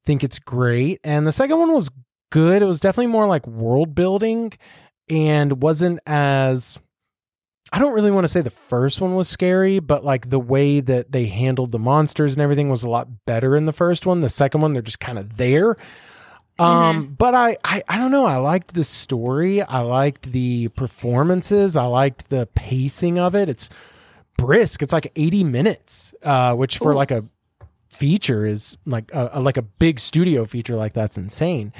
think 0.04 0.24
it's 0.24 0.38
great, 0.38 1.00
and 1.04 1.26
the 1.26 1.32
second 1.32 1.58
one 1.58 1.72
was 1.72 1.90
good. 2.30 2.62
It 2.62 2.66
was 2.66 2.80
definitely 2.80 3.12
more 3.12 3.26
like 3.26 3.46
world 3.46 3.94
building 3.94 4.52
and 5.08 5.62
wasn't 5.62 6.00
as 6.06 6.80
I 7.72 7.78
don't 7.78 7.94
really 7.94 8.10
want 8.10 8.24
to 8.24 8.28
say 8.28 8.40
the 8.40 8.50
first 8.50 9.00
one 9.00 9.14
was 9.14 9.28
scary, 9.28 9.80
but 9.80 10.04
like 10.04 10.30
the 10.30 10.38
way 10.38 10.80
that 10.80 11.10
they 11.10 11.26
handled 11.26 11.72
the 11.72 11.78
monsters 11.78 12.34
and 12.34 12.42
everything 12.42 12.68
was 12.68 12.84
a 12.84 12.88
lot 12.88 13.08
better 13.26 13.56
in 13.56 13.64
the 13.64 13.72
first 13.72 14.06
one. 14.06 14.20
The 14.20 14.28
second 14.28 14.60
one, 14.60 14.74
they're 14.74 14.82
just 14.82 15.00
kind 15.00 15.18
of 15.18 15.36
there. 15.36 15.74
Um, 16.58 17.14
but 17.18 17.34
I, 17.34 17.56
I, 17.64 17.82
I 17.88 17.98
don't 17.98 18.12
know. 18.12 18.26
I 18.26 18.36
liked 18.36 18.74
the 18.74 18.84
story. 18.84 19.60
I 19.62 19.80
liked 19.80 20.30
the 20.30 20.68
performances. 20.68 21.74
I 21.74 21.86
liked 21.86 22.28
the 22.30 22.48
pacing 22.54 23.18
of 23.18 23.34
it. 23.34 23.48
It's 23.48 23.70
brisk. 24.38 24.80
It's 24.80 24.92
like 24.92 25.10
80 25.16 25.42
minutes, 25.42 26.14
uh, 26.22 26.54
which 26.54 26.78
for 26.78 26.92
Ooh. 26.92 26.96
like 26.96 27.10
a 27.10 27.24
feature 27.94 28.44
is 28.46 28.76
like 28.84 29.10
a, 29.14 29.30
a- 29.34 29.40
like 29.40 29.56
a 29.56 29.62
big 29.62 29.98
studio 30.00 30.44
feature 30.44 30.76
like 30.76 30.92
that's 30.92 31.16
insane. 31.18 31.72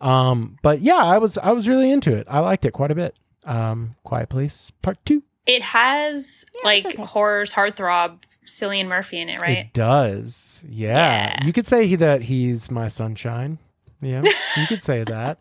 Um, 0.00 0.56
but 0.62 0.80
yeah, 0.80 0.96
I 0.96 1.18
was, 1.18 1.38
I 1.38 1.52
was 1.52 1.68
really 1.68 1.90
into 1.90 2.14
it. 2.14 2.26
I 2.30 2.38
liked 2.40 2.64
it 2.64 2.72
quite 2.72 2.90
a 2.90 2.94
bit. 2.94 3.16
Um, 3.44 3.94
Quiet 4.04 4.28
Place 4.28 4.70
Part 4.82 4.98
Two. 5.04 5.22
it 5.46 5.62
has 5.62 6.44
Yeah, 6.54 6.60
like 6.64 6.76
it's 6.78 6.86
okay. 6.86 7.02
horror's 7.02 7.52
heartthrob 7.52 8.18
Cillian 8.46 8.86
Murphy 8.88 9.20
in 9.20 9.28
it, 9.28 9.40
right? 9.40 9.58
It 9.58 9.72
does. 9.72 10.62
Yeah. 10.68 11.34
Yeah. 11.38 11.44
You 11.46 11.52
could 11.52 11.66
say 11.66 11.86
he, 11.86 11.96
that 11.96 12.22
he's 12.22 12.70
my 12.70 12.88
sunshine. 12.88 13.58
Yeah. 14.00 14.22
you 14.56 14.66
could 14.66 14.82
say 14.82 15.02
that. 15.08 15.38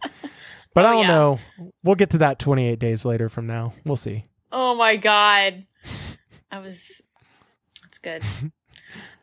But 0.73 0.85
I 0.85 0.89
Oh, 0.89 0.93
don't 0.93 1.01
yeah. 1.03 1.07
know. 1.07 1.39
We'll 1.83 1.95
get 1.95 2.11
to 2.11 2.17
that 2.19 2.39
28 2.39 2.79
days 2.79 3.03
later 3.05 3.29
from 3.29 3.45
now. 3.47 3.73
We'll 3.85 3.95
see. 3.95 4.25
Oh 4.51 4.73
my 4.75 4.95
god. 4.95 5.65
I 6.51 6.59
was 6.59 7.01
that's 7.83 7.97
good. 7.99 8.23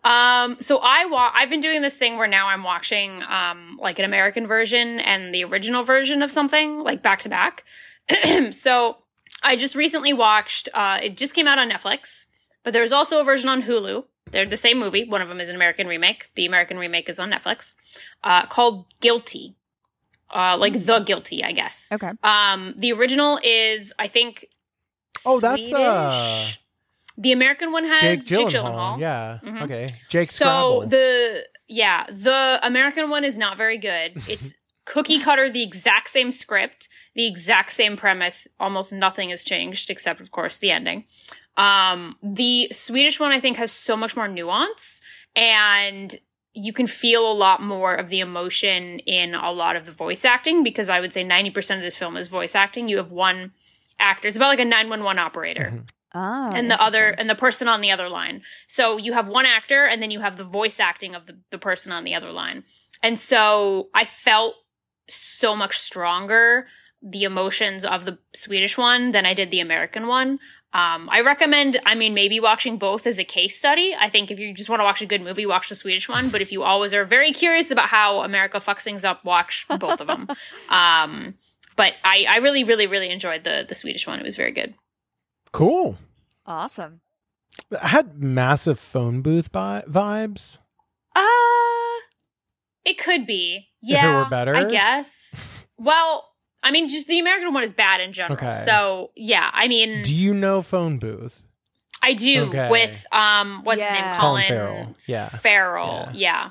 Um 0.05 0.57
so 0.61 0.79
I 0.79 1.07
wa- 1.07 1.33
I've 1.35 1.49
been 1.51 1.61
doing 1.61 1.81
this 1.83 1.97
thing 1.97 2.17
where 2.19 2.29
now 2.29 2.49
I'm 2.49 2.63
watching 2.63 3.23
um 3.23 3.79
like 3.81 3.99
an 3.99 4.05
American 4.05 4.47
version 4.47 5.01
and 5.01 5.35
the 5.35 5.45
original 5.45 5.83
version 5.85 6.23
of 6.23 6.31
something 6.31 6.81
like 6.81 7.03
back 7.03 7.23
to 7.23 7.29
back. 7.29 7.65
so 8.51 8.99
I 9.43 9.57
just 9.57 9.75
recently 9.75 10.13
watched 10.13 10.69
uh 10.75 10.99
it 11.03 11.17
just 11.17 11.35
came 11.35 11.49
out 11.49 11.59
on 11.59 11.71
Netflix, 11.71 12.27
but 12.63 12.73
there's 12.73 12.93
also 12.93 13.21
a 13.21 13.25
version 13.25 13.49
on 13.49 13.63
Hulu. 13.63 14.05
They're 14.31 14.49
the 14.49 14.57
same 14.57 14.79
movie. 14.79 15.05
One 15.09 15.23
of 15.23 15.29
them 15.29 15.41
is 15.41 15.49
an 15.49 15.55
American 15.57 15.87
remake. 15.87 16.31
The 16.35 16.47
American 16.47 16.77
remake 16.79 17.09
is 17.09 17.19
on 17.19 17.31
Netflix. 17.31 17.75
Uh 18.23 18.47
called 18.47 18.87
Guilty. 19.01 19.55
Uh 20.35 20.57
like 20.59 20.85
The 20.85 20.99
Guilty, 21.01 21.43
I 21.45 21.53
guess. 21.53 21.87
Okay. 21.93 22.11
Um, 22.23 22.75
the 22.77 22.93
original 22.93 23.39
is, 23.43 23.93
I 23.99 24.09
think. 24.09 24.47
Oh, 25.25 25.39
that's, 25.41 25.73
uh, 25.73 26.43
Swedish. 26.43 26.61
The 27.17 27.33
American 27.33 27.71
one 27.73 27.85
has 27.87 28.01
Jake 28.01 28.25
Jake 28.27 28.39
Gyllenhaal. 28.49 28.97
Gyllenhaal. 28.97 29.01
Yeah. 29.01 29.39
Mhm. 29.45 29.63
Okay. 29.63 29.89
Jake 30.09 30.31
So 30.31 30.45
Scrabble. 30.45 30.87
the 30.89 31.45
yeah, 31.69 32.07
the 32.11 32.59
American 32.63 33.09
one 33.11 33.25
is 33.25 33.39
not 33.39 33.57
very 33.57 33.79
good. 33.79 34.13
It's 34.29 34.55
cookie 34.85 35.21
cutter, 35.21 35.51
the 35.51 35.63
exact 35.63 36.11
same 36.11 36.31
script, 36.33 36.89
the 37.15 37.27
exact 37.27 37.73
same 37.73 37.97
premise. 37.97 38.47
Almost 38.61 38.93
nothing 38.93 39.31
has 39.31 39.45
changed 39.45 39.89
except, 39.91 40.21
of 40.21 40.31
course, 40.31 40.57
the 40.59 40.71
ending. 40.71 41.05
Um, 41.57 42.17
the 42.23 42.69
Swedish 42.73 43.21
one, 43.21 43.31
I 43.33 43.41
think, 43.41 43.57
has 43.59 43.71
so 43.73 43.97
much 43.97 44.17
more 44.17 44.27
nuance 44.29 45.01
and 45.37 46.17
you 46.53 46.73
can 46.73 46.87
feel 46.87 47.31
a 47.31 47.33
lot 47.33 47.61
more 47.63 47.95
of 47.95 48.09
the 48.11 48.21
emotion 48.21 48.99
in 49.01 49.35
a 49.35 49.51
lot 49.51 49.75
of 49.77 49.87
the 49.87 49.93
voice 49.93 50.25
acting 50.25 50.63
because 50.63 50.89
I 50.89 51.01
would 51.01 51.13
say 51.13 51.25
90% 51.25 51.77
of 51.77 51.83
this 51.83 51.97
film 51.97 52.17
is 52.17 52.29
voice 52.29 52.55
acting. 52.55 52.89
You 52.89 52.97
have 52.99 53.11
one 53.11 53.53
actor. 53.99 54.29
It's 54.29 54.37
about 54.37 54.49
like 54.49 54.61
a 54.61 54.65
911 54.65 55.19
operator 55.19 55.73
Mhm. 55.75 55.89
Ah, 56.15 56.51
and 56.55 56.71
the 56.71 56.81
other 56.81 57.09
and 57.09 57.29
the 57.29 57.35
person 57.35 57.67
on 57.67 57.81
the 57.81 57.91
other 57.91 58.09
line. 58.09 58.43
So 58.69 58.97
you 58.97 59.13
have 59.15 59.27
one 59.27 59.47
actor 59.47 59.85
and 59.85 60.01
then 60.01 60.13
you 60.13 60.21
have 60.21 60.37
the 60.37 60.45
voice 60.45 60.79
acting 60.79 61.15
of 61.15 61.27
the, 61.27 61.41
the 61.51 61.59
person 61.59 61.91
on 61.91 62.05
the 62.05 62.15
other 62.15 62.31
line. 62.31 62.63
And 63.03 63.19
so 63.19 63.89
I 63.95 64.05
felt 64.05 64.55
so 65.09 65.57
much 65.57 65.79
stronger 65.79 66.67
the 67.03 67.25
emotions 67.25 67.85
of 67.85 68.05
the 68.05 68.19
Swedish 68.35 68.79
one 68.79 69.13
than 69.13 69.27
I 69.27 69.35
did 69.35 69.51
the 69.51 69.61
American 69.61 70.07
one. 70.07 70.39
Um, 70.73 71.09
I 71.11 71.21
recommend, 71.21 71.81
I 71.87 71.95
mean, 71.95 72.15
maybe 72.15 72.41
watching 72.41 72.79
both 72.79 73.07
as 73.07 73.19
a 73.19 73.25
case 73.25 73.57
study. 73.57 73.95
I 73.99 74.09
think 74.09 74.31
if 74.31 74.39
you 74.41 74.53
just 74.53 74.69
want 74.69 74.81
to 74.81 74.85
watch 74.85 75.03
a 75.03 75.07
good 75.07 75.23
movie, 75.23 75.47
watch 75.47 75.69
the 75.69 75.77
Swedish 75.77 76.09
one. 76.09 76.31
But 76.31 76.43
if 76.43 76.51
you 76.51 76.63
always 76.63 76.93
are 76.95 77.05
very 77.05 77.31
curious 77.33 77.71
about 77.71 77.91
how 77.91 78.23
America 78.23 78.59
fucks 78.59 78.83
things 78.83 79.05
up, 79.05 79.25
watch 79.25 79.67
both 79.69 80.01
of 80.01 80.07
them. 80.07 80.29
Um, 80.69 81.35
but 81.77 81.93
I, 82.05 82.25
I 82.29 82.37
really, 82.37 82.65
really, 82.65 82.87
really 82.87 83.11
enjoyed 83.11 83.45
the 83.45 83.65
the 83.69 83.75
Swedish 83.75 84.07
one. 84.07 84.19
It 84.19 84.25
was 84.25 84.37
very 84.37 84.53
good. 84.53 84.75
Cool. 85.55 85.97
awesome. 86.47 87.01
I 87.81 87.89
had 87.89 88.23
massive 88.23 88.79
phone 88.79 89.23
booth 89.23 89.51
bi- 89.53 89.85
vibes. 89.89 90.59
Uh 91.15 91.21
it 92.85 92.99
could 92.99 93.27
be. 93.27 93.69
Yeah. 93.83 93.97
If 93.99 94.03
it 94.03 94.07
Yeah. 94.07 94.17
were 94.19 94.25
better? 94.29 94.55
I 94.55 94.65
guess. 94.65 95.47
Well, 95.79 96.29
I 96.63 96.71
mean 96.71 96.89
just 96.89 97.07
the 97.07 97.19
American 97.19 97.55
one 97.55 97.63
is 97.65 97.73
bad 97.73 98.01
in 98.01 98.13
general. 98.13 98.35
Okay. 98.35 98.63
So 98.67 99.11
yeah, 99.17 99.51
I 99.53 99.69
mean 99.69 100.03
Do 100.03 100.13
you 100.15 100.35
know 100.35 100.61
phone 100.63 100.99
booth? 100.99 101.47
I 102.03 102.13
do 102.13 102.45
Okay. 102.49 102.69
with 102.71 103.07
um 103.13 103.63
what's 103.65 103.81
his 103.81 103.91
name? 103.91 104.03
Colin 104.03 104.19
Colin 104.21 104.45
Farrell. 104.49 104.95
Yeah. 105.07 105.29
Farrell. 105.29 106.09
Yeah. 106.13 106.51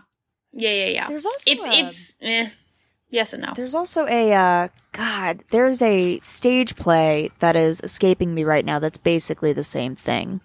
Yeah, 0.56 0.70
yeah, 0.72 0.86
yeah. 0.88 1.08
There's 1.08 1.26
also 1.26 1.52
It's 1.52 1.64
a- 1.64 1.74
it's 1.80 2.14
eh. 2.22 2.50
Yes 3.14 3.32
and 3.32 3.44
no. 3.44 3.54
There's 3.56 3.76
also 3.76 4.08
a 4.08 4.34
uh, 4.34 4.68
God. 4.92 5.44
There's 5.52 5.84
a 5.84 6.20
stage 6.22 6.76
play 6.76 7.30
that 7.40 7.56
is 7.56 7.80
escaping 7.82 8.34
me 8.34 8.44
right 8.44 8.66
now. 8.66 8.80
That's 8.80 8.98
basically 8.98 9.54
the 9.54 9.64
same 9.64 9.94
thing, 9.96 10.42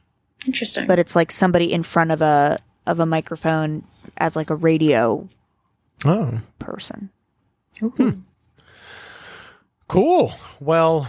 Interesting. 0.47 0.87
but 0.87 0.99
it's 0.99 1.17
like 1.17 1.33
somebody 1.33 1.73
in 1.73 1.83
front 1.83 2.11
of 2.11 2.21
a 2.21 2.59
of 2.87 3.01
a 3.01 3.07
microphone 3.07 3.85
as 4.19 4.37
like 4.37 4.51
a 4.51 4.55
radio 4.55 5.27
Oh, 6.05 6.41
person. 6.59 7.09
cool. 9.89 10.33
Well, 10.61 11.09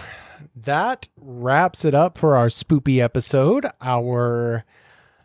that 0.55 1.07
wraps 1.19 1.83
it 1.85 1.93
up 1.93 2.17
for 2.17 2.35
our 2.35 2.47
spoopy 2.47 2.99
episode. 3.01 3.65
Our 3.81 4.63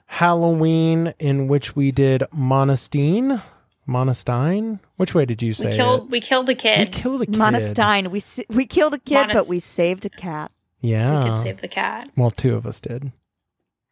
Halloween 0.06 1.14
in 1.18 1.48
which 1.48 1.74
we 1.76 1.92
did 1.92 2.22
Monastine. 2.34 3.40
Monastine? 3.88 4.80
Which 4.96 5.14
way 5.14 5.24
did 5.24 5.42
you 5.42 5.52
say 5.52 5.70
We 5.70 5.76
killed 5.76 6.04
it? 6.04 6.10
we 6.10 6.20
killed 6.20 6.48
a 6.48 6.54
kid. 6.54 6.78
We 6.78 6.86
killed 6.86 7.22
a 7.22 7.26
kid. 7.26 7.34
Monastine. 7.34 8.08
We 8.08 8.22
we 8.54 8.66
killed 8.66 8.94
a 8.94 8.98
kid, 8.98 9.26
Monast- 9.26 9.32
but 9.34 9.48
we 9.48 9.60
saved 9.60 10.06
a 10.06 10.10
cat. 10.10 10.50
Yeah. 10.80 11.24
We 11.24 11.30
did 11.30 11.40
save 11.42 11.60
the 11.60 11.68
cat. 11.68 12.10
well, 12.16 12.30
two 12.30 12.54
of 12.54 12.66
us 12.66 12.80
did. 12.80 13.12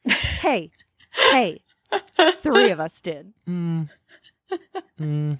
Hey, 0.42 0.70
hey, 1.12 1.62
three 2.40 2.70
of 2.70 2.80
us 2.80 3.00
did. 3.00 3.32
Mm. 3.48 3.88
Mm. 5.00 5.38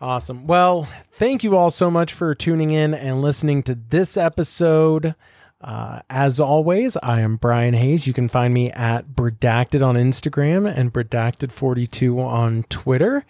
Awesome. 0.00 0.46
Well, 0.46 0.86
thank 1.18 1.42
you 1.42 1.56
all 1.56 1.70
so 1.70 1.90
much 1.90 2.12
for 2.12 2.34
tuning 2.34 2.70
in 2.70 2.94
and 2.94 3.20
listening 3.22 3.62
to 3.64 3.74
this 3.74 4.16
episode. 4.16 5.14
Uh, 5.60 6.00
as 6.08 6.38
always, 6.38 6.96
I 7.02 7.20
am 7.20 7.36
Brian 7.36 7.74
Hayes. 7.74 8.06
You 8.06 8.12
can 8.12 8.28
find 8.28 8.54
me 8.54 8.70
at 8.70 9.08
Bredacted 9.08 9.84
on 9.84 9.96
Instagram 9.96 10.72
and 10.72 10.92
Bredacted42 10.92 12.16
on 12.18 12.62
Twitter. 12.64 13.24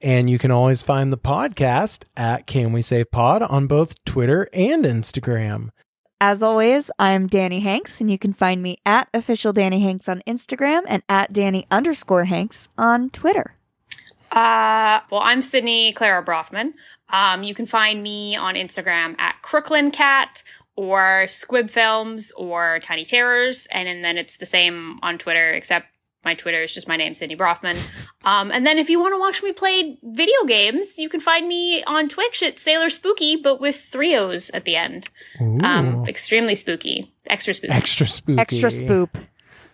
And 0.00 0.30
you 0.30 0.38
can 0.38 0.50
always 0.50 0.82
find 0.82 1.12
the 1.12 1.18
podcast 1.18 2.04
at 2.16 2.46
Can 2.46 2.72
We 2.72 2.80
Save 2.80 3.10
Pod 3.10 3.42
on 3.42 3.66
both 3.66 4.02
Twitter 4.04 4.48
and 4.54 4.84
Instagram. 4.84 5.70
As 6.20 6.42
always, 6.42 6.90
I'm 6.98 7.26
Danny 7.26 7.60
Hanks, 7.60 8.00
and 8.00 8.10
you 8.10 8.18
can 8.18 8.32
find 8.32 8.62
me 8.62 8.78
at 8.86 9.08
official 9.12 9.52
Danny 9.52 9.80
Hanks 9.80 10.08
on 10.08 10.22
Instagram 10.26 10.82
and 10.86 11.02
at 11.06 11.34
Danny 11.34 11.66
underscore 11.70 12.24
Hanks 12.24 12.70
on 12.78 13.10
Twitter. 13.10 13.56
Uh, 14.32 15.00
well, 15.10 15.20
I'm 15.22 15.42
Sydney 15.42 15.92
Clara 15.92 16.22
Brothman. 16.22 16.74
Um, 17.12 17.42
you 17.42 17.54
can 17.54 17.66
find 17.66 18.02
me 18.02 18.36
on 18.36 18.54
Instagram 18.54 19.18
at 19.18 19.42
Crooklyn 19.42 19.90
Cat 19.90 20.42
or 20.76 21.26
Squib 21.28 21.70
Films 21.70 22.32
or 22.36 22.80
Tiny 22.82 23.04
Terrors, 23.04 23.66
and, 23.70 23.88
and 23.88 24.04
then 24.04 24.18
it's 24.18 24.36
the 24.38 24.46
same 24.46 24.98
on 25.02 25.18
Twitter, 25.18 25.50
except 25.50 25.86
my 26.24 26.34
Twitter 26.34 26.62
is 26.62 26.72
just 26.72 26.88
my 26.88 26.96
name, 26.96 27.12
Sydney 27.14 27.34
Brothman. 27.34 27.76
Um, 28.24 28.50
and 28.50 28.66
then 28.66 28.78
if 28.78 28.88
you 28.88 28.98
want 28.98 29.12
to 29.14 29.20
watch 29.20 29.42
me 29.42 29.52
play 29.52 29.98
video 30.02 30.44
games, 30.46 30.96
you 30.96 31.08
can 31.08 31.20
find 31.20 31.46
me 31.46 31.84
on 31.84 32.08
Twitch 32.08 32.42
at 32.42 32.58
Sailor 32.58 32.88
Spooky, 32.88 33.36
but 33.36 33.60
with 33.60 33.76
three 33.76 34.16
O's 34.16 34.48
at 34.50 34.64
the 34.64 34.74
end. 34.74 35.08
Um, 35.38 36.04
extremely 36.08 36.54
spooky, 36.54 37.12
extra 37.26 37.52
spooky, 37.54 37.72
extra 37.72 38.06
spooky. 38.06 38.40
Extra 38.40 38.70
spoop. 38.70 39.14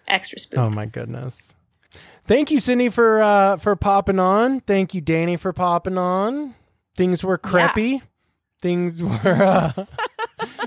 extra 0.09 0.41
spooky. 0.41 0.61
Oh 0.61 0.71
my 0.71 0.87
goodness. 0.87 1.55
Thank 2.27 2.51
you, 2.51 2.61
Sydney, 2.61 2.89
for 2.89 3.23
uh 3.23 3.57
for 3.57 3.77
popping 3.77 4.19
on. 4.19 4.61
Thank 4.61 4.93
you, 4.93 5.01
Danny, 5.01 5.37
for 5.37 5.53
popping 5.53 5.99
on. 5.99 6.55
Things 6.97 7.23
were 7.25 7.39
creepy. 7.39 8.03
Things 8.63 9.03
were 9.03 9.11
uh, 9.25 9.73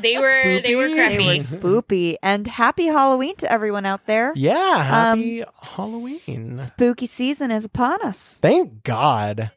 they 0.02 0.18
were 0.18 0.62
they 0.62 0.76
were 0.76 0.89
spooky. 0.89 1.18
They 1.18 1.18
were 1.18 1.36
creepy. 1.36 1.39
spoopy. 1.39 2.16
And 2.24 2.48
happy 2.48 2.86
Halloween 2.88 3.36
to 3.38 3.52
everyone 3.52 3.86
out 3.86 4.06
there. 4.08 4.34
yeah. 4.36 4.84
Happy 4.84 5.44
Halloween. 5.62 6.54
Spooky 6.56 7.06
season 7.08 7.52
is 7.52 7.66
upon 7.66 8.02
us. 8.02 8.39
Thank 8.41 8.84
God. 8.84 9.52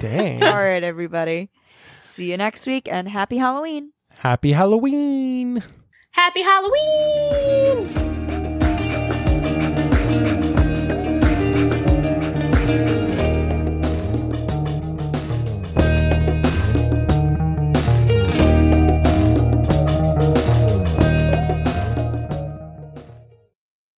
Dang. 0.00 0.42
All 0.42 0.54
right, 0.54 0.82
everybody. 0.82 1.50
See 2.02 2.30
you 2.30 2.36
next 2.36 2.66
week 2.66 2.88
and 2.90 3.08
happy 3.08 3.36
Halloween. 3.38 3.92
Happy 4.18 4.52
Halloween. 4.52 5.62
Happy 6.12 6.42
Halloween! 6.42 8.13